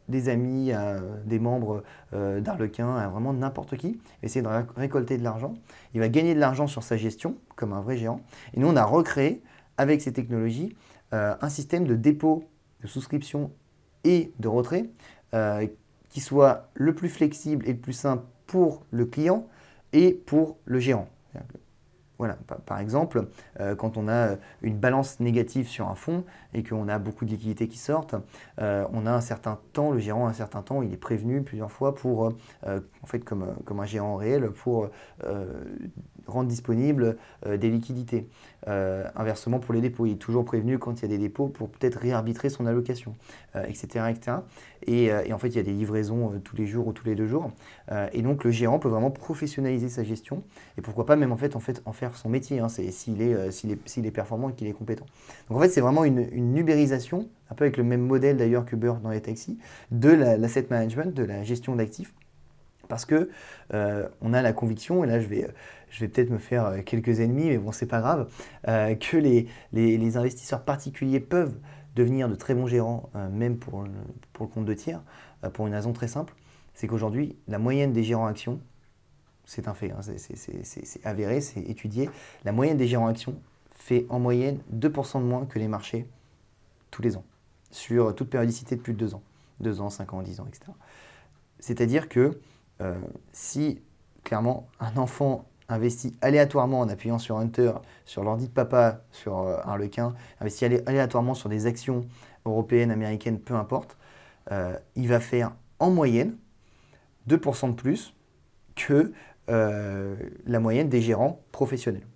des 0.09 0.29
amis, 0.29 0.73
à 0.73 0.97
des 1.25 1.39
membres 1.39 1.83
euh, 2.13 2.41
d'Arlequin, 2.41 3.09
vraiment 3.09 3.33
n'importe 3.33 3.77
qui, 3.77 3.99
essayer 4.23 4.43
de 4.43 4.49
récolter 4.77 5.19
de 5.19 5.25
l'argent. 5.25 5.55
Il 5.95 6.01
va 6.01 6.09
gagner 6.09 6.35
de 6.35 6.41
l'argent 6.41 6.67
sur 6.67 6.83
sa 6.83 6.97
gestion, 6.97 7.37
comme 7.57 7.73
un 7.73 7.81
vrai 7.81 7.97
géant. 7.97 8.21
Et 8.55 8.61
nous, 8.61 8.69
on 8.69 8.77
a 8.77 8.85
recréé, 8.85 9.43
avec 9.79 10.03
ces 10.03 10.13
technologies, 10.13 10.77
euh, 11.15 11.35
un 11.41 11.49
système 11.49 11.87
de 11.87 11.95
dépôt, 11.95 12.45
de 12.83 12.87
souscription 12.87 13.51
et 14.05 14.33
de 14.39 14.49
retrait 14.49 14.91
euh, 15.35 15.67
qui 16.09 16.21
soit 16.21 16.69
le 16.75 16.95
plus 16.95 17.09
flexible 17.09 17.67
et 17.67 17.73
le 17.73 17.79
plus 17.79 17.93
simple 17.93 18.25
pour 18.47 18.85
le 18.91 19.07
client 19.07 19.47
et 19.93 20.13
pour 20.13 20.59
le 20.65 20.79
gérant. 20.79 21.09
Voilà, 22.23 22.39
par 22.67 22.79
exemple, 22.79 23.27
euh, 23.59 23.75
quand 23.75 23.97
on 23.97 24.09
a 24.09 24.37
une 24.63 24.79
balance 24.79 25.19
négative 25.19 25.67
sur 25.67 25.89
un 25.89 25.97
fonds 25.97 26.23
et 26.55 26.63
qu'on 26.63 26.87
a 26.87 27.01
beaucoup 27.01 27.25
de 27.25 27.31
liquidités 27.31 27.67
qui 27.67 27.79
sortent, 27.79 28.15
euh, 28.61 28.87
on 28.93 29.07
a 29.07 29.11
un 29.11 29.21
certain 29.21 29.59
temps, 29.73 29.91
le 29.91 29.99
gérant 29.99 30.29
a 30.29 30.31
un 30.31 30.33
certain 30.33 30.63
temps, 30.63 30.83
il 30.83 30.93
est 30.93 30.97
prévenu 30.97 31.43
plusieurs 31.43 31.73
fois 31.73 31.97
pour, 31.97 32.33
euh, 32.65 32.81
en 33.03 33.07
fait, 33.07 33.25
comme, 33.25 33.57
comme 33.65 33.81
un 33.81 33.87
gérant 33.87 34.15
réel, 34.15 34.53
pour 34.53 34.89
rendre 36.27 36.49
disponible 36.49 37.17
des 37.47 37.71
liquidités. 37.71 38.29
inversement, 38.67 39.59
pour 39.59 39.75
les 39.75 39.81
dépôts, 39.81 40.07
il 40.07 40.13
est 40.13 40.17
toujours 40.17 40.45
prévenu 40.45 40.79
quand 40.79 41.01
il 41.01 41.03
y 41.03 41.05
a 41.05 41.09
des 41.09 41.19
dépôts 41.19 41.49
pour 41.49 41.69
peut-être 41.69 41.97
réarbitrer 41.97 42.49
son 42.49 42.67
allocation, 42.67 43.15
etc. 43.55 44.07
etc. 44.11 44.37
Et, 44.87 45.07
et, 45.07 45.33
en 45.33 45.39
fait, 45.39 45.49
il 45.49 45.57
y 45.57 45.61
a 45.61 45.63
des 45.63 45.73
livraisons 45.73 46.41
tous 46.45 46.57
les 46.57 46.67
jours 46.67 46.87
ou 46.87 46.93
tous 46.93 47.07
les 47.07 47.15
deux 47.15 47.27
jours. 47.27 47.51
et 48.13 48.23
donc, 48.23 48.45
le 48.45 48.51
gérant 48.51 48.79
peut 48.79 48.89
vraiment 48.89 49.11
professionnaliser 49.11 49.89
sa 49.89 50.05
gestion 50.05 50.43
et 50.79 50.83
pourquoi 50.83 51.07
pas 51.07 51.17
même 51.17 51.33
en 51.33 51.37
fait, 51.37 51.57
en 51.57 51.61
fait 51.61 51.83
en 51.85 51.93
faire 51.93 52.17
son 52.17 52.29
métier, 52.29 52.61
hein, 52.61 52.69
s'il 52.69 53.23
est, 53.23 53.35
euh, 53.35 53.51
est, 53.51 53.99
est, 53.99 54.11
performant 54.11 54.51
et 54.51 54.55
qu'il 54.55 54.67
est 54.67 54.73
compétent. 54.73 55.07
Donc 55.49 55.59
en 55.59 55.61
fait, 55.61 55.69
c'est 55.69 55.81
vraiment 55.81 56.05
une, 56.05 56.27
une 56.33 56.57
ubérisation, 56.57 57.29
un 57.51 57.55
peu 57.55 57.65
avec 57.65 57.77
le 57.77 57.85
même 57.85 58.03
modèle 58.03 58.37
d'ailleurs 58.37 58.65
que 58.65 58.77
Beurre 58.77 59.01
dans 59.01 59.11
les 59.11 59.21
taxis, 59.21 59.59
de 59.91 60.11
l'asset 60.11 60.67
management, 60.71 61.15
de 61.15 61.25
la 61.25 61.43
gestion 61.43 61.77
d'actifs. 61.77 62.13
Parce 62.89 63.05
que 63.07 63.31
euh, 63.73 64.09
on 64.21 64.35
a 64.35 64.43
la 64.43 64.53
conviction, 64.53 65.03
et 65.05 65.07
là 65.07 65.19
je 65.19 65.27
vais, 65.27 65.47
je 65.93 66.01
vais 66.01 66.09
peut-être 66.09 66.31
me 66.31 66.39
faire 66.39 66.67
euh, 66.67 66.83
quelques 66.83 67.21
ennemis, 67.21 67.51
mais 67.51 67.59
bon, 67.59 67.71
c'est 67.71 67.87
pas 67.87 68.01
grave, 68.01 68.29
que 68.65 69.17
les, 69.17 69.47
les, 69.73 70.17
investisseurs 70.17 70.65
particuliers 70.65 71.21
peuvent 71.21 71.55
devenir 71.95 72.29
de 72.29 72.35
très 72.35 72.55
bons 72.55 72.67
gérants, 72.67 73.11
même 73.31 73.59
pour, 73.59 73.85
pour, 74.33 74.47
le 74.47 74.51
compte 74.51 74.65
de 74.65 74.75
tiers, 74.75 75.03
pour 75.53 75.67
une 75.67 75.75
raison 75.75 75.93
très 75.93 76.09
simple, 76.09 76.35
c'est 76.75 76.87
qu'aujourd'hui, 76.87 77.37
la 77.49 77.59
moyenne 77.59 77.93
des 77.93 78.03
gérants 78.03 78.27
actions, 78.27 78.61
c'est 79.45 79.69
un 79.69 79.75
fait, 79.75 79.91
hein, 79.91 80.01
c'est 80.01 81.05
avéré, 81.05 81.41
c'est 81.43 81.61
étudié. 81.61 82.09
La 82.45 82.53
moyenne 82.53 82.79
des 82.79 82.87
gérants 82.87 83.09
actions 83.09 83.37
fait 83.71 84.07
en 84.09 84.19
moyenne 84.19 84.61
2% 84.75 85.21
de 85.21 85.25
moins 85.25 85.45
que 85.45 85.59
les 85.59 85.69
marchés 85.69 86.07
tous 86.91 87.03
les 87.03 87.17
ans, 87.17 87.25
sur 87.71 88.15
toute 88.15 88.31
périodicité 88.31 88.77
de 88.77 88.81
plus 88.81 88.95
de 88.95 88.99
2 88.99 89.15
ans, 89.15 89.23
2 89.61 89.81
ans, 89.81 89.91
5 89.91 90.15
ans, 90.15 90.23
10 90.23 90.41
ans, 90.41 90.47
etc. 90.47 90.73
C'est-à-dire 91.59 92.09
que 92.09 92.39
euh, 92.81 92.99
si 93.33 93.81
clairement 94.25 94.69
un 94.81 94.97
enfant 94.97 95.47
investit 95.73 96.17
aléatoirement 96.21 96.81
en 96.81 96.89
appuyant 96.89 97.19
sur 97.19 97.39
Hunter, 97.39 97.73
sur 98.05 98.23
l'ordi 98.23 98.47
de 98.47 98.53
papa, 98.53 99.03
sur 99.11 99.41
euh, 99.41 99.57
un 99.65 99.77
lequin, 99.77 100.15
investit 100.41 100.65
aléatoirement 100.65 101.35
sur 101.35 101.49
des 101.49 101.67
actions 101.67 102.07
européennes, 102.45 102.91
américaines, 102.91 103.39
peu 103.39 103.55
importe, 103.55 103.97
euh, 104.51 104.77
il 104.97 105.09
va 105.09 105.21
faire 105.21 105.53
en 105.79 105.91
moyenne 105.91 106.37
2% 107.29 107.71
de 107.71 107.75
plus 107.75 108.15
que 108.75 109.13
euh, 109.49 110.17
la 110.47 110.61
moyenne 110.61 110.89
des 110.89 111.01
gérants 111.01 111.43
professionnels. 111.53 112.07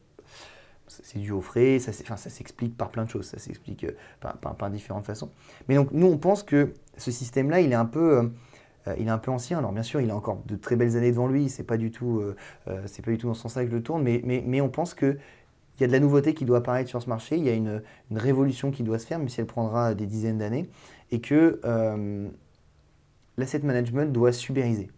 C'est 0.88 1.18
dû 1.18 1.32
aux 1.32 1.40
frais, 1.40 1.78
ça, 1.80 1.92
s'explique 1.92 2.76
par 2.76 2.90
plein 2.90 3.04
de 3.04 3.10
choses, 3.10 3.26
ça 3.26 3.38
s'explique 3.38 3.86
par, 4.20 4.70
différentes 4.70 5.04
façons. 5.04 5.30
Mais 5.68 5.74
donc 5.74 5.90
nous, 5.90 6.06
on 6.06 6.16
pense 6.16 6.42
que 6.42 6.74
ce 6.96 7.10
système-là, 7.10 7.60
il 7.60 7.72
est 7.72 7.76
un 7.76 7.86
peu... 7.86 8.30
Euh, 8.88 8.94
il 8.98 9.08
est 9.08 9.10
un 9.10 9.18
peu 9.18 9.30
ancien, 9.30 9.58
alors 9.58 9.72
bien 9.72 9.82
sûr, 9.82 10.00
il 10.00 10.10
a 10.10 10.16
encore 10.16 10.42
de 10.46 10.56
très 10.56 10.76
belles 10.76 10.96
années 10.96 11.10
devant 11.10 11.28
lui, 11.28 11.48
c'est 11.48 11.64
pas 11.64 11.76
du 11.76 11.90
tout, 11.90 12.22
c'est 12.86 13.04
pas 13.04 13.10
du 13.10 13.18
tout 13.18 13.26
dans 13.26 13.34
ce 13.34 13.42
sens-là 13.42 13.64
que 13.64 13.70
je 13.70 13.76
le 13.76 13.82
tourne, 13.82 14.02
mais, 14.02 14.22
mais, 14.24 14.60
on 14.60 14.68
pense 14.68 14.94
que 14.94 15.18
il 15.78 15.82
y 15.82 15.84
a 15.84 15.88
de 15.88 15.92
la 15.92 16.00
nouveauté 16.00 16.32
qui 16.32 16.46
doit 16.46 16.58
apparaître 16.58 16.88
sur 16.88 17.02
ce 17.02 17.08
marché, 17.08 17.36
il 17.36 17.44
y 17.44 17.50
a 17.50 17.54
une, 17.54 17.82
révolution 18.10 18.70
qui 18.70 18.82
doit 18.82 18.98
se 18.98 19.06
faire, 19.06 19.18
même 19.18 19.28
si 19.28 19.40
elle 19.40 19.46
prendra 19.46 19.94
des 19.94 20.06
dizaines 20.06 20.38
d'années, 20.38 20.70
et 21.10 21.20
que 21.20 21.60
l'asset 23.36 23.60
management 23.60 24.12
doit 24.12 24.32
subériser. 24.32 24.88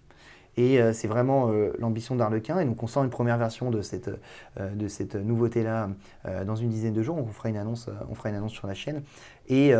Et 0.58 0.80
euh, 0.80 0.92
c'est 0.92 1.06
vraiment 1.06 1.50
euh, 1.50 1.72
l'ambition 1.78 2.16
d'Arlequin. 2.16 2.58
Et 2.58 2.64
donc 2.64 2.82
on 2.82 2.88
sort 2.88 3.04
une 3.04 3.10
première 3.10 3.38
version 3.38 3.70
de 3.70 3.80
cette, 3.80 4.10
euh, 4.58 4.88
cette 4.88 5.14
nouveauté-là 5.14 5.90
dans 6.44 6.56
une 6.56 6.68
dizaine 6.68 6.92
de 6.92 7.02
jours. 7.02 7.16
On 7.16 7.26
fera 7.28 7.48
une 7.48 7.56
annonce, 7.56 7.88
on 8.10 8.14
fera 8.14 8.30
une 8.30 8.34
annonce 8.34 8.52
sur 8.52 8.66
la 8.66 8.74
chaîne. 8.74 9.02
Et 9.48 9.72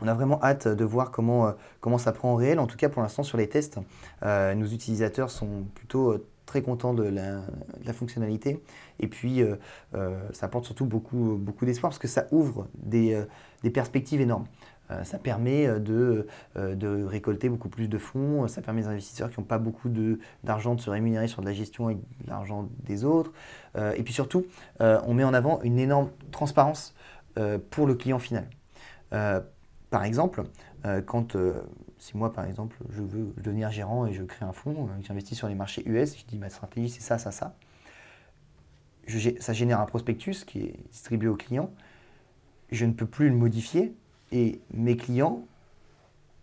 on 0.00 0.08
a 0.08 0.14
vraiment 0.14 0.42
hâte 0.42 0.68
de 0.68 0.84
voir 0.84 1.10
comment, 1.10 1.54
comment 1.80 1.98
ça 1.98 2.12
prend 2.12 2.32
en 2.32 2.36
réel. 2.36 2.58
En 2.58 2.66
tout 2.66 2.76
cas, 2.76 2.88
pour 2.88 3.02
l'instant, 3.02 3.22
sur 3.22 3.38
les 3.38 3.48
tests, 3.48 3.78
nos 4.22 4.66
utilisateurs 4.66 5.30
sont 5.30 5.64
plutôt 5.74 6.24
très 6.46 6.62
contents 6.62 6.94
de 6.94 7.04
la, 7.04 7.92
fonctionnalité. 7.92 8.62
Et 9.00 9.08
puis, 9.08 9.42
ça 10.32 10.46
apporte 10.46 10.64
surtout 10.64 10.86
beaucoup, 10.86 11.40
d'espoir 11.62 11.90
parce 11.90 11.98
que 11.98 12.08
ça 12.08 12.26
ouvre 12.30 12.68
des, 12.74 13.24
perspectives 13.72 14.20
énormes. 14.20 14.46
Euh, 14.90 15.04
ça 15.04 15.18
permet 15.18 15.66
euh, 15.66 16.24
euh, 16.56 16.74
de, 16.74 17.04
récolter 17.04 17.48
beaucoup 17.48 17.68
plus 17.68 17.88
de 17.88 17.98
fonds, 17.98 18.48
ça 18.48 18.62
permet 18.62 18.84
aux 18.84 18.88
investisseurs 18.88 19.30
qui 19.30 19.38
n'ont 19.38 19.46
pas 19.46 19.58
beaucoup 19.58 19.90
d'argent 20.44 20.74
de, 20.74 20.80
se 20.80 20.88
rémunérer 20.90 21.28
sur 21.28 21.42
de 21.42 21.46
la 21.46 21.52
gestion 21.52 21.90
et 21.90 21.94
de 21.94 22.00
l'argent 22.26 22.68
des 22.84 23.04
autres. 23.04 23.32
et 23.76 24.02
puis 24.02 24.12
surtout, 24.12 24.46
on 24.80 25.14
met 25.14 25.24
en 25.24 25.34
avant 25.34 25.60
une 25.62 25.78
énorme 25.78 26.10
transparence 26.30 26.94
pour 27.70 27.86
le 27.86 27.94
client 27.94 28.18
final. 28.18 28.48
Par 29.90 30.04
exemple, 30.04 30.44
quand 31.06 31.36
si 31.98 32.16
moi, 32.16 32.32
par 32.32 32.44
exemple, 32.44 32.76
je 32.90 33.02
veux 33.02 33.32
devenir 33.38 33.70
gérant 33.70 34.06
et 34.06 34.12
je 34.12 34.22
crée 34.22 34.44
un 34.44 34.52
fonds, 34.52 34.88
j'investis 35.02 35.36
sur 35.36 35.48
les 35.48 35.54
marchés 35.54 35.82
US, 35.86 36.16
je 36.16 36.24
dis 36.26 36.38
ma 36.38 36.48
stratégie 36.48 36.88
c'est 36.88 37.00
ça, 37.00 37.18
ça, 37.18 37.30
ça. 37.30 37.54
ça 39.40 39.52
génère 39.52 39.80
un 39.80 39.86
prospectus 39.86 40.44
qui 40.44 40.60
est 40.60 40.76
distribué 40.90 41.28
au 41.28 41.36
client. 41.36 41.70
Je 42.70 42.84
ne 42.84 42.92
peux 42.92 43.06
plus 43.06 43.28
le 43.28 43.34
modifier 43.34 43.94
et 44.30 44.60
mes 44.72 44.96
clients 44.96 45.44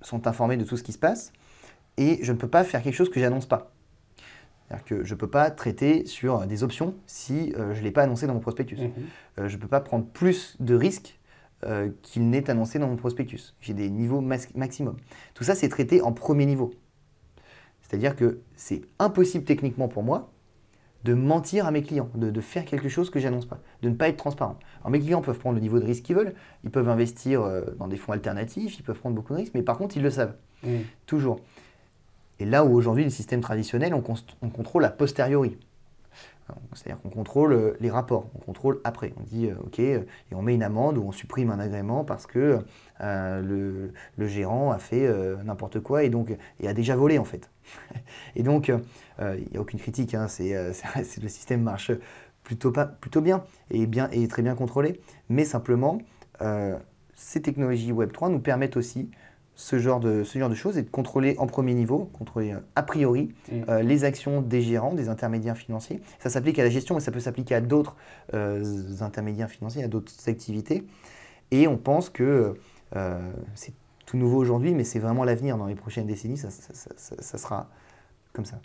sont 0.02 0.28
informés 0.28 0.58
de 0.58 0.64
tout 0.64 0.78
ce 0.78 0.84
qui 0.84 0.92
se 0.92 0.98
passe 0.98 1.32
et 1.98 2.20
je 2.22 2.32
ne 2.32 2.38
peux 2.38 2.48
pas 2.48 2.64
faire 2.64 2.82
quelque 2.82 2.96
chose 2.96 3.10
que 3.10 3.20
j'annonce 3.20 3.46
pas. 3.46 3.72
C'est-à-dire 4.68 4.86
que 4.86 5.04
je 5.04 5.14
ne 5.14 5.20
peux 5.20 5.30
pas 5.30 5.52
traiter 5.52 6.06
sur 6.06 6.46
des 6.48 6.64
options 6.64 6.96
si 7.06 7.54
euh, 7.56 7.74
je 7.74 7.80
ne 7.80 7.84
l'ai 7.84 7.92
pas 7.92 8.04
annoncé 8.04 8.26
dans 8.26 8.34
mon 8.34 8.40
prospectus. 8.40 8.80
Euh, 9.38 9.48
je 9.48 9.56
ne 9.56 9.62
peux 9.62 9.68
pas 9.68 9.80
prendre 9.80 10.06
plus 10.06 10.58
de 10.60 10.76
risques 10.76 11.15
euh, 11.64 11.90
qu'il 12.02 12.30
n'est 12.30 12.50
annoncé 12.50 12.80
dans 12.80 12.88
mon 12.88 12.98
prospectus. 12.98 13.56
J'ai 13.62 13.74
des 13.74 13.90
niveaux 13.90 14.22
maximum. 14.22 14.98
Tout 15.34 15.44
ça, 15.44 15.56
c'est 15.56 15.70
traité 15.70 16.02
en 16.02 16.12
premier 16.12 16.46
niveau. 16.46 16.74
C'est-à-dire 17.82 18.16
que 18.16 18.42
c'est 18.56 18.82
impossible 19.00 19.46
techniquement 19.46 19.88
pour 19.88 20.04
moi 20.04 20.32
de 21.06 21.14
mentir 21.14 21.68
à 21.68 21.72
mes 21.72 21.84
clients, 21.84 22.10
de, 22.16 22.42
faire 22.42 22.66
quelque 22.66 22.90
chose 22.90 23.12
que 23.12 23.20
j'annonce 23.20 23.46
pas, 23.46 23.60
de 23.84 23.90
ne 23.90 23.94
pas 23.94 24.10
être 24.10 24.18
transparent. 24.18 24.58
Alors 24.80 24.90
mes 24.90 25.00
clients 25.00 25.22
peuvent 25.22 25.38
prendre 25.38 25.56
le 25.56 25.62
niveau 25.62 25.80
de 25.80 25.86
risque 25.86 26.04
qu'ils 26.04 26.16
veulent, 26.16 26.34
ils 26.64 26.72
peuvent 26.72 26.90
investir 26.90 27.44
euh, 27.44 27.62
dans 27.78 27.88
des 27.88 27.96
fonds 27.96 28.12
alternatifs, 28.12 28.80
ils 28.80 28.84
peuvent 28.84 28.98
prendre 28.98 29.16
beaucoup 29.16 29.34
de 29.34 29.38
risques, 29.38 29.54
mais 29.54 29.62
par 29.62 29.78
contre 29.78 29.96
ils 29.98 30.04
le 30.04 30.10
savent, 30.10 30.34
toujours. 31.06 31.42
Et 32.40 32.46
là 32.46 32.66
où 32.66 32.74
aujourd'hui 32.74 33.04
le 33.04 33.12
système 33.12 33.42
traditionnel, 33.42 33.94
on, 33.94 34.04
on 34.42 34.50
contrôle 34.50 34.84
a 34.84 34.90
posteriori. 34.90 35.58
C'est-à-dire 36.74 37.02
qu'on 37.02 37.10
contrôle 37.10 37.54
euh, 37.54 37.74
les 37.80 37.90
rapports, 37.90 38.30
on 38.36 38.40
contrôle 38.40 38.80
après. 38.84 39.14
On 39.18 39.24
dit 39.24 39.48
euh, 39.48 39.56
OK, 39.66 39.80
et 39.80 40.06
on 40.34 40.42
met 40.42 40.54
une 40.54 40.64
amende 40.64 40.98
ou 40.98 41.04
on 41.04 41.12
supprime 41.12 41.50
un 41.50 41.60
agrément 41.60 42.04
parce 42.04 42.28
que 42.28 42.60
le, 43.00 43.92
gérant 44.20 44.72
a 44.72 44.78
fait 44.78 45.08
n'importe 45.44 45.80
quoi 45.80 46.04
et 46.04 46.10
donc 46.10 46.36
et 46.60 46.68
a 46.68 46.74
déjà 46.74 46.96
volé 46.96 47.18
en 47.18 47.26
fait. 47.26 47.50
et 48.36 48.44
donc 48.44 48.68
il 48.70 49.48
n'y 49.52 49.58
a 49.58 49.62
aucune 49.62 49.80
critique, 49.80 50.14
hein, 50.14 50.28
c'est, 50.28 50.54
le 51.22 51.28
système 51.28 51.62
marche 51.62 51.92
plutôt, 52.44 52.72
plutôt 53.02 53.22
bien 53.22 53.44
et, 53.72 53.86
bien 53.88 54.10
et 54.12 54.28
très 54.28 54.42
bien 54.42 54.56
contrôlé, 54.56 55.02
mais 55.30 55.46
simplement 55.46 56.00
ces 57.16 57.42
technologies 57.42 57.94
Web3 57.94 58.30
nous 58.30 58.40
permettent 58.40 58.78
aussi 58.78 59.10
ce 59.56 59.80
genre, 59.80 60.00
de, 60.00 60.24
ce 60.24 60.38
genre 60.38 60.50
de 60.50 60.56
choses 60.56 60.78
et 60.78 60.84
de 60.84 60.90
contrôler 60.90 61.36
en 61.38 61.48
premier 61.48 61.74
niveau, 61.74 62.10
contrôler 62.14 62.54
a 62.76 62.84
priori 62.84 63.34
mm. 63.52 63.80
les 63.82 64.04
actions 64.04 64.42
des 64.42 64.62
gérants, 64.62 64.94
des 64.94 65.10
intermédiaires 65.10 65.58
financiers. 65.58 66.02
Ça 66.20 66.30
s'applique 66.30 66.60
à 66.60 66.64
la 66.64 66.70
gestion, 66.70 66.96
mais 66.96 67.02
ça 67.02 67.12
peut 67.12 67.20
s'appliquer 67.20 67.56
à 67.56 67.62
d'autres 67.62 67.96
intermédiaires 69.02 69.50
financiers, 69.50 69.84
à 69.84 69.88
d'autres 69.88 70.12
activités. 70.28 70.86
Et 71.52 71.68
on 71.68 71.78
pense 71.78 72.10
que 72.10 72.56
c'est 73.54 73.74
tout 74.06 74.18
nouveau 74.18 74.38
aujourd'hui, 74.40 74.74
mais 74.74 74.84
c'est 74.84 75.00
vraiment 75.00 75.24
l'avenir 75.24 75.58
dans 75.58 75.68
les 75.68 75.76
prochaines 75.76 76.08
décennies, 76.08 76.38
ça, 76.38 76.50
ça 76.50 77.38
sera 77.38 77.70
comme 78.34 78.46
ça. 78.46 78.60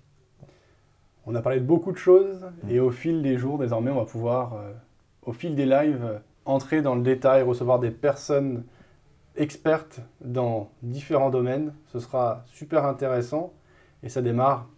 On 1.26 1.34
a 1.34 1.42
parlé 1.42 1.60
de 1.60 1.64
beaucoup 1.64 1.92
de 1.92 1.96
choses 1.96 2.46
et 2.68 2.80
au 2.80 2.90
fil 2.90 3.22
des 3.22 3.36
jours, 3.36 3.58
désormais, 3.58 3.90
on 3.90 3.96
va 3.98 4.04
pouvoir, 4.04 4.54
euh, 4.54 4.72
au 5.22 5.32
fil 5.32 5.54
des 5.54 5.66
lives, 5.66 6.02
euh, 6.02 6.18
entrer 6.44 6.82
dans 6.82 6.94
le 6.94 7.02
détail, 7.02 7.42
recevoir 7.42 7.78
des 7.78 7.90
personnes 7.90 8.64
expertes 9.40 10.00
dans 10.20 10.70
différents 10.82 11.30
domaines. 11.30 11.72
Ce 11.86 11.98
sera 11.98 12.44
super 12.46 12.84
intéressant 12.84 13.52
et 14.02 14.08
ça 14.08 14.22
démarre 14.22 14.68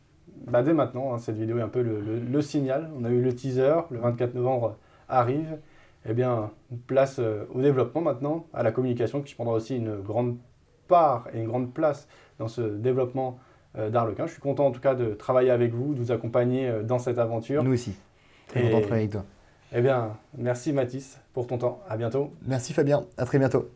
bah, 0.46 0.62
dès 0.62 0.72
maintenant. 0.72 1.12
Hein. 1.12 1.18
cette 1.18 1.36
vidéo 1.36 1.58
est 1.58 1.62
un 1.62 1.68
peu 1.68 1.82
le, 1.82 2.42
signal. 2.42 2.90
On 2.96 3.04
a 3.04 3.10
eu 3.10 3.20
le 3.20 3.34
teaser, 3.34 3.74
le 3.90 3.98
24 3.98 4.34
novembre 4.34 4.76
arrive. 5.08 5.58
Eh 6.08 6.14
bien, 6.14 6.50
place 6.88 7.20
euh, 7.20 7.44
au 7.54 7.60
développement 7.60 8.00
maintenant, 8.00 8.46
à 8.52 8.64
la 8.64 8.72
communication 8.72 9.22
qui 9.22 9.34
prendra 9.34 9.54
aussi 9.54 9.76
une 9.76 10.00
grande 10.00 10.36
part 10.88 11.28
et 11.32 11.38
une 11.38 11.46
grande 11.46 11.72
place 11.72 12.08
dans 12.40 12.48
ce 12.48 12.60
développement 12.60 13.38
euh, 13.78 13.88
d'Arlequin. 13.88 14.26
Je 14.26 14.32
suis 14.32 14.40
content 14.40 14.66
en 14.66 14.72
tout 14.72 14.80
cas 14.80 14.94
de 14.96 15.14
travailler 15.14 15.50
avec 15.50 15.72
vous, 15.72 15.94
de 15.94 16.00
vous 16.00 16.10
accompagner 16.10 16.68
euh, 16.68 16.82
dans 16.82 16.98
cette 16.98 17.18
aventure. 17.18 17.62
Nous 17.62 17.72
aussi. 17.72 17.94
Très 18.48 18.62
content 18.62 18.78
de 18.78 18.82
travailler 18.82 19.02
avec 19.02 19.12
toi. 19.12 19.24
Eh 19.74 19.80
bien, 19.80 20.16
merci 20.36 20.72
Mathis 20.72 21.20
pour 21.32 21.46
ton 21.46 21.58
temps. 21.58 21.80
À 21.88 21.96
bientôt. 21.96 22.32
Merci 22.46 22.72
Fabien. 22.72 23.04
À 23.16 23.24
très 23.24 23.38
bientôt. 23.38 23.70